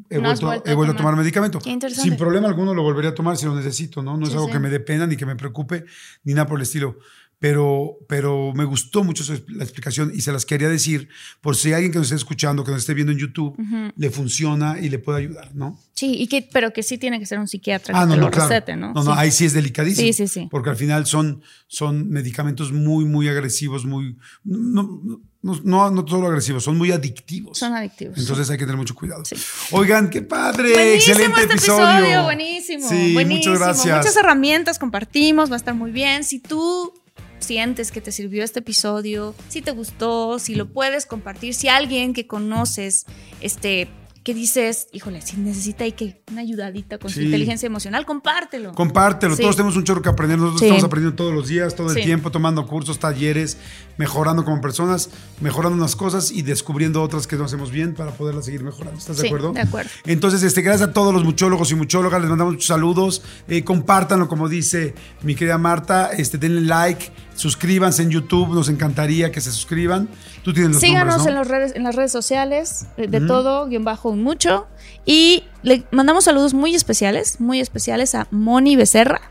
he, 0.10 0.16
No 0.18 0.22
vuelto, 0.24 0.54
he 0.54 0.74
vuelto 0.74 0.74
a 0.74 0.76
tomar. 0.76 0.98
tomar 0.98 1.16
medicamento. 1.16 1.60
Sin 1.62 2.18
problema 2.18 2.48
alguno 2.48 2.74
lo 2.74 2.84
volvería 2.84 3.12
a 3.12 3.16
tomar 3.16 3.38
si 3.38 3.46
lo 3.46 3.56
necesito, 3.56 4.02
¿no? 4.02 4.18
No 4.18 4.24
es 4.24 4.30
Sí, 4.30 4.36
algo 4.36 4.48
sí. 4.48 4.54
que 4.54 4.60
me 4.60 4.70
dé 4.70 4.80
pena 4.80 5.08
ni 5.08 5.16
que 5.18 5.26
me 5.26 5.36
preocupe 5.36 5.86
ni 6.24 6.34
nada 6.34 6.48
por 6.48 6.58
el 6.60 6.64
estilo. 6.64 6.98
Pero, 7.40 7.98
pero 8.10 8.52
me 8.56 8.64
gustó 8.66 9.04
mucho 9.04 9.24
la 9.50 9.64
explicación 9.64 10.12
y 10.12 10.22
se 10.22 10.32
las 10.32 10.44
quería 10.44 10.70
decir 10.70 11.08
por 11.40 11.56
si 11.56 11.72
alguien 11.72 11.92
que 11.92 12.00
nos 12.00 12.08
esté 12.08 12.16
escuchando, 12.16 12.64
que 12.64 12.72
nos 12.72 12.80
esté 12.80 12.96
viendo 12.96 13.12
en 13.14 13.20
YouTube, 13.20 13.56
le 13.96 14.10
funciona 14.10 14.80
y 14.80 14.90
le 14.90 14.98
puede 14.98 15.20
ayudar, 15.20 15.54
¿no? 15.54 15.80
Sí, 15.94 16.16
y 16.18 16.28
que, 16.28 16.48
pero 16.52 16.74
que 16.74 16.82
sí 16.82 16.98
tiene 16.98 17.20
que 17.20 17.28
ser 17.28 17.38
un 17.38 17.48
psiquiatra 17.48 17.94
Ah, 17.96 18.02
que 18.06 18.08
no, 18.08 18.14
te 18.16 18.20
no, 18.22 18.26
lo 18.26 18.32
claro. 18.32 18.50
recete, 18.50 18.76
¿no? 18.76 18.88
No, 18.94 19.04
no, 19.04 19.14
Sí. 19.14 19.18
ahí 19.20 19.32
sí 19.32 19.46
es 19.46 19.54
delicadísimo. 19.54 20.08
Sí, 20.08 20.14
sí, 20.14 20.28
sí. 20.28 20.48
Porque 20.50 20.72
al 20.72 20.78
final 20.78 21.06
son, 21.06 21.44
son 21.68 22.10
medicamentos 22.10 22.72
muy, 22.72 23.06
muy 23.06 23.28
agresivos, 23.30 23.86
muy. 23.86 24.18
No, 24.44 25.02
no, 25.44 25.62
no, 25.64 25.92
no 25.92 26.08
solo 26.08 26.28
agresivos, 26.28 26.64
son 26.64 26.76
muy 26.78 26.92
adictivos. 26.92 27.58
Son 27.60 27.72
adictivos. 27.74 28.18
Entonces 28.18 28.50
hay 28.50 28.58
que 28.58 28.66
tener 28.66 28.78
mucho 28.78 28.96
cuidado. 28.96 29.24
Sí. 29.26 29.36
Oigan, 29.72 30.10
qué 30.10 30.24
padre. 30.24 30.74
Buenísimo 30.74 31.14
excelente 31.14 31.42
este 31.42 31.54
episodio. 31.54 32.24
buenísimo. 32.24 32.90
Sí, 32.90 33.14
buenísimo. 33.14 33.54
muchas 33.54 33.60
gracias. 33.68 33.98
Muchas 33.98 34.18
herramientas 34.18 34.80
compartimos, 34.80 35.52
va 35.52 35.54
a 35.54 35.58
estar 35.58 35.76
muy 35.76 35.92
bien. 35.92 36.24
Si 36.24 36.40
tú 36.40 36.94
sientes 37.40 37.92
que 37.92 38.02
te 38.02 38.12
sirvió 38.12 38.44
este 38.44 38.60
episodio, 38.60 39.34
si 39.50 39.62
te 39.62 39.72
gustó, 39.72 40.40
si 40.40 40.56
lo 40.56 40.68
puedes 40.70 41.06
compartir, 41.06 41.54
si 41.54 41.68
alguien 41.68 42.14
que 42.14 42.28
conoces, 42.28 43.06
este, 43.42 43.88
que 44.24 44.34
dices, 44.34 44.90
híjole, 44.92 45.22
si 45.22 45.38
necesita 45.38 45.86
ahí 45.86 45.94
que 45.94 46.22
una 46.30 46.42
ayudadita 46.42 46.98
con 46.98 47.10
su 47.10 47.22
inteligencia 47.22 47.66
emocional, 47.66 48.06
compártelo. 48.06 48.74
Compártelo, 48.74 49.38
Sí. 49.38 49.42
todos 49.42 49.56
tenemos 49.56 49.78
un 49.78 49.86
chorro 49.86 50.02
que 50.02 50.10
aprender, 50.10 50.38
nosotros 50.38 50.60
Sí. 50.60 50.66
estamos 50.66 50.84
aprendiendo 50.84 51.16
todos 51.16 51.34
los 51.34 51.48
días, 51.48 51.76
todo 51.76 51.90
el 51.94 52.04
tiempo, 52.04 52.30
tomando 52.30 52.68
cursos, 52.68 53.00
talleres, 53.00 53.58
mejorando 53.96 54.44
como 54.44 54.60
personas, 54.60 55.12
mejorando 55.40 55.78
unas 55.78 55.96
cosas 55.96 56.30
y 56.32 56.42
descubriendo 56.42 57.02
otras 57.02 57.26
que 57.26 57.38
no 57.38 57.46
hacemos 57.46 57.72
bien 57.72 57.94
para 57.94 58.12
poderlas 58.12 58.44
seguir 58.44 58.64
mejorando. 58.64 59.00
¿Estás 59.00 59.16
de 59.16 59.28
acuerdo? 59.28 59.54
de 59.54 59.62
acuerdo. 59.62 59.90
Entonces, 60.06 60.44
este, 60.44 60.62
gracias 60.62 60.90
a 60.90 60.92
todos 60.92 61.14
los 61.14 61.24
muchólogos 61.24 61.72
y 61.72 61.76
muchólogas, 61.76 62.20
les 62.20 62.30
mandamos 62.30 62.56
muchos 62.56 62.68
saludos, 62.68 63.22
eh, 63.48 63.64
compártanlo 63.64 64.28
como 64.28 64.50
dice 64.50 64.94
mi 65.22 65.36
querida 65.36 65.58
Marta, 65.58 66.12
este, 66.12 66.38
denle 66.38 66.60
like, 66.60 67.12
suscríbanse 67.38 68.04
en 68.04 68.10
YouTube, 68.10 68.50
nos 68.54 68.68
encantaría 68.68 69.32
que 69.32 69.40
se 69.40 69.52
suscriban. 69.52 70.10
Tú 70.44 70.54
tienes 70.54 70.74
los 70.74 70.82
Síganos 70.82 71.18
nombres, 71.18 71.26
¿no? 71.26 71.30
en, 71.30 71.36
los 71.38 71.48
redes, 71.48 71.76
en 71.76 71.84
las 71.84 71.96
redes 71.96 72.12
sociales, 72.12 72.88
de, 72.98 73.08
de 73.08 73.22
todo, 73.22 73.68
guion 73.68 73.84
bajo 73.84 74.14
mucho. 74.16 74.68
Y 75.06 75.44
le 75.62 75.86
mandamos 75.92 76.26
saludos 76.26 76.54
muy 76.54 76.76
especiales, 76.76 77.40
muy 77.40 77.60
especiales 77.60 78.16
a 78.16 78.28
Moni 78.32 78.76
Becerra, 78.76 79.22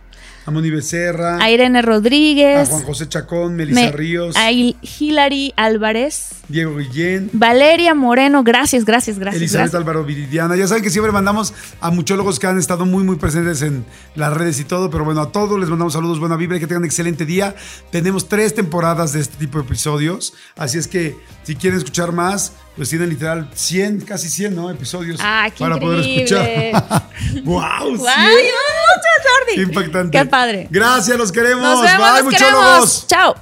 A 0.46 0.52
Moni 0.52 0.70
Becerra, 0.70 1.38
a 1.42 1.50
Irene 1.50 1.80
a 1.80 1.82
Rodríguez, 1.82 2.68
Juan 2.68 2.84
José 2.84 3.08
Chacón, 3.08 3.56
Melissa 3.56 3.80
me- 3.80 3.90
Ríos, 3.92 4.36
a 4.36 4.52
Il- 4.52 4.76
Hilary 4.80 5.52
Álvarez, 5.56 6.28
Diego 6.48 6.76
Guillén, 6.76 7.30
Valeria 7.32 7.94
Moreno, 7.96 8.44
gracias, 8.44 8.84
gracias, 8.84 9.18
gracias. 9.18 9.40
Elizabeth 9.42 9.64
gracias. 9.72 9.80
Álvaro 9.80 10.04
Viridiana. 10.04 10.54
Ya 10.54 10.68
saben 10.68 10.84
que 10.84 10.90
siempre 10.90 11.10
mandamos 11.10 11.52
a 11.80 11.90
muchólogos 11.90 12.38
que 12.38 12.46
han 12.46 12.58
estado 12.58 12.86
muy, 12.86 13.02
muy 13.02 13.16
presentes 13.16 13.60
en 13.62 13.84
las 14.14 14.32
redes 14.34 14.60
y 14.60 14.64
todo, 14.64 14.88
pero 14.88 15.04
bueno, 15.04 15.20
a 15.22 15.32
todos 15.32 15.58
les 15.58 15.68
mandamos 15.68 15.94
saludos, 15.94 16.20
buena 16.20 16.36
vibra 16.36 16.60
que 16.60 16.66
tengan 16.68 16.82
un 16.82 16.86
excelente 16.86 17.26
día. 17.26 17.56
Tenemos 17.90 18.28
tres 18.28 18.54
temporadas 18.54 19.12
de 19.14 19.20
este 19.20 19.36
tipo 19.38 19.58
de 19.58 19.64
episodios, 19.64 20.32
así 20.56 20.78
es 20.78 20.86
que 20.86 21.16
si 21.42 21.56
quieren 21.56 21.78
escuchar 21.78 22.12
más, 22.12 22.52
pues 22.76 22.90
tienen 22.90 23.08
literal 23.08 23.48
100, 23.54 24.02
casi 24.02 24.28
100, 24.28 24.54
¿no? 24.54 24.70
Episodios 24.70 25.18
para 25.58 25.80
poder 25.80 26.00
escuchar. 26.00 27.02
¡Wow! 27.44 27.96
¡Wow! 27.96 28.06
¡Qué 29.54 29.62
impactante! 29.62 30.18
¡Qué 30.18 30.26
padre! 30.26 30.68
Gracias, 30.70 31.16
los 31.16 31.32
queremos. 31.32 31.62
Nos 31.62 32.34
vemos, 32.34 33.06
Chao. 33.06 33.34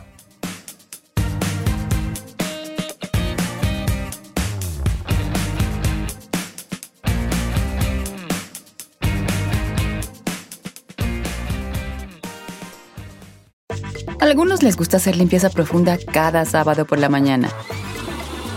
A 14.20 14.26
algunos 14.26 14.62
les 14.62 14.76
gusta 14.76 14.96
hacer 14.98 15.16
limpieza 15.16 15.50
profunda 15.50 15.98
cada 16.12 16.44
sábado 16.44 16.86
por 16.86 16.98
la 16.98 17.08
mañana. 17.08 17.50